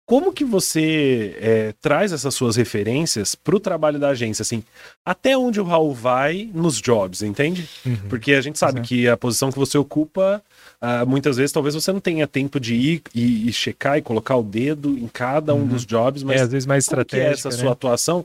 Como 0.08 0.32
que 0.32 0.43
você 0.45 1.36
é, 1.41 1.74
traz 1.82 2.12
essas 2.12 2.34
suas 2.36 2.56
referências 2.56 3.34
pro 3.34 3.60
trabalho 3.60 3.97
da 3.97 4.10
agência, 4.10 4.43
assim, 4.43 4.64
até 5.03 5.36
onde 5.36 5.60
o 5.60 5.64
Raul 5.64 5.95
vai 5.95 6.47
nos 6.53 6.80
jobs, 6.80 7.24
entende? 7.24 7.68
Uhum. 7.84 7.97
Porque 8.08 8.34
a 8.34 8.41
gente 8.41 8.60
sabe 8.60 8.82
que 8.82 9.08
a 9.08 9.18
posição 9.18 9.51
que 9.51 9.58
você 9.58 9.80
ocupa, 9.80 10.43
ah, 10.80 11.03
muitas 11.06 11.38
vezes 11.38 11.51
talvez 11.51 11.74
você 11.74 11.91
não 11.91 11.99
tenha 11.99 12.28
tempo 12.28 12.60
de 12.60 12.76
ir 12.76 13.01
e, 13.16 13.49
e 13.49 13.53
checar 13.53 13.97
e 13.97 14.01
colocar 14.03 14.36
o 14.36 14.43
dedo 14.43 14.89
em 14.95 15.08
cada 15.08 15.56
um 15.56 15.62
Uhum. 15.62 15.68
dos 15.68 15.84
jobs, 15.86 16.22
mas 16.22 16.39
É, 16.39 16.43
às 16.43 16.51
vezes 16.51 16.68
mais 16.68 16.84
é 16.84 16.86
estratégica, 16.86 17.32
essa 17.32 17.49
né? 17.49 17.56
sua 17.56 17.72
atuação? 17.72 18.24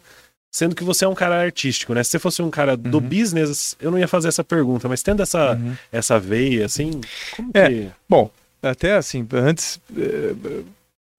Sendo 0.52 0.74
que 0.74 0.84
você 0.84 1.04
é 1.06 1.08
um 1.08 1.14
cara 1.14 1.40
artístico, 1.40 1.94
né? 1.94 2.02
Se 2.04 2.10
você 2.10 2.18
fosse 2.18 2.42
um 2.42 2.50
cara 2.50 2.76
do 2.76 2.98
Uhum. 2.98 3.08
business, 3.08 3.74
eu 3.80 3.90
não 3.90 3.98
ia 3.98 4.08
fazer 4.08 4.28
essa 4.28 4.44
pergunta, 4.44 4.86
mas 4.86 5.02
tendo 5.02 5.22
essa, 5.22 5.52
Uhum. 5.54 5.74
essa 5.90 6.18
veia, 6.20 6.66
assim, 6.66 7.00
como 7.34 7.50
É. 7.54 7.68
que... 7.68 7.88
Bom, 8.06 8.30
até 8.62 8.96
assim, 8.96 9.26
antes 9.32 9.80
eh, 9.96 10.34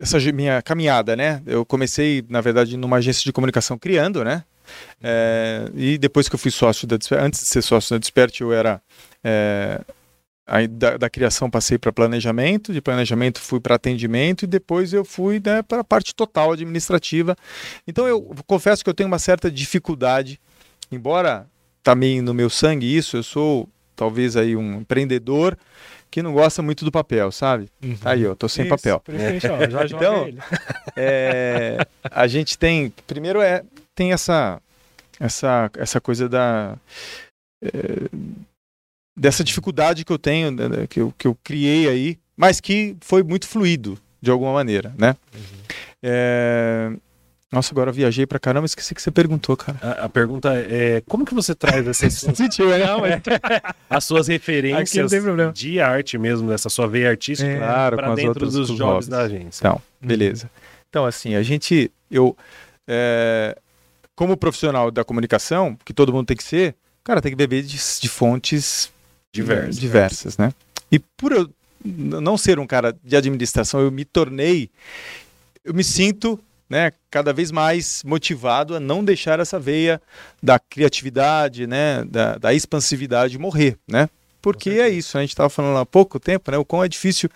essa 0.02 0.20
minha 0.32 0.62
caminhada, 0.62 1.16
né? 1.16 1.42
Eu 1.46 1.64
comecei, 1.64 2.26
na 2.28 2.42
verdade, 2.42 2.76
numa 2.76 2.98
agência 2.98 3.24
de 3.24 3.32
comunicação 3.32 3.78
criando, 3.78 4.24
né? 4.24 4.44
Eh, 5.02 5.72
e 5.76 5.98
depois 5.98 6.28
que 6.28 6.34
eu 6.34 6.40
fui 6.40 6.50
sócio 6.50 6.88
da 6.88 6.98
Despert, 6.98 7.24
antes 7.24 7.40
de 7.42 7.46
ser 7.46 7.62
sócio 7.62 7.96
da 7.96 8.00
Despert, 8.00 8.42
eu 8.42 8.52
era 8.52 8.82
eh, 9.24 9.80
aí 10.48 10.68
da, 10.68 10.98
da 10.98 11.10
criação 11.10 11.50
passei 11.50 11.78
para 11.78 11.92
planejamento, 11.92 12.74
de 12.74 12.82
planejamento 12.82 13.40
fui 13.40 13.60
para 13.60 13.76
atendimento 13.76 14.44
e 14.44 14.48
depois 14.48 14.92
eu 14.92 15.06
fui 15.06 15.42
né, 15.44 15.62
para 15.62 15.82
a 15.82 15.84
parte 15.84 16.16
total 16.16 16.54
administrativa. 16.54 17.36
Então 17.88 18.08
eu 18.08 18.22
confesso 18.48 18.84
que 18.84 18.90
eu 18.90 18.94
tenho 18.94 19.08
uma 19.08 19.20
certa 19.20 19.52
dificuldade, 19.52 20.40
embora 20.92 21.48
tá 21.84 21.94
meio 21.94 22.24
no 22.24 22.34
meu 22.34 22.50
sangue 22.50 22.98
isso, 22.98 23.18
eu 23.18 23.24
sou 23.24 23.70
talvez 23.96 24.36
aí 24.36 24.56
um 24.56 24.80
empreendedor 24.80 25.58
que 26.12 26.22
não 26.22 26.34
gosta 26.34 26.62
muito 26.62 26.84
do 26.84 26.92
papel, 26.92 27.32
sabe? 27.32 27.70
Uhum. 27.82 27.98
Aí, 28.04 28.22
eu 28.22 28.36
tô 28.36 28.50
sem 28.50 28.66
Isso, 28.66 28.76
papel. 28.76 29.02
Isso 29.08 29.18
que 29.18 29.24
a 29.24 29.32
gente, 29.32 29.48
ó, 29.48 29.70
já 29.70 29.86
Então. 29.86 30.28
É, 30.96 31.78
a 32.04 32.28
gente 32.28 32.58
tem, 32.58 32.94
primeiro 33.08 33.42
é 33.42 33.64
tem 33.96 34.12
essa 34.12 34.62
essa 35.20 35.72
essa 35.78 36.02
coisa 36.02 36.28
da 36.28 36.78
é, 37.64 37.72
dessa 39.18 39.44
dificuldade 39.44 40.04
que 40.04 40.12
eu 40.12 40.20
tenho, 40.20 40.52
né, 40.52 40.88
que 40.88 41.00
eu, 41.00 41.14
que 41.18 41.28
eu 41.28 41.38
criei 41.44 41.88
aí, 41.88 42.20
mas 42.36 42.60
que 42.60 42.96
foi 43.02 43.24
muito 43.24 43.48
fluido 43.48 43.98
de 44.22 44.32
alguma 44.32 44.54
maneira, 44.54 44.94
né? 44.98 45.16
É, 46.04 46.92
Nossa, 47.52 47.74
agora 47.74 47.92
viajei 47.92 48.26
pra 48.26 48.40
caramba, 48.40 48.66
esqueci 48.66 48.96
que 48.96 49.02
você 49.02 49.12
perguntou, 49.12 49.58
cara. 49.58 49.78
A, 49.82 50.06
a 50.06 50.10
pergunta 50.10 50.54
é, 50.56 51.02
como 51.08 51.26
que 51.26 51.34
você 51.34 51.54
traz 51.54 51.86
essas 51.86 52.14
Sentiu, 52.36 52.70
né? 52.70 52.86
Não, 52.86 53.02
mas 53.02 53.22
as 53.90 54.06
suas 54.06 54.28
referências 54.30 55.12
de 55.54 55.82
arte 55.82 56.18
mesmo, 56.18 56.48
dessa 56.50 56.70
sua 56.70 56.88
veia 56.88 57.10
artística, 57.10 57.50
É, 57.50 57.58
Claro, 57.58 57.98
para 57.98 58.08
com 58.08 58.14
as 58.14 58.16
dentro 58.16 58.30
outras 58.30 58.54
dos 58.54 58.68
jobs 58.70 58.80
hobbies. 58.82 59.08
da 59.10 59.22
agência? 59.24 59.60
Então, 59.68 59.82
beleza. 60.00 60.50
Então, 60.90 61.06
assim, 61.06 61.36
a 61.36 61.44
gente, 61.44 61.92
eu, 62.10 62.38
é, 62.88 63.58
como 64.16 64.38
profissional 64.38 64.90
da 64.90 65.04
comunicação, 65.04 65.78
que 65.84 65.94
todo 65.94 66.14
mundo 66.14 66.28
tem 66.28 66.38
que 66.38 66.44
ser, 66.44 66.74
cara, 67.04 67.22
tem 67.22 67.32
que 67.34 67.36
beber 67.36 67.64
de, 67.64 67.78
de 68.00 68.10
fontes 68.10 68.92
Diversas. 69.34 69.78
diversas, 69.78 70.38
né? 70.38 70.54
E 70.90 71.00
por 71.00 71.32
eu 71.34 71.50
não 71.84 72.38
ser 72.38 72.60
um 72.60 72.68
cara 72.68 72.96
de 73.04 73.16
administração, 73.16 73.82
eu 73.82 73.92
me 73.92 74.06
tornei, 74.06 74.70
eu 75.66 75.74
me 75.74 75.84
sinto, 75.84 76.40
né, 76.72 76.94
cada 77.12 77.34
vez 77.34 77.52
mais 77.52 78.02
motivado 78.06 78.74
a 78.76 78.80
não 78.80 79.04
deixar 79.04 79.42
essa 79.42 79.60
veia 79.60 80.02
da 80.42 80.58
criatividade, 80.58 81.68
né, 81.68 82.04
da, 82.06 82.38
da 82.38 82.54
expansividade 82.54 83.38
morrer, 83.38 83.78
né? 83.86 84.08
Porque 84.42 84.70
é 84.72 84.90
isso, 84.90 85.18
a 85.18 85.22
gente 85.22 85.32
estava 85.32 85.50
falando 85.50 85.78
há 85.78 85.86
pouco 85.86 86.20
tempo, 86.20 86.50
né? 86.50 86.58
O 86.58 86.66
quão 86.66 86.84
é 86.84 86.88
difícil, 86.88 87.30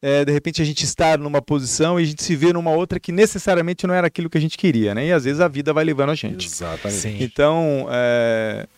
é, 0.00 0.24
de 0.24 0.30
repente, 0.30 0.62
a 0.62 0.64
gente 0.64 0.84
estar 0.84 1.18
numa 1.18 1.42
posição 1.42 1.98
e 1.98 2.04
a 2.04 2.06
gente 2.06 2.22
se 2.22 2.36
ver 2.36 2.54
numa 2.54 2.70
outra 2.70 3.00
que 3.00 3.10
necessariamente 3.10 3.86
não 3.88 3.94
era 3.94 4.06
aquilo 4.06 4.30
que 4.30 4.38
a 4.38 4.40
gente 4.40 4.56
queria, 4.56 4.94
né? 4.94 5.06
E 5.06 5.12
às 5.12 5.24
vezes 5.24 5.40
a 5.40 5.48
vida 5.48 5.72
vai 5.72 5.82
levando 5.82 6.10
a 6.10 6.14
gente. 6.14 6.46
Exatamente. 6.46 7.00
Sim. 7.00 7.16
Então, 7.20 7.88
é, 7.90 8.68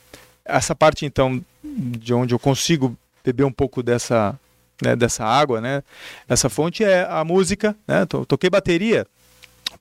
essa 0.42 0.74
parte, 0.74 1.04
então, 1.04 1.44
de 1.62 2.14
onde 2.14 2.32
eu 2.32 2.38
consigo 2.38 2.96
beber 3.22 3.44
um 3.44 3.52
pouco 3.52 3.82
dessa, 3.82 4.38
né, 4.82 4.96
dessa 4.96 5.24
água, 5.26 5.61
né? 5.61 5.82
Essa 6.26 6.48
fonte 6.48 6.82
é 6.82 7.07
a 7.07 7.22
música, 7.24 7.76
né? 7.86 8.07
To- 8.07 8.24
Toquei 8.24 8.48
bateria 8.48 9.07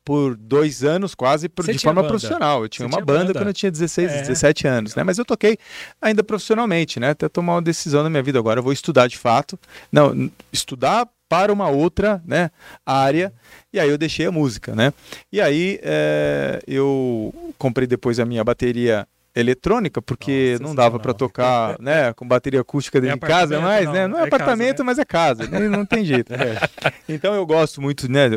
por 0.06 0.36
dois 0.38 0.84
anos 0.84 1.16
quase 1.16 1.50
por- 1.50 1.66
de 1.66 1.80
forma 1.80 2.02
banda? 2.04 2.14
profissional. 2.14 2.62
Eu 2.64 2.70
tinha 2.70 2.88
Você 2.88 2.94
uma 2.94 2.98
tinha 2.98 3.06
banda, 3.06 3.26
banda? 3.26 3.40
quando 3.40 3.48
eu 3.48 3.54
tinha 3.54 3.72
16, 3.72 4.12
É. 4.12 4.22
17 4.22 4.68
anos, 4.68 4.96
né? 4.96 5.04
Mas 5.04 5.18
eu 5.18 5.26
toquei 5.26 5.58
ainda 6.00 6.24
profissionalmente, 6.24 7.00
né? 7.00 7.10
Até 7.10 7.28
tomar 7.28 7.56
uma 7.56 7.62
decisão 7.62 8.04
na 8.04 8.10
minha 8.10 8.22
vida 8.24 8.38
agora. 8.40 8.60
Eu 8.60 8.64
vou 8.64 8.72
estudar 8.72 9.08
de 9.08 9.18
fato. 9.18 9.60
Não, 9.92 10.30
estudar 10.54 11.10
para 11.28 11.52
uma 11.52 11.68
outra 11.70 12.22
né, 12.24 12.52
área. 12.86 13.34
E 13.74 13.80
aí 13.80 13.90
eu 13.90 13.98
deixei 13.98 14.28
a 14.28 14.32
música, 14.32 14.76
né? 14.76 14.94
E 15.34 15.42
aí 15.42 15.80
é, 15.82 16.62
eu 16.68 17.34
comprei 17.58 17.88
depois 17.88 18.20
a 18.20 18.26
minha 18.26 18.44
bateria 18.44 19.08
eletrônica, 19.36 20.02
porque 20.02 20.54
Nossa, 20.54 20.64
não 20.64 20.74
dava 20.76 20.98
para 21.00 21.14
tocar, 21.14 21.78
né, 21.82 22.14
com 22.14 22.26
bateria 22.28 22.62
acústica 22.62 23.02
dentro 23.02 23.18
É 23.18 23.20
de 23.20 23.26
casa, 23.26 23.60
mas, 23.60 23.86
não, 23.86 23.94
né, 23.94 24.08
não 24.08 24.18
é, 24.18 24.22
é 24.22 24.24
casa, 24.30 24.36
apartamento, 24.36 24.80
né? 24.80 24.86
mas 24.86 24.98
é 25.00 25.06
casa, 25.06 25.48
né, 25.48 25.68
não 25.68 25.86
tem 25.86 26.06
jeito. 26.06 26.32
Então 27.10 27.34
eu 27.36 27.46
gosto 27.46 27.82
muito, 27.82 28.10
né, 28.10 28.30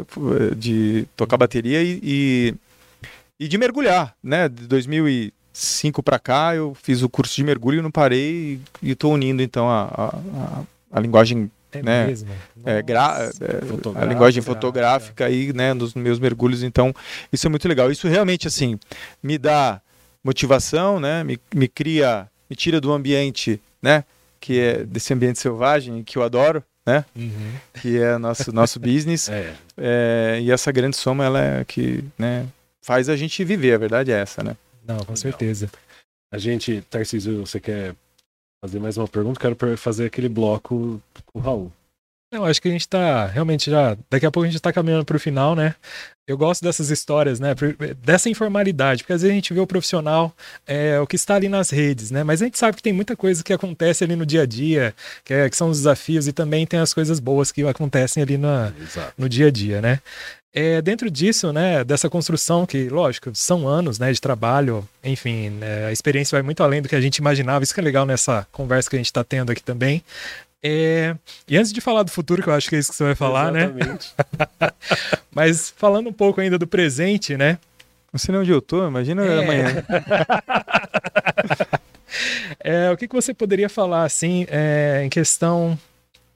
de 0.57 1.07
tocar 1.17 1.37
bateria 1.37 1.83
e, 1.83 2.01
e, 2.03 2.55
e 3.41 3.49
de 3.49 3.57
mergulhar, 3.57 4.15
né, 4.23 4.49
de 4.49 4.67
2005 4.67 6.03
para 6.03 6.19
cá 6.19 6.55
eu 6.55 6.75
fiz 6.83 7.03
o 7.03 7.09
curso 7.09 7.35
de 7.37 7.45
mergulho 7.45 7.79
e 7.79 7.83
não 7.83 7.91
parei 7.91 8.61
e 8.83 8.91
estou 8.91 9.13
unindo 9.13 9.41
então 9.43 9.69
a, 9.69 9.83
a, 9.85 10.07
a- 10.17 10.63
a 10.91 11.01
linguagem 11.01 11.51
É 11.73 11.83
né? 11.83 12.07
mesmo? 12.07 12.29
É, 12.65 12.81
gra 12.83 13.31
é, 13.41 14.01
a 14.01 14.05
linguagem 14.05 14.43
fotográfica 14.43 15.27
aí, 15.27 15.53
né, 15.53 15.75
nos 15.75 15.95
meus 15.95 16.19
mergulhos, 16.19 16.63
então 16.63 16.95
isso 17.33 17.47
é 17.47 17.51
muito 17.51 17.69
legal. 17.69 17.91
Isso 17.91 18.09
realmente, 18.09 18.49
assim, 18.49 18.79
me 19.23 19.37
dá 19.39 19.81
motivação, 20.29 21.01
né, 21.01 21.25
me, 21.25 21.41
me 21.55 21.67
cria, 21.67 22.29
me 22.51 22.55
tira 22.55 22.81
do 22.81 22.93
ambiente, 22.93 23.59
né, 23.81 24.05
que 24.39 24.61
é 24.61 24.85
desse 24.85 25.15
ambiente 25.15 25.39
selvagem 25.39 26.05
que 26.05 26.19
eu 26.19 26.23
adoro, 26.23 26.63
né, 26.87 27.03
uhum. 27.17 27.53
que 27.81 27.99
é 27.99 28.19
nosso 28.19 28.53
nosso 28.53 28.79
business. 28.79 29.29
É. 29.33 29.55
É, 29.81 30.41
e 30.43 30.51
essa 30.51 30.73
grande 30.73 30.97
soma, 30.97 31.25
ela 31.25 31.41
é 31.41 31.65
que, 31.65 32.05
né, 32.19 32.47
faz 32.83 33.09
a 33.09 33.17
gente 33.17 33.43
viver, 33.45 33.73
a 33.73 33.79
verdade 33.79 34.13
é 34.13 34.21
essa, 34.21 34.43
né. 34.43 34.57
Não, 34.85 34.99
com 34.99 35.17
certeza. 35.17 35.71
A 36.33 36.37
gente, 36.37 36.83
Tarcísio, 36.91 37.47
você 37.47 37.61
quer 37.61 37.95
fazer 38.63 38.81
mais 38.81 38.99
uma 38.99 39.09
pergunta? 39.09 39.41
Quero 39.41 39.77
fazer 39.77 40.07
aquele 40.07 40.29
bloco 40.29 41.01
com 41.27 41.39
o 41.39 41.43
Raul. 41.43 41.73
Não, 42.31 42.45
acho 42.45 42.61
que 42.61 42.69
a 42.69 42.71
gente 42.71 42.87
tá 42.87 43.27
realmente 43.27 43.71
já. 43.71 43.97
Daqui 44.11 44.27
a 44.27 44.31
pouco 44.31 44.47
a 44.47 44.51
gente 44.51 44.61
tá 44.61 44.71
caminhando 44.71 45.05
pro 45.05 45.19
final, 45.19 45.57
né? 45.57 45.75
Eu 46.27 46.37
gosto 46.37 46.63
dessas 46.63 46.91
histórias, 46.91 47.41
né? 47.41 47.55
Dessa 48.03 48.29
informalidade, 48.29 49.03
porque 49.03 49.15
às 49.15 49.23
vezes 49.23 49.33
a 49.33 49.35
gente 49.35 49.55
vê 49.55 49.61
o 49.61 49.67
profissional, 49.67 50.35
é, 50.67 51.01
o 51.01 51.07
que 51.07 51.17
está 51.17 51.37
ali 51.37 51.49
nas 51.49 51.71
redes, 51.71 52.11
né? 52.11 52.23
Mas 52.23 52.43
a 52.43 52.45
gente 52.45 52.59
sabe 52.59 52.77
que 52.77 52.83
tem 52.83 52.93
muita 52.93 53.17
coisa 53.17 53.43
que 53.43 53.51
acontece 53.51 54.05
ali 54.05 54.15
no 54.15 54.27
dia 54.27 54.43
a 54.43 54.47
dia, 54.47 54.95
que, 55.25 55.33
é, 55.33 55.49
que 55.49 55.57
são 55.57 55.71
os 55.71 55.79
desafios, 55.79 56.29
e 56.29 56.33
também 56.33 56.67
tem 56.67 56.81
as 56.81 56.93
coisas 56.93 57.19
boas 57.19 57.51
que 57.51 57.67
acontecem 57.67 58.23
ali 58.23 58.37
na, 58.37 58.75
no 59.17 59.27
dia 59.27 59.47
a 59.47 59.51
dia, 59.51 59.81
né? 59.81 60.01
É, 60.53 60.83
dentro 60.83 61.11
disso, 61.11 61.53
né, 61.53 61.85
dessa 61.85 62.11
construção 62.11 62.67
que, 62.67 62.89
lógico, 62.89 63.31
são 63.35 63.69
anos, 63.69 63.99
né, 63.99 64.13
de 64.13 64.21
trabalho, 64.21 64.87
enfim, 65.05 65.51
né, 65.51 65.87
a 65.87 65.93
experiência 65.93 66.35
vai 66.35 66.43
muito 66.43 66.63
além 66.63 66.81
do 66.81 66.89
que 66.89 66.97
a 66.97 67.01
gente 67.01 67.19
imaginava, 67.19 67.63
isso 67.63 67.73
que 67.73 67.81
é 67.81 67.83
legal 67.83 68.07
nessa 68.07 68.47
conversa 68.51 68.89
que 68.89 68.97
a 68.97 68.99
gente 68.99 69.07
está 69.07 69.23
tendo 69.23 69.53
aqui 69.53 69.63
também. 69.63 70.03
É... 70.63 71.17
E 71.47 71.57
antes 71.57 71.73
de 71.73 71.81
falar 71.81 72.03
do 72.03 72.11
futuro, 72.11 72.43
que 72.43 72.49
eu 72.49 72.55
acho 72.55 72.69
que 72.69 72.77
é 72.77 72.79
isso 72.79 72.91
que 72.91 72.97
você 72.97 73.05
vai 73.05 73.15
falar, 73.15 73.53
né? 73.53 73.65
Exatamente. 73.65 74.15
né? 74.61 74.71
Mas 75.31 75.71
falando 75.71 76.09
um 76.09 76.13
pouco 76.13 76.41
ainda 76.41 76.59
do 76.59 76.67
presente, 76.67 77.37
né? 77.37 77.59
Não 78.13 78.19
sei 78.19 78.35
onde 78.35 78.51
eu 78.51 78.61
tô, 78.61 78.87
imagina 78.87 79.25
é... 79.25 79.43
amanhã. 79.43 79.67
é, 82.61 82.91
o 82.91 82.97
que, 82.97 83.07
que 83.07 83.15
você 83.15 83.33
poderia 83.33 83.69
falar, 83.69 84.05
assim, 84.05 84.47
é, 84.49 85.03
em 85.05 85.09
questão, 85.09 85.79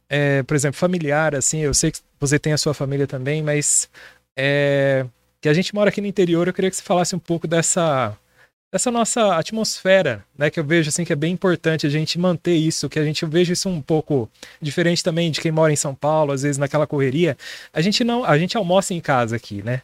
é, 0.08 0.42
por 0.42 0.54
exemplo, 0.54 0.78
familiar, 0.78 1.34
assim, 1.34 1.60
eu 1.60 1.74
sei 1.74 1.90
que 1.90 1.98
você 2.20 2.38
tem 2.38 2.52
a 2.52 2.58
sua 2.58 2.74
família 2.74 3.06
também, 3.06 3.42
mas 3.42 3.88
é, 4.36 5.04
que 5.40 5.48
a 5.48 5.54
gente 5.54 5.74
mora 5.74 5.90
aqui 5.90 6.00
no 6.00 6.06
interior, 6.06 6.46
eu 6.46 6.52
queria 6.52 6.70
que 6.70 6.76
você 6.76 6.82
falasse 6.82 7.16
um 7.16 7.18
pouco 7.18 7.48
dessa 7.48 8.16
essa 8.72 8.90
nossa 8.90 9.36
atmosfera, 9.36 10.24
né, 10.36 10.48
que 10.48 10.58
eu 10.58 10.64
vejo 10.64 10.88
assim 10.88 11.04
que 11.04 11.12
é 11.12 11.16
bem 11.16 11.34
importante 11.34 11.86
a 11.86 11.90
gente 11.90 12.18
manter 12.18 12.54
isso, 12.54 12.88
que 12.88 12.98
a 12.98 13.04
gente 13.04 13.22
eu 13.22 13.28
vejo 13.28 13.52
isso 13.52 13.68
um 13.68 13.82
pouco 13.82 14.28
diferente 14.60 15.04
também 15.04 15.30
de 15.30 15.40
quem 15.40 15.52
mora 15.52 15.72
em 15.72 15.76
São 15.76 15.94
Paulo, 15.94 16.32
às 16.32 16.42
vezes 16.42 16.56
naquela 16.56 16.86
correria. 16.86 17.36
A 17.72 17.82
gente 17.82 18.02
não, 18.02 18.24
a 18.24 18.38
gente 18.38 18.56
almoça 18.56 18.94
em 18.94 19.00
casa 19.00 19.36
aqui, 19.36 19.62
né? 19.62 19.82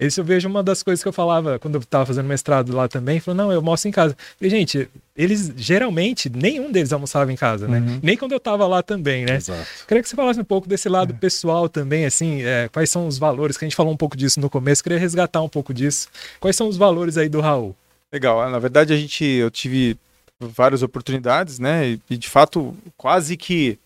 Isso 0.00 0.18
eu 0.18 0.24
vejo 0.24 0.48
uma 0.48 0.62
das 0.62 0.82
coisas 0.82 1.02
que 1.02 1.08
eu 1.08 1.12
falava 1.12 1.58
quando 1.58 1.74
eu 1.74 1.80
estava 1.80 2.06
fazendo 2.06 2.26
mestrado 2.26 2.74
lá 2.74 2.88
também. 2.88 3.20
Falou, 3.20 3.36
não, 3.36 3.52
eu 3.52 3.58
almoço 3.58 3.86
em 3.86 3.90
casa. 3.90 4.16
Falei, 4.38 4.50
gente, 4.50 4.88
eles 5.14 5.52
geralmente, 5.54 6.30
nenhum 6.30 6.72
deles 6.72 6.90
almoçava 6.90 7.30
em 7.30 7.36
casa, 7.36 7.68
né? 7.68 7.80
Uhum. 7.80 8.00
Nem 8.02 8.16
quando 8.16 8.32
eu 8.32 8.38
estava 8.38 8.66
lá 8.66 8.82
também, 8.82 9.26
né? 9.26 9.36
Exato. 9.36 9.68
Queria 9.86 10.02
que 10.02 10.08
você 10.08 10.16
falasse 10.16 10.40
um 10.40 10.44
pouco 10.44 10.66
desse 10.66 10.88
lado 10.88 11.12
é. 11.12 11.16
pessoal 11.16 11.68
também, 11.68 12.06
assim, 12.06 12.42
é, 12.42 12.70
quais 12.72 12.88
são 12.88 13.06
os 13.06 13.18
valores, 13.18 13.58
que 13.58 13.64
a 13.66 13.68
gente 13.68 13.76
falou 13.76 13.92
um 13.92 13.96
pouco 13.96 14.16
disso 14.16 14.40
no 14.40 14.48
começo, 14.48 14.82
queria 14.82 14.98
resgatar 14.98 15.42
um 15.42 15.50
pouco 15.50 15.74
disso. 15.74 16.08
Quais 16.40 16.56
são 16.56 16.66
os 16.66 16.78
valores 16.78 17.18
aí 17.18 17.28
do 17.28 17.42
Raul? 17.42 17.76
Legal. 18.12 18.50
Na 18.50 18.58
verdade, 18.58 18.92
a 18.92 18.96
gente, 18.96 19.24
eu 19.24 19.50
tive 19.50 19.96
várias 20.40 20.82
oportunidades, 20.82 21.58
né? 21.58 21.98
E, 22.08 22.16
de 22.16 22.28
fato, 22.28 22.74
quase 22.96 23.36
que 23.36 23.78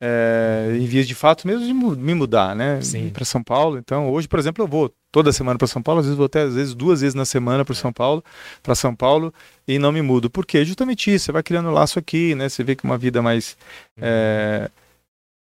é, 0.00 0.76
em 0.78 0.86
vias 0.86 1.08
de 1.08 1.14
fato 1.14 1.46
mesmo 1.46 1.64
de 1.96 2.02
me 2.02 2.14
mudar, 2.14 2.54
né? 2.54 2.78
Para 3.10 3.24
São 3.24 3.42
Paulo. 3.42 3.78
Então, 3.78 4.10
hoje, 4.10 4.28
por 4.28 4.38
exemplo, 4.38 4.62
eu 4.62 4.68
vou 4.68 4.92
toda 5.10 5.32
semana 5.32 5.56
para 5.56 5.66
São 5.66 5.80
Paulo, 5.80 6.00
às 6.00 6.06
vezes 6.06 6.16
vou 6.16 6.26
até 6.26 6.42
às 6.42 6.54
vezes 6.54 6.74
duas 6.74 7.00
vezes 7.00 7.14
na 7.14 7.24
semana 7.24 7.64
para 7.64 7.74
São 7.74 7.92
Paulo, 7.92 8.22
para 8.62 8.74
São 8.74 8.94
Paulo 8.94 9.32
e 9.66 9.78
não 9.78 9.92
me 9.92 10.02
mudo. 10.02 10.28
Por 10.28 10.44
quê? 10.44 10.64
Justamente 10.64 11.12
isso. 11.14 11.26
Você 11.26 11.32
vai 11.32 11.42
criando 11.42 11.70
laço 11.70 11.98
aqui, 11.98 12.34
né? 12.34 12.48
Você 12.48 12.62
vê 12.62 12.76
que 12.76 12.84
uma 12.84 12.98
vida 12.98 13.22
mais 13.22 13.56
é, 13.96 14.70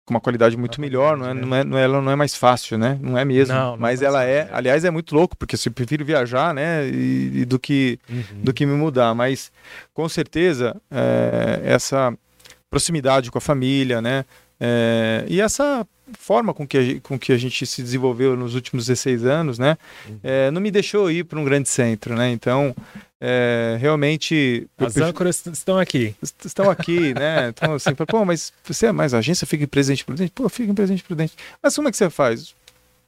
com 0.05 0.13
uma 0.13 0.21
qualidade 0.21 0.55
muito 0.55 0.79
melhor, 0.79 1.17
não 1.17 1.27
é, 1.27 1.33
não 1.33 1.55
é, 1.55 1.63
não 1.63 1.77
é, 1.77 1.83
ela 1.83 1.99
não 1.99 2.11
é 2.11 2.15
mais 2.15 2.35
fácil, 2.35 2.77
né? 2.77 2.97
Não 3.01 3.17
é 3.17 3.25
mesmo. 3.25 3.55
Não, 3.55 3.71
não 3.71 3.77
mas 3.77 4.01
é 4.01 4.05
ela 4.05 4.23
é, 4.23 4.47
aliás, 4.51 4.85
é 4.85 4.91
muito 4.91 5.15
louco, 5.15 5.35
porque 5.35 5.55
eu 5.55 5.71
prefiro 5.71 6.05
viajar, 6.05 6.53
né? 6.53 6.87
E, 6.87 7.39
e 7.39 7.45
do, 7.45 7.57
que, 7.57 7.99
uhum. 8.07 8.43
do 8.43 8.53
que 8.53 8.65
me 8.65 8.73
mudar. 8.73 9.15
Mas 9.15 9.51
com 9.93 10.07
certeza 10.07 10.79
é, 10.91 11.61
essa 11.63 12.15
proximidade 12.69 13.31
com 13.31 13.39
a 13.39 13.41
família, 13.41 13.99
né? 13.99 14.25
É, 14.59 15.25
e 15.27 15.41
essa 15.41 15.85
forma 16.13 16.53
com 16.53 16.67
que, 16.67 16.77
a, 16.77 17.01
com 17.01 17.17
que 17.17 17.31
a 17.31 17.37
gente 17.37 17.65
se 17.65 17.81
desenvolveu 17.81 18.35
nos 18.35 18.55
últimos 18.55 18.85
16 18.87 19.25
anos, 19.25 19.59
né? 19.59 19.77
Uhum. 20.07 20.19
É, 20.23 20.51
não 20.51 20.61
me 20.61 20.71
deixou 20.71 21.09
ir 21.09 21.23
para 21.23 21.39
um 21.39 21.43
grande 21.43 21.69
centro, 21.69 22.15
né? 22.15 22.31
Então, 22.31 22.75
é, 23.19 23.77
realmente. 23.79 24.67
As 24.77 24.97
âncoras 24.97 25.45
estão 25.45 25.79
aqui. 25.79 26.15
Estão 26.43 26.69
aqui, 26.69 27.13
né? 27.13 27.49
Então, 27.49 27.73
assim, 27.73 27.93
pô, 27.93 28.25
mas 28.25 28.53
você 28.63 28.87
é 28.87 28.91
mais 28.91 29.13
agência, 29.13 29.47
fica 29.47 29.63
em 29.63 29.67
presente 29.67 30.05
prudente? 30.05 30.31
Pô, 30.33 30.47
fica 30.49 30.71
em 30.71 30.75
presente 30.75 31.03
prudente. 31.03 31.33
Mas 31.61 31.75
como 31.75 31.87
é 31.87 31.91
que 31.91 31.97
você 31.97 32.09
faz? 32.09 32.53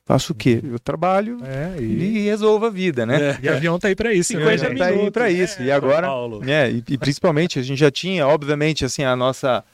Faço 0.06 0.32
o 0.32 0.36
quê? 0.36 0.62
Eu 0.64 0.80
trabalho 0.80 1.38
é, 1.44 1.82
e... 1.82 1.84
e 1.84 2.20
resolvo 2.22 2.66
a 2.66 2.70
vida, 2.70 3.06
né? 3.06 3.32
É. 3.32 3.40
E 3.44 3.50
avião 3.50 3.78
tá 3.78 3.90
aí 3.90 3.96
para 3.96 4.14
isso. 4.14 4.32
50 4.32 4.70
né? 4.70 4.76
tá 4.76 4.86
aí 4.86 5.12
para 5.12 5.30
isso. 5.30 5.62
e 5.62 5.70
agora, 5.70 6.08
é, 6.48 6.72
e, 6.72 6.84
e 6.88 6.98
principalmente 6.98 7.60
a 7.60 7.62
gente 7.62 7.78
já 7.78 7.92
tinha, 7.92 8.26
obviamente, 8.26 8.86
assim, 8.86 9.04
a 9.04 9.18
nossa 9.18 9.66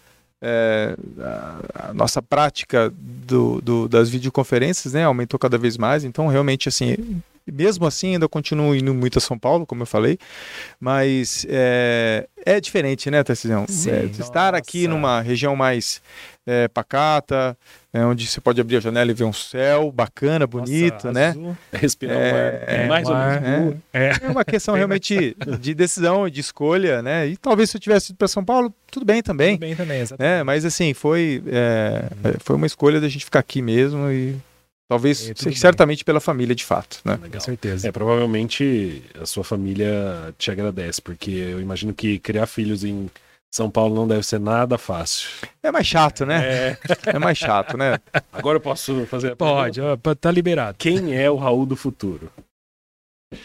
é, 0.44 0.96
a, 1.20 1.90
a, 1.90 1.94
nossa 1.94 2.22
prática 2.22 2.94
do, 2.98 3.62
do, 3.62 3.88
das 3.88 4.10
videoconferências 4.10 4.94
né, 4.94 5.06
aumentou 5.06 5.40
cada 5.40 5.58
vez 5.58 5.78
mais. 5.78 6.04
Então, 6.04 6.28
realmente, 6.28 6.68
assim, 6.68 7.24
mesmo 7.48 7.86
assim, 7.86 8.14
ainda 8.14 8.28
continuo 8.28 8.76
indo 8.76 8.94
muito 8.94 9.18
a 9.18 9.22
São 9.22 9.40
Paulo, 9.40 9.66
como 9.66 9.84
eu 9.84 9.86
falei, 9.86 10.20
mas 10.80 11.46
é, 11.50 12.28
é 12.46 12.60
diferente, 12.60 13.10
né, 13.10 13.24
Tarcisão? 13.24 13.66
É, 13.88 14.06
estar 14.22 14.54
aqui 14.54 14.86
numa 14.86 15.22
região 15.22 15.56
mais 15.56 16.02
é, 16.46 16.68
pacata, 16.68 17.58
é, 17.94 18.04
onde 18.04 18.26
você 18.26 18.42
pode 18.42 18.60
abrir 18.60 18.78
a 18.78 18.80
janela 18.80 19.12
e 19.12 19.14
ver 19.14 19.24
um 19.24 19.32
céu 19.32 19.92
bacana, 19.92 20.48
bonito, 20.48 20.94
Nossa, 20.94 21.12
né? 21.12 21.28
Azul. 21.30 21.58
Respirar 21.72 22.18
é. 22.18 22.64
É, 22.68 22.88
mais 22.88 23.08
ou 23.08 23.16
menos. 23.16 23.76
É, 23.94 24.14
é. 24.20 24.28
uma 24.30 24.44
questão 24.44 24.74
realmente 24.76 25.38
de 25.60 25.74
decisão, 25.76 26.28
de 26.28 26.40
escolha, 26.40 27.04
né? 27.04 27.28
E 27.28 27.38
talvez 27.38 27.70
se 27.70 27.78
eu 27.78 27.82
tivesse 27.82 28.12
ido 28.12 28.18
para 28.18 28.28
São 28.28 28.44
Paulo, 28.44 28.74
tudo 28.90 29.06
bem 29.06 29.22
também. 29.22 29.58
Tudo 29.58 29.68
bem 29.68 29.76
também, 29.76 30.02
exatamente. 30.02 30.38
Né? 30.38 30.44
Mas 30.44 30.66
assim, 30.66 30.94
foi, 30.96 31.44
é, 31.46 32.10
uhum. 32.26 32.34
foi 32.40 32.56
uma 32.56 32.66
escolha 32.66 33.00
da 33.00 33.08
gente 33.08 33.26
ficar 33.26 33.40
aqui 33.40 33.62
mesmo 33.62 34.10
e 34.10 34.36
Talvez, 34.88 35.30
é, 35.30 35.52
certamente 35.54 36.00
bem. 36.00 36.06
pela 36.06 36.20
família, 36.20 36.54
de 36.54 36.64
fato, 36.64 37.00
né? 37.06 37.18
Com 37.32 37.40
certeza. 37.40 37.88
É, 37.88 37.92
provavelmente 37.92 39.02
a 39.20 39.26
sua 39.26 39.44
família 39.44 40.34
te 40.38 40.52
agradece, 40.52 41.02
porque 41.02 41.32
eu 41.32 41.60
imagino 41.60 41.94
que 41.94 42.20
criar 42.20 42.46
filhos 42.46 42.84
em 42.84 43.10
São 43.54 43.70
Paulo 43.70 43.94
não 43.94 44.08
deve 44.08 44.24
ser 44.24 44.40
nada 44.40 44.80
fácil. 44.80 45.30
É 45.62 45.72
mais 45.72 45.86
chato, 45.86 46.26
né? 46.26 46.44
É, 46.44 46.78
é 47.06 47.20
mais 47.20 47.38
chato, 47.38 47.78
né? 47.78 48.00
Agora 48.32 48.56
eu 48.58 48.60
posso 48.60 49.06
fazer 49.06 49.34
a 49.34 49.36
Pode, 49.36 49.80
tá 50.20 50.32
liberado. 50.32 50.76
Quem 50.80 51.16
é 51.16 51.30
o 51.30 51.36
Raul 51.36 51.64
do 51.64 51.76
futuro? 51.76 52.32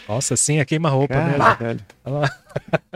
Nossa, 0.07 0.35
sim, 0.35 0.57
é 0.57 0.65
queima-roupa, 0.65 1.13
né? 1.13 1.77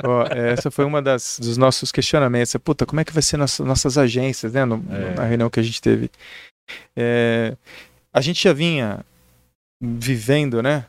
oh, 0.03 0.23
essa 0.33 0.71
foi 0.71 0.85
uma 0.85 1.03
das, 1.03 1.39
dos 1.39 1.55
nossos 1.55 1.91
questionamentos. 1.91 2.55
Puta, 2.63 2.83
como 2.83 2.99
é 2.99 3.05
que 3.05 3.13
vai 3.13 3.21
ser 3.21 3.37
nossa, 3.37 3.63
nossas 3.63 3.95
agências, 3.95 4.53
né? 4.53 4.65
No, 4.65 4.83
é. 4.89 5.13
Na 5.13 5.23
reunião 5.25 5.51
que 5.51 5.59
a 5.59 5.63
gente 5.63 5.79
teve. 5.79 6.09
É, 6.97 7.55
a 8.11 8.21
gente 8.21 8.43
já 8.43 8.53
vinha 8.53 9.05
vivendo, 9.79 10.63
né? 10.63 10.87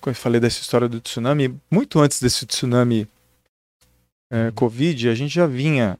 Como 0.00 0.12
eu 0.12 0.16
falei 0.16 0.40
dessa 0.40 0.60
história 0.60 0.88
do 0.88 1.00
tsunami, 1.00 1.52
muito 1.68 1.98
antes 1.98 2.20
desse 2.20 2.46
tsunami 2.46 3.08
é, 4.30 4.50
Covid, 4.52 5.08
a 5.08 5.14
gente 5.14 5.34
já 5.34 5.46
vinha, 5.46 5.98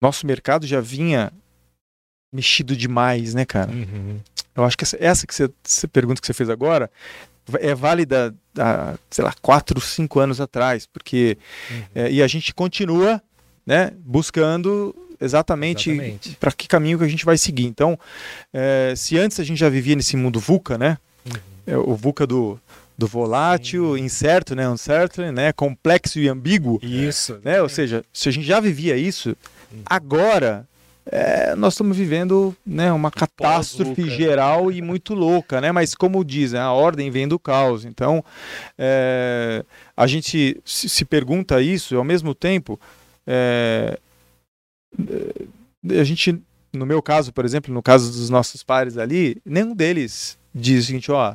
nosso 0.00 0.26
mercado 0.26 0.66
já 0.66 0.80
vinha 0.80 1.32
mexido 2.32 2.76
demais, 2.76 3.34
né, 3.34 3.44
cara? 3.44 3.70
Uhum. 3.70 4.20
Eu 4.54 4.64
acho 4.64 4.76
que 4.76 4.84
essa, 4.84 4.96
essa 5.00 5.26
que 5.26 5.34
você, 5.34 5.50
essa 5.64 5.88
pergunta 5.88 6.20
que 6.20 6.26
você 6.26 6.34
fez 6.34 6.48
agora 6.48 6.90
é 7.60 7.74
válida 7.74 8.34
há, 8.58 8.94
sei 9.10 9.24
lá, 9.24 9.34
quatro, 9.40 9.80
cinco 9.80 10.18
anos 10.18 10.40
atrás, 10.40 10.86
porque 10.86 11.38
uhum. 11.70 11.82
é, 11.94 12.10
e 12.10 12.22
a 12.22 12.26
gente 12.26 12.54
continua, 12.54 13.22
né, 13.64 13.92
buscando 13.98 14.94
exatamente, 15.20 15.90
exatamente. 15.90 16.36
para 16.36 16.52
que 16.52 16.68
caminho 16.68 16.98
que 16.98 17.04
a 17.04 17.08
gente 17.08 17.24
vai 17.24 17.38
seguir. 17.38 17.64
Então, 17.64 17.98
é, 18.52 18.94
se 18.96 19.18
antes 19.18 19.40
a 19.40 19.44
gente 19.44 19.58
já 19.58 19.68
vivia 19.68 19.96
nesse 19.96 20.16
mundo 20.16 20.40
VUCA, 20.40 20.76
né? 20.76 20.98
Uhum. 21.24 21.40
É, 21.66 21.76
o 21.76 21.94
VUCA 21.94 22.26
do, 22.26 22.60
do 22.96 23.06
volátil, 23.06 23.96
Sim. 23.96 24.04
incerto, 24.04 24.54
né? 24.54 24.68
Uncertain, 24.68 25.32
né? 25.32 25.52
Complexo 25.52 26.18
e 26.18 26.28
ambíguo. 26.28 26.78
Isso. 26.82 27.38
Né? 27.44 27.60
Ou 27.60 27.68
seja, 27.68 28.04
se 28.12 28.28
a 28.28 28.32
gente 28.32 28.46
já 28.46 28.60
vivia 28.60 28.96
isso, 28.96 29.36
uhum. 29.72 29.82
agora 29.84 30.66
é, 31.04 31.54
nós 31.54 31.74
estamos 31.74 31.96
vivendo 31.96 32.56
né, 32.66 32.92
uma 32.92 33.10
catástrofe 33.10 34.10
geral 34.10 34.72
e 34.72 34.82
muito 34.82 35.14
louca, 35.14 35.60
né? 35.60 35.70
Mas 35.70 35.94
como 35.94 36.24
dizem, 36.24 36.58
a 36.58 36.72
ordem 36.72 37.10
vem 37.10 37.28
do 37.28 37.38
caos. 37.38 37.84
Então, 37.84 38.24
é, 38.76 39.64
a 39.96 40.06
gente 40.06 40.60
se, 40.64 41.04
pergunta 41.04 41.62
isso, 41.62 41.96
ao 41.96 42.04
mesmo 42.04 42.34
tempo, 42.34 42.80
é, 43.26 43.98
a 45.90 46.04
gente 46.04 46.42
no 46.72 46.84
meu 46.84 47.00
caso, 47.00 47.32
por 47.32 47.44
exemplo, 47.44 47.72
no 47.72 47.82
caso 47.82 48.12
dos 48.12 48.28
nossos 48.28 48.62
pares 48.62 48.98
ali, 48.98 49.38
nenhum 49.44 49.74
deles 49.74 50.36
diz 50.54 50.84
o 50.84 50.86
seguinte, 50.86 51.12
ó, 51.12 51.34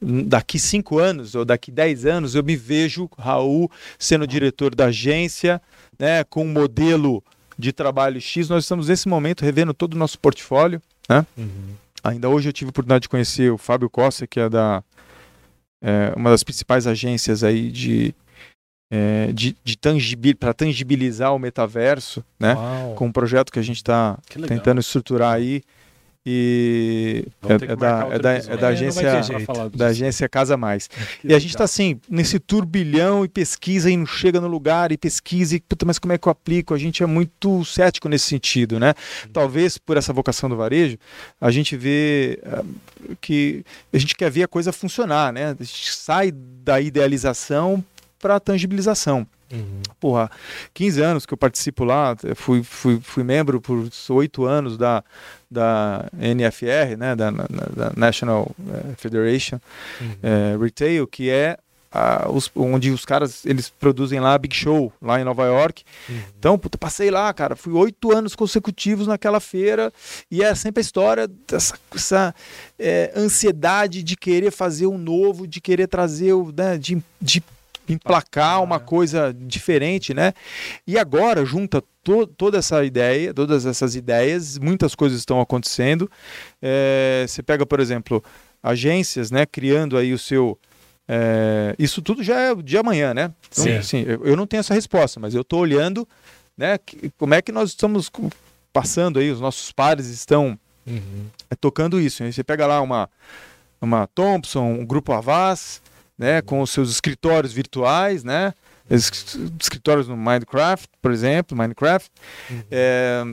daqui 0.00 0.58
cinco 0.58 0.98
anos 0.98 1.34
ou 1.34 1.44
daqui 1.44 1.70
dez 1.70 2.04
anos 2.04 2.34
eu 2.34 2.42
me 2.42 2.56
vejo, 2.56 3.08
Raul, 3.18 3.70
sendo 3.98 4.26
diretor 4.26 4.74
da 4.74 4.86
agência, 4.86 5.60
né, 5.98 6.24
com 6.24 6.44
um 6.44 6.52
modelo 6.52 7.22
de 7.58 7.72
trabalho 7.72 8.20
X. 8.20 8.48
Nós 8.48 8.64
estamos 8.64 8.88
nesse 8.88 9.08
momento 9.08 9.44
revendo 9.44 9.72
todo 9.72 9.94
o 9.94 9.98
nosso 9.98 10.18
portfólio, 10.18 10.82
né? 11.08 11.24
Uhum. 11.36 11.74
Ainda 12.02 12.28
hoje 12.28 12.48
eu 12.48 12.52
tive 12.52 12.68
a 12.68 12.70
oportunidade 12.70 13.02
de 13.02 13.08
conhecer 13.08 13.50
o 13.50 13.56
Fábio 13.56 13.88
Costa, 13.88 14.26
que 14.26 14.38
é 14.38 14.48
da 14.48 14.82
é, 15.82 16.12
uma 16.16 16.30
das 16.30 16.42
principais 16.42 16.86
agências 16.86 17.42
aí 17.42 17.70
de 17.70 18.14
é, 18.90 19.32
de, 19.32 19.56
de 19.64 19.76
tangibil, 19.76 20.36
para 20.36 20.52
tangibilizar 20.52 21.34
o 21.34 21.38
metaverso, 21.38 22.22
né? 22.38 22.54
Uau. 22.54 22.94
Com 22.94 23.06
um 23.06 23.12
projeto 23.12 23.50
que 23.50 23.58
a 23.58 23.62
gente 23.62 23.78
está 23.78 24.18
tentando 24.46 24.80
estruturar 24.80 25.32
aí 25.32 25.62
e 26.26 27.26
é, 27.46 27.52
é, 27.52 27.76
da, 27.76 28.08
é, 28.10 28.18
da, 28.18 28.32
é 28.32 28.56
da 28.56 28.68
agência 28.68 29.02
da 29.74 29.86
agência 29.86 30.28
Casa 30.28 30.56
Mais. 30.56 30.88
e 31.22 31.34
a 31.34 31.38
gente 31.38 31.50
está 31.50 31.64
assim 31.64 32.00
nesse 32.08 32.38
turbilhão 32.38 33.24
e 33.24 33.28
pesquisa 33.28 33.90
e 33.90 33.96
não 33.96 34.06
chega 34.06 34.40
no 34.40 34.48
lugar 34.48 34.90
e 34.90 34.96
pesquisa 34.96 35.56
e 35.56 35.60
puta, 35.60 35.84
mas 35.84 35.98
como 35.98 36.14
é 36.14 36.18
que 36.18 36.26
eu 36.26 36.32
aplico? 36.32 36.72
A 36.72 36.78
gente 36.78 37.02
é 37.02 37.06
muito 37.06 37.62
cético 37.64 38.08
nesse 38.08 38.26
sentido, 38.26 38.80
né? 38.80 38.94
Uhum. 39.24 39.32
Talvez 39.32 39.76
por 39.76 39.98
essa 39.98 40.12
vocação 40.12 40.48
do 40.48 40.56
varejo 40.56 40.96
a 41.38 41.50
gente 41.50 41.76
vê 41.76 42.40
uh, 42.46 43.16
que 43.20 43.64
a 43.92 43.98
gente 43.98 44.16
quer 44.16 44.30
ver 44.30 44.44
a 44.44 44.48
coisa 44.48 44.72
funcionar, 44.72 45.32
né? 45.32 45.54
A 45.58 45.64
gente 45.64 45.92
sai 45.92 46.32
da 46.32 46.80
idealização 46.80 47.84
para 48.18 48.40
tangibilização. 48.40 49.26
Uhum. 49.54 49.82
Porra, 50.00 50.30
15 50.72 51.00
anos 51.00 51.26
que 51.26 51.32
eu 51.32 51.38
participo 51.38 51.84
lá, 51.84 52.16
fui, 52.34 52.62
fui, 52.62 53.00
fui 53.00 53.22
membro 53.22 53.60
por 53.60 53.88
oito 54.10 54.44
anos 54.44 54.76
da, 54.76 55.02
da 55.50 56.08
NFR, 56.12 56.96
né, 56.98 57.14
da, 57.14 57.30
da 57.30 57.92
National 57.96 58.50
eh, 58.68 58.94
Federation 58.96 59.58
uhum. 60.00 60.14
é, 60.22 60.56
Retail, 60.60 61.06
que 61.06 61.30
é 61.30 61.58
a, 61.94 62.28
os, 62.28 62.50
onde 62.56 62.90
os 62.90 63.04
caras 63.04 63.46
eles 63.46 63.70
produzem 63.70 64.18
lá 64.18 64.34
a 64.34 64.38
Big 64.38 64.54
Show, 64.54 64.92
lá 65.00 65.20
em 65.20 65.24
Nova 65.24 65.44
York. 65.44 65.84
Uhum. 66.08 66.20
Então, 66.36 66.58
puta, 66.58 66.76
passei 66.76 67.08
lá, 67.08 67.32
cara, 67.32 67.54
fui 67.54 67.72
oito 67.72 68.12
anos 68.12 68.34
consecutivos 68.34 69.06
naquela 69.06 69.38
feira 69.38 69.92
e 70.28 70.42
é 70.42 70.52
sempre 70.56 70.80
a 70.80 70.82
história 70.82 71.28
dessa 71.28 71.78
essa, 71.94 72.34
é, 72.76 73.12
ansiedade 73.14 74.02
de 74.02 74.16
querer 74.16 74.50
fazer 74.50 74.88
um 74.88 74.98
novo, 74.98 75.46
de 75.46 75.60
querer 75.60 75.86
trazer, 75.86 76.32
o, 76.32 76.52
né, 76.52 76.76
de, 76.76 77.00
de 77.20 77.40
emplacar 77.88 78.62
uma 78.62 78.80
coisa 78.80 79.34
diferente, 79.38 80.14
né? 80.14 80.32
E 80.86 80.98
agora 80.98 81.44
junta 81.44 81.82
to 82.02 82.26
toda 82.26 82.58
essa 82.58 82.84
ideia, 82.84 83.32
todas 83.32 83.66
essas 83.66 83.94
ideias, 83.94 84.58
muitas 84.58 84.94
coisas 84.94 85.18
estão 85.18 85.40
acontecendo. 85.40 86.10
É, 86.60 87.24
você 87.26 87.42
pega, 87.42 87.64
por 87.66 87.80
exemplo, 87.80 88.22
agências, 88.62 89.30
né? 89.30 89.46
Criando 89.46 89.96
aí 89.96 90.12
o 90.12 90.18
seu 90.18 90.58
é, 91.08 91.74
isso 91.78 92.00
tudo 92.00 92.22
já 92.22 92.40
é 92.40 92.54
de 92.54 92.78
amanhã, 92.78 93.12
né? 93.12 93.32
Então, 93.50 93.64
Sim. 93.64 93.76
Assim, 93.76 94.04
eu, 94.06 94.24
eu, 94.24 94.36
não 94.36 94.46
tenho 94.46 94.60
essa 94.60 94.74
resposta, 94.74 95.20
mas 95.20 95.34
eu 95.34 95.42
estou 95.42 95.60
olhando, 95.60 96.08
né? 96.56 96.78
Que, 96.78 97.10
como 97.18 97.34
é 97.34 97.42
que 97.42 97.52
nós 97.52 97.70
estamos 97.70 98.10
passando 98.72 99.18
aí, 99.18 99.30
os 99.30 99.40
nossos 99.40 99.70
pares 99.70 100.06
estão 100.06 100.58
uhum. 100.86 101.26
é, 101.50 101.54
tocando 101.54 102.00
isso. 102.00 102.22
Aí 102.22 102.32
você 102.32 102.42
pega 102.42 102.66
lá 102.66 102.80
uma, 102.80 103.08
uma 103.80 104.06
Thompson, 104.08 104.64
um 104.64 104.84
grupo 104.84 105.12
Avaz, 105.12 105.82
né, 106.18 106.42
com 106.42 106.60
os 106.60 106.70
seus 106.70 106.90
escritórios 106.90 107.52
virtuais, 107.52 108.24
né, 108.24 108.52
escritórios 108.90 110.08
no 110.08 110.16
Minecraft, 110.16 110.88
por 111.00 111.10
exemplo, 111.10 111.56
Minecraft, 111.56 112.10
uhum. 112.50 112.62
é, 112.70 113.24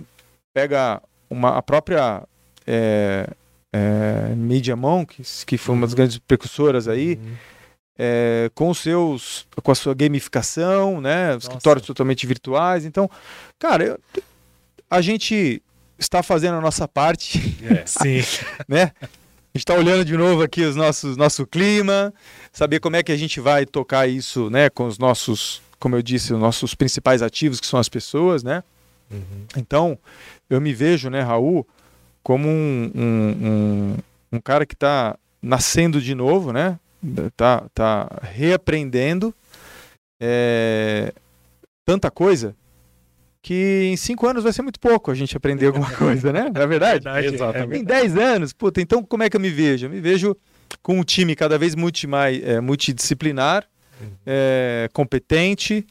pega 0.53 1.01
uma, 1.29 1.57
a 1.57 1.61
própria 1.61 2.23
é, 2.65 3.27
é, 3.73 4.35
Media 4.35 4.75
Monks, 4.75 5.43
que 5.43 5.57
foi 5.57 5.75
uma 5.75 5.81
das 5.81 5.91
uhum. 5.91 5.97
grandes 5.97 6.17
precursoras 6.19 6.87
aí, 6.87 7.19
uhum. 7.21 7.35
é, 7.97 8.51
com 8.55 8.69
os 8.69 8.79
seus, 8.79 9.47
com 9.61 9.71
a 9.71 9.75
sua 9.75 9.93
gamificação, 9.93 11.01
né, 11.01 11.35
escritórios 11.35 11.85
totalmente 11.85 12.25
virtuais. 12.25 12.85
Então, 12.85 13.09
cara, 13.59 13.83
eu, 13.83 13.99
a 14.89 15.01
gente 15.01 15.61
está 15.97 16.23
fazendo 16.23 16.55
a 16.55 16.61
nossa 16.61 16.87
parte, 16.87 17.57
é, 17.63 17.83
sim, 17.87 18.21
né? 18.67 18.91
A 19.53 19.57
gente 19.57 19.63
está 19.63 19.73
olhando 19.73 20.05
de 20.05 20.15
novo 20.15 20.41
aqui 20.41 20.61
os 20.63 20.77
nossos 20.77 21.17
nosso 21.17 21.45
clima, 21.45 22.13
saber 22.53 22.79
como 22.79 22.95
é 22.95 23.03
que 23.03 23.11
a 23.11 23.17
gente 23.17 23.41
vai 23.41 23.65
tocar 23.65 24.07
isso, 24.07 24.49
né, 24.49 24.69
com 24.69 24.87
os 24.87 24.97
nossos, 24.97 25.61
como 25.77 25.97
eu 25.97 26.01
disse, 26.01 26.33
os 26.33 26.39
nossos 26.39 26.73
principais 26.73 27.21
ativos, 27.21 27.59
que 27.59 27.67
são 27.67 27.77
as 27.77 27.89
pessoas, 27.89 28.43
né? 28.43 28.63
Uhum. 29.11 29.45
Então, 29.57 29.99
eu 30.49 30.61
me 30.61 30.73
vejo, 30.73 31.09
né, 31.09 31.21
Raul, 31.21 31.67
como 32.23 32.47
um, 32.47 32.91
um, 32.95 33.47
um, 33.47 33.97
um 34.31 34.39
cara 34.39 34.65
que 34.65 34.73
está 34.73 35.17
nascendo 35.41 35.99
de 35.99 36.15
novo, 36.15 36.53
né? 36.53 36.79
Tá, 37.35 37.65
tá 37.73 38.07
reaprendendo 38.21 39.33
é, 40.21 41.11
tanta 41.83 42.09
coisa 42.09 42.55
que 43.41 43.89
em 43.91 43.97
cinco 43.97 44.27
anos 44.27 44.43
vai 44.43 44.53
ser 44.53 44.61
muito 44.61 44.79
pouco 44.79 45.09
a 45.09 45.15
gente 45.15 45.35
aprender 45.35 45.67
alguma 45.67 45.89
coisa, 45.91 46.31
né? 46.31 46.51
Não 46.53 46.61
é 46.61 46.67
verdade? 46.67 47.07
É 47.07 47.11
verdade 47.11 47.35
Exatamente. 47.35 47.81
Em 47.81 47.83
dez 47.83 48.15
anos, 48.15 48.53
puta, 48.53 48.79
então 48.81 49.03
como 49.03 49.23
é 49.23 49.29
que 49.29 49.35
eu 49.35 49.41
me 49.41 49.49
vejo? 49.49 49.87
Eu 49.87 49.89
me 49.89 49.99
vejo 49.99 50.35
com 50.81 50.99
um 50.99 51.03
time 51.03 51.35
cada 51.35 51.57
vez 51.57 51.75
multi, 51.75 52.05
mais, 52.07 52.41
é, 52.43 52.61
multidisciplinar, 52.61 53.65
uhum. 53.99 54.07
é, 54.25 54.89
competente 54.93 55.85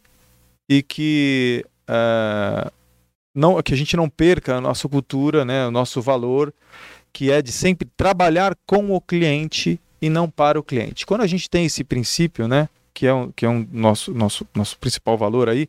e 0.69 0.83
que, 0.83 1.65
é, 1.89 2.71
não, 3.35 3.61
que 3.63 3.75
a 3.75 3.77
gente 3.77 3.97
não 3.97 4.09
perca 4.09 4.57
a 4.57 4.61
nossa 4.61 4.89
cultura, 4.89 5.45
né, 5.45 5.67
o 5.67 5.71
nosso 5.71 6.01
valor, 6.01 6.55
que 7.13 7.31
é 7.31 7.43
de 7.43 7.51
sempre 7.51 7.89
trabalhar 7.97 8.57
com 8.65 8.93
o 8.93 9.01
cliente 9.01 9.81
e 10.01 10.09
não 10.09 10.31
para 10.31 10.59
o 10.59 10.63
cliente. 10.63 11.05
Quando 11.05 11.23
a 11.23 11.27
gente 11.27 11.51
tem 11.51 11.67
esse 11.67 11.83
princípio, 11.83 12.47
né, 12.47 12.69
que 13.01 13.07
é 13.07 13.15
um, 13.15 13.33
que 13.33 13.47
é 13.47 13.49
um 13.49 13.67
nosso, 13.73 14.13
nosso, 14.13 14.47
nosso 14.55 14.79
principal 14.79 15.17
valor 15.17 15.49
aí, 15.49 15.67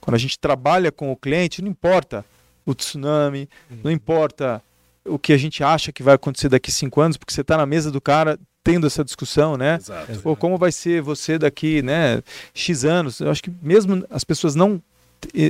quando 0.00 0.16
a 0.16 0.18
gente 0.18 0.36
trabalha 0.36 0.90
com 0.90 1.12
o 1.12 1.16
cliente, 1.16 1.62
não 1.62 1.70
importa 1.70 2.24
o 2.66 2.74
tsunami, 2.74 3.48
uhum. 3.70 3.78
não 3.84 3.90
importa 3.92 4.60
o 5.04 5.16
que 5.16 5.32
a 5.32 5.36
gente 5.36 5.62
acha 5.62 5.92
que 5.92 6.02
vai 6.02 6.16
acontecer 6.16 6.48
daqui 6.48 6.72
cinco 6.72 7.00
anos, 7.00 7.16
porque 7.16 7.32
você 7.32 7.42
está 7.42 7.56
na 7.56 7.64
mesa 7.64 7.92
do 7.92 8.00
cara 8.00 8.36
tendo 8.64 8.88
essa 8.88 9.04
discussão, 9.04 9.56
né? 9.56 9.76
Exato. 9.76 10.20
Ou 10.24 10.34
como 10.34 10.58
vai 10.58 10.72
ser 10.72 11.00
você 11.00 11.38
daqui, 11.38 11.80
né, 11.80 12.20
X 12.52 12.84
anos. 12.84 13.20
Eu 13.20 13.30
acho 13.30 13.44
que 13.44 13.52
mesmo 13.62 14.04
as 14.10 14.24
pessoas 14.24 14.56
não, 14.56 14.82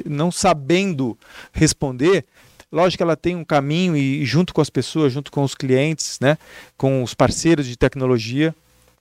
não 0.05 0.31
sabendo 0.31 1.17
responder, 1.55 2.23
lógico 2.71 2.99
que 2.99 3.03
ela 3.03 3.17
tem 3.17 3.35
um 3.35 3.47
caminho 3.47 3.97
e 3.97 4.27
junto 4.27 4.53
com 4.53 4.61
as 4.61 4.69
pessoas, 4.69 5.11
junto 5.11 5.33
com 5.33 5.43
os 5.43 5.55
clientes, 5.55 6.21
né, 6.21 6.37
com 6.77 7.03
os 7.03 7.15
parceiros 7.15 7.67
de 7.67 7.79
tecnologia, 7.79 8.55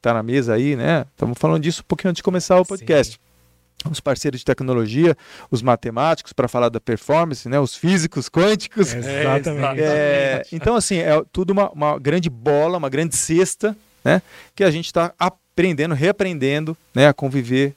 está 0.04 0.14
na 0.14 0.22
mesa 0.22 0.54
aí, 0.54 0.76
né? 0.76 1.06
Estamos 1.12 1.38
falando 1.39 1.64
disso 1.64 1.82
um 1.82 1.88
pouquinho 1.88 2.10
antes 2.10 2.18
de 2.18 2.24
começar 2.24 2.60
o 2.60 2.66
podcast. 2.66 3.14
Sim 3.14 3.20
os 3.91 3.99
parceiros 3.99 4.39
de 4.39 4.45
tecnologia, 4.45 5.14
os 5.51 5.62
matemáticos 5.62 6.32
para 6.32 6.47
falar 6.47 6.70
da 6.70 6.80
performance, 6.80 7.49
né? 7.49 7.60
Os 7.60 7.76
físicos 7.76 8.30
quânticos. 8.30 8.93
É, 8.93 9.20
exatamente. 9.20 9.82
É, 9.82 10.43
então, 10.54 10.78
assim, 10.78 10.99
é 10.99 11.22
tudo 11.34 11.51
uma, 11.51 11.70
uma, 11.72 11.99
grande 11.99 12.30
bola, 12.30 12.78
uma 12.78 12.88
grande 12.88 13.14
cesta, 13.18 13.76
né? 14.01 14.22
Que 14.56 14.64
a 14.64 14.72
gente 14.72 14.86
está 14.86 15.14
aprendendo, 15.20 15.93
reaprendendo, 15.93 16.78
né? 16.95 17.10
A 17.10 17.14
conviver 17.14 17.76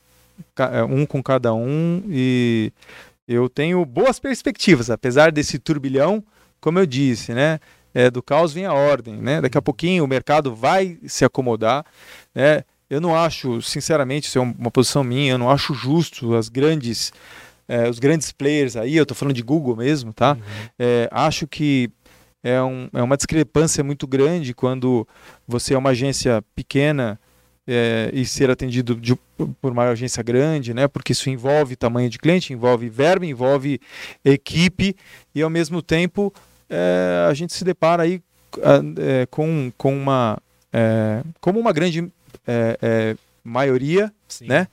é, 0.57 0.85
um 0.85 1.05
com 1.05 1.21
cada 1.21 1.53
um 1.53 2.01
e 2.09 2.73
eu 3.27 3.49
tenho 3.49 3.85
boas 3.85 4.21
perspectivas, 4.21 4.91
apesar 4.91 5.33
desse 5.33 5.59
turbilhão, 5.59 6.23
como 6.61 6.79
eu 6.79 6.87
disse, 6.87 7.33
né? 7.35 7.59
É, 7.97 8.11
do 8.11 8.23
caos 8.23 8.53
vem 8.53 8.67
a 8.67 8.75
ordem, 8.75 9.17
né? 9.17 9.41
Daqui 9.41 9.57
a 9.57 9.63
pouquinho 9.63 10.05
o 10.05 10.07
mercado 10.07 10.55
vai 10.55 10.99
se 11.07 11.25
acomodar, 11.25 11.83
né? 12.35 12.63
Eu 12.91 13.01
não 13.01 13.17
acho, 13.17 13.63
sinceramente, 13.63 14.29
isso 14.29 14.39
é 14.39 14.43
uma 14.43 14.71
posição 14.71 15.03
minha, 15.03 15.33
eu 15.33 15.39
não 15.39 15.51
acho 15.51 15.73
justo 15.73 16.35
as 16.35 16.51
grandes, 16.51 17.11
é, 17.67 17.89
os 17.89 17.99
grandes 17.99 18.31
players 18.33 18.77
aí, 18.77 18.95
eu 18.95 19.03
estou 19.03 19.17
falando 19.17 19.35
de 19.35 19.43
Google 19.43 19.75
mesmo, 19.75 20.13
tá? 20.13 20.35
Uhum. 20.35 20.69
É, 20.79 21.09
acho 21.11 21.47
que 21.47 21.91
é, 22.45 22.63
um, 22.63 22.87
é 22.93 23.03
uma 23.03 23.17
discrepância 23.17 23.83
muito 23.83 24.07
grande 24.07 24.53
quando 24.53 25.09
você 25.49 25.73
é 25.73 25.79
uma 25.79 25.91
agência 25.91 26.45
pequena 26.55 27.19
é, 27.67 28.11
e 28.13 28.27
ser 28.27 28.51
atendido 28.51 28.95
de, 28.95 29.17
por 29.59 29.73
uma 29.73 29.89
agência 29.89 30.23
grande, 30.23 30.75
né? 30.75 30.87
Porque 30.87 31.13
isso 31.13 31.31
envolve 31.31 31.75
tamanho 31.75 32.11
de 32.11 32.19
cliente, 32.19 32.53
envolve 32.53 32.91
verba, 32.91 33.25
envolve 33.25 33.81
equipe 34.23 34.95
e 35.35 35.41
ao 35.41 35.49
mesmo 35.49 35.81
tempo 35.81 36.31
é, 36.69 37.27
a 37.29 37.35
gente 37.35 37.53
se 37.53 37.65
depara 37.65 38.03
aí 38.03 38.21
é, 38.99 39.27
com, 39.27 39.73
com 39.77 39.97
uma 39.97 40.39
é, 40.73 41.23
como 41.41 41.59
uma 41.59 41.73
grande 41.73 42.13
é, 42.47 42.79
é, 42.83 43.17
maioria, 43.43 44.13
Sim. 44.29 44.47
né, 44.47 44.69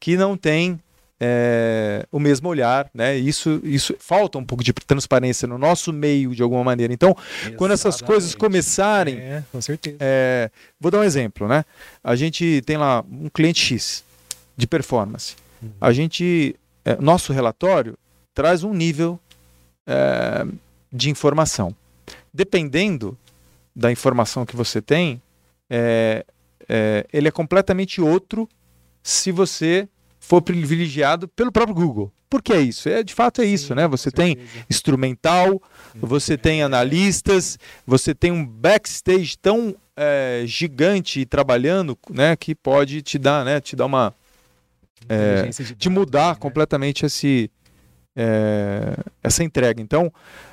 que 0.00 0.16
não 0.16 0.36
tem 0.36 0.80
é, 1.20 2.04
o 2.10 2.18
mesmo 2.18 2.48
olhar, 2.48 2.90
né? 2.92 3.16
Isso, 3.16 3.60
isso 3.62 3.94
falta 3.98 4.36
um 4.36 4.44
pouco 4.44 4.64
de 4.64 4.72
transparência 4.72 5.46
no 5.46 5.56
nosso 5.56 5.92
meio 5.92 6.34
de 6.34 6.42
alguma 6.42 6.64
maneira. 6.64 6.92
Então, 6.92 7.16
Exatamente. 7.16 7.56
quando 7.56 7.70
essas 7.70 8.02
coisas 8.02 8.34
começarem, 8.34 9.16
é, 9.18 9.44
com 9.50 9.60
certeza. 9.62 9.96
É, 10.00 10.50
vou 10.78 10.90
dar 10.90 10.98
um 10.98 11.04
exemplo, 11.04 11.46
né? 11.46 11.64
A 12.02 12.16
gente 12.16 12.62
tem 12.66 12.76
lá 12.76 13.04
um 13.08 13.28
cliente 13.28 13.60
X 13.60 14.04
de 14.56 14.66
performance. 14.66 15.36
Uhum. 15.62 15.70
A 15.80 15.92
gente, 15.92 16.56
nosso 17.00 17.32
relatório 17.32 17.96
traz 18.34 18.64
um 18.64 18.74
nível 18.74 19.18
de 20.94 21.10
informação. 21.10 21.74
Dependendo 22.32 23.18
da 23.74 23.90
informação 23.90 24.46
que 24.46 24.54
você 24.54 24.80
tem, 24.80 25.20
é, 25.68 26.24
é, 26.68 27.04
ele 27.12 27.26
é 27.26 27.32
completamente 27.32 28.00
outro 28.00 28.48
se 29.02 29.32
você 29.32 29.88
for 30.20 30.40
privilegiado 30.40 31.26
pelo 31.26 31.50
próprio 31.50 31.74
Google. 31.74 32.12
Por 32.30 32.42
que 32.42 32.52
é 32.52 32.60
isso? 32.60 32.88
É, 32.88 33.02
de 33.02 33.12
fato 33.12 33.42
é 33.42 33.44
isso, 33.44 33.68
Sim, 33.68 33.74
né? 33.74 33.88
Você 33.88 34.10
tem 34.10 34.38
instrumental, 34.70 35.60
você 35.94 36.36
tem 36.38 36.62
analistas, 36.62 37.58
você 37.86 38.14
tem 38.14 38.32
um 38.32 38.44
backstage 38.44 39.36
tão 39.36 39.76
é, 39.96 40.42
gigante 40.46 41.24
trabalhando, 41.26 41.98
né, 42.10 42.34
que 42.34 42.54
pode 42.54 43.02
te 43.02 43.18
dar, 43.18 43.44
né, 43.44 43.60
te 43.60 43.76
dar 43.76 43.86
uma 43.86 44.12
é, 45.08 45.48
de 45.76 45.88
mudar 45.88 46.30
né? 46.30 46.36
completamente 46.40 47.06
esse, 47.06 47.50
é, 48.16 48.96
essa 49.22 49.42
entrega. 49.42 49.80
Então, 49.80 50.12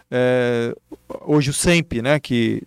é, 0.10 0.76
hoje 1.22 1.50
o 1.50 1.54
SEMP, 1.54 2.02
né, 2.02 2.20
que 2.20 2.64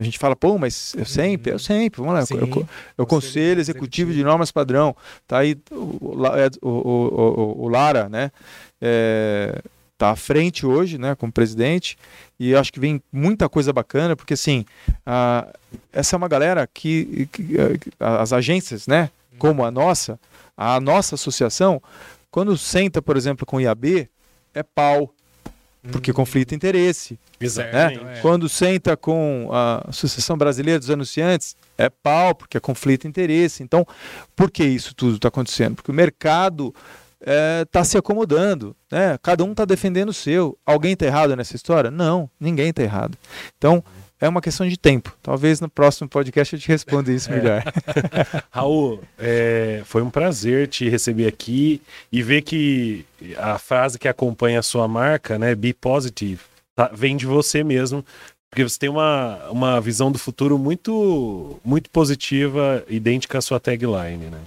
a 0.00 0.04
gente 0.04 0.18
fala, 0.18 0.36
pô, 0.36 0.56
mas 0.56 0.94
sempre, 1.04 1.50
eu 1.50 1.54
uhum. 1.54 1.58
sempre, 1.58 2.00
vamos 2.00 2.14
lá, 2.14 2.24
Sim, 2.24 2.36
eu, 2.36 2.68
eu, 2.96 3.06
Conselho 3.06 3.60
Executivo 3.60 4.12
de 4.12 4.22
Normas 4.22 4.52
Padrão, 4.52 4.94
tá 5.26 5.38
aí 5.38 5.56
o, 5.72 6.14
o, 6.62 6.68
o, 6.68 7.64
o 7.64 7.68
Lara, 7.68 8.08
né, 8.08 8.30
é, 8.80 9.60
tá 9.98 10.10
à 10.10 10.16
frente 10.16 10.64
hoje, 10.64 10.98
né, 10.98 11.16
como 11.16 11.32
presidente, 11.32 11.98
e 12.38 12.54
acho 12.54 12.72
que 12.72 12.78
vem 12.78 13.02
muita 13.12 13.48
coisa 13.48 13.72
bacana, 13.72 14.14
porque 14.14 14.34
assim, 14.34 14.64
a, 15.04 15.48
essa 15.92 16.14
é 16.14 16.16
uma 16.16 16.28
galera 16.28 16.64
que, 16.72 17.28
que, 17.32 17.56
as 17.98 18.32
agências, 18.32 18.86
né, 18.86 19.10
como 19.36 19.64
a 19.64 19.70
nossa, 19.70 20.18
a 20.56 20.78
nossa 20.80 21.16
associação, 21.16 21.82
quando 22.30 22.56
senta, 22.56 23.02
por 23.02 23.16
exemplo, 23.16 23.44
com 23.44 23.56
o 23.56 23.60
IAB, 23.60 24.08
é 24.54 24.62
pau, 24.62 25.14
porque 25.90 26.10
hum. 26.10 26.14
conflito 26.14 26.50
de 26.50 26.54
interesse. 26.56 27.18
Exatamente. 27.40 28.04
Né? 28.04 28.18
É. 28.18 28.20
Quando 28.20 28.48
senta 28.48 28.96
com 28.96 29.48
a 29.52 29.84
Associação 29.88 30.36
Brasileira 30.36 30.78
dos 30.78 30.90
Anunciantes, 30.90 31.56
é 31.76 31.88
pau, 31.88 32.34
porque 32.34 32.56
é 32.56 32.60
conflito 32.60 33.02
de 33.02 33.08
interesse. 33.08 33.62
Então, 33.62 33.86
por 34.34 34.50
que 34.50 34.64
isso 34.64 34.94
tudo 34.94 35.16
está 35.16 35.28
acontecendo? 35.28 35.76
Porque 35.76 35.90
o 35.90 35.94
mercado 35.94 36.74
está 37.20 37.32
é, 37.32 37.64
tá 37.64 37.84
se 37.84 37.98
acomodando, 37.98 38.76
né? 38.90 39.18
cada 39.22 39.44
um 39.44 39.52
está 39.52 39.64
defendendo 39.64 40.10
o 40.10 40.14
seu. 40.14 40.58
Alguém 40.64 40.92
está 40.92 41.06
errado 41.06 41.34
nessa 41.36 41.56
história? 41.56 41.90
Não, 41.90 42.30
ninguém 42.38 42.70
está 42.70 42.82
errado. 42.82 43.16
Então, 43.56 43.82
é 44.20 44.28
uma 44.28 44.40
questão 44.40 44.66
de 44.68 44.76
tempo. 44.76 45.16
Talvez 45.22 45.60
no 45.60 45.68
próximo 45.68 46.08
podcast 46.08 46.54
eu 46.54 46.60
te 46.60 46.68
responda 46.68 47.12
isso 47.12 47.30
melhor. 47.30 47.62
É. 47.62 48.42
Raul, 48.50 49.00
é, 49.18 49.82
foi 49.84 50.02
um 50.02 50.10
prazer 50.10 50.68
te 50.68 50.88
receber 50.88 51.26
aqui 51.26 51.80
e 52.10 52.22
ver 52.22 52.42
que 52.42 53.04
a 53.36 53.58
frase 53.58 53.98
que 53.98 54.08
acompanha 54.08 54.58
a 54.58 54.62
sua 54.62 54.88
marca, 54.88 55.38
né, 55.38 55.54
Be 55.54 55.72
Positive, 55.72 56.40
tá, 56.74 56.90
vem 56.92 57.16
de 57.16 57.26
você 57.26 57.62
mesmo, 57.62 58.04
porque 58.50 58.62
você 58.62 58.78
tem 58.78 58.88
uma, 58.88 59.48
uma 59.50 59.80
visão 59.80 60.10
do 60.10 60.18
futuro 60.18 60.58
muito, 60.58 61.60
muito 61.64 61.90
positiva, 61.90 62.84
idêntica 62.88 63.38
à 63.38 63.40
sua 63.40 63.60
tagline, 63.60 64.26
né? 64.30 64.40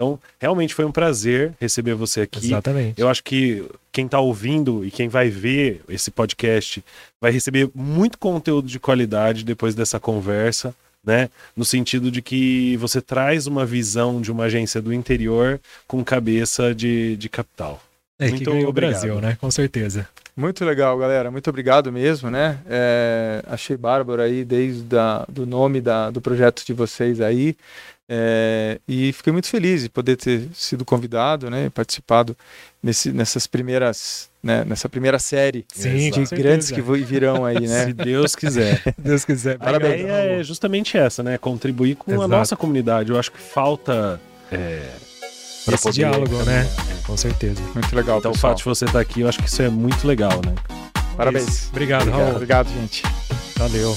Então, 0.00 0.16
realmente 0.38 0.74
foi 0.74 0.84
um 0.84 0.92
prazer 0.92 1.52
receber 1.60 1.94
você 1.94 2.20
aqui. 2.20 2.46
Exatamente. 2.46 3.00
Eu 3.00 3.08
acho 3.08 3.24
que 3.24 3.68
quem 3.90 4.06
está 4.06 4.20
ouvindo 4.20 4.84
e 4.84 4.92
quem 4.92 5.08
vai 5.08 5.28
ver 5.28 5.82
esse 5.88 6.08
podcast 6.08 6.84
vai 7.20 7.32
receber 7.32 7.68
muito 7.74 8.16
conteúdo 8.16 8.68
de 8.68 8.78
qualidade 8.78 9.44
depois 9.44 9.74
dessa 9.74 9.98
conversa, 9.98 10.72
né? 11.04 11.28
No 11.56 11.64
sentido 11.64 12.12
de 12.12 12.22
que 12.22 12.76
você 12.76 13.00
traz 13.00 13.48
uma 13.48 13.66
visão 13.66 14.20
de 14.20 14.30
uma 14.30 14.44
agência 14.44 14.80
do 14.80 14.92
interior 14.92 15.60
com 15.88 16.04
cabeça 16.04 16.72
de, 16.72 17.16
de 17.16 17.28
capital. 17.28 17.82
É, 18.20 18.28
muito 18.28 18.44
que 18.44 18.50
ganhou 18.50 18.70
o 18.70 18.72
Brasil, 18.72 19.20
né? 19.20 19.36
Com 19.40 19.50
certeza. 19.50 20.08
Muito 20.36 20.64
legal, 20.64 20.96
galera. 20.96 21.28
Muito 21.28 21.50
obrigado 21.50 21.90
mesmo, 21.90 22.30
né? 22.30 22.60
É, 22.68 23.42
achei 23.48 23.76
bárbaro 23.76 24.22
aí 24.22 24.44
desde 24.44 24.96
a, 24.96 25.24
do 25.28 25.44
nome 25.44 25.80
da, 25.80 26.08
do 26.10 26.20
projeto 26.20 26.64
de 26.64 26.72
vocês 26.72 27.20
aí. 27.20 27.56
É, 28.08 28.80
e 28.88 29.12
fiquei 29.12 29.32
muito 29.32 29.48
feliz 29.48 29.82
de 29.82 29.90
poder 29.90 30.16
ter 30.16 30.48
sido 30.54 30.84
convidado, 30.84 31.50
né? 31.50 31.68
Participado 31.70 32.36
nesse, 32.82 33.12
nessas 33.12 33.46
primeiras, 33.46 34.30
né? 34.42 34.64
Nessa 34.64 34.88
primeira 34.88 35.18
série 35.18 35.66
Sim, 35.74 36.10
de 36.10 36.24
grandes 36.34 36.70
que 36.70 36.80
virão 36.80 37.44
aí, 37.44 37.66
né? 37.66 37.86
Se 37.86 37.92
Deus 37.92 38.34
quiser. 38.34 38.82
Deus 38.96 39.24
quiser. 39.24 39.58
Parabéns. 39.58 39.92
A 39.92 39.98
ideia 39.98 40.40
é 40.40 40.42
justamente 40.42 40.96
essa, 40.96 41.22
né? 41.22 41.36
Contribuir 41.36 41.96
com 41.96 42.10
Exato. 42.10 42.24
a 42.24 42.28
nossa 42.28 42.56
comunidade. 42.56 43.10
Eu 43.10 43.18
acho 43.18 43.30
que 43.30 43.38
falta... 43.38 44.20
É 44.50 45.08
esse 45.74 45.82
poder, 45.82 45.94
diálogo, 45.94 46.42
né? 46.44 46.66
Com 47.06 47.16
certeza. 47.16 47.60
Muito 47.74 47.94
legal. 47.94 48.18
Então, 48.18 48.32
pessoal. 48.32 48.52
o 48.52 48.56
fato 48.56 48.58
de 48.58 48.64
você 48.64 48.84
estar 48.84 49.00
aqui, 49.00 49.20
eu 49.20 49.28
acho 49.28 49.38
que 49.38 49.48
isso 49.48 49.62
é 49.62 49.68
muito 49.68 50.06
legal, 50.06 50.40
né? 50.44 50.54
Parabéns. 51.16 51.68
Obrigado, 51.70 52.02
obrigado, 52.02 52.20
Raul. 52.20 52.36
Obrigado, 52.36 52.68
gente. 52.68 53.02
Valeu. 53.56 53.94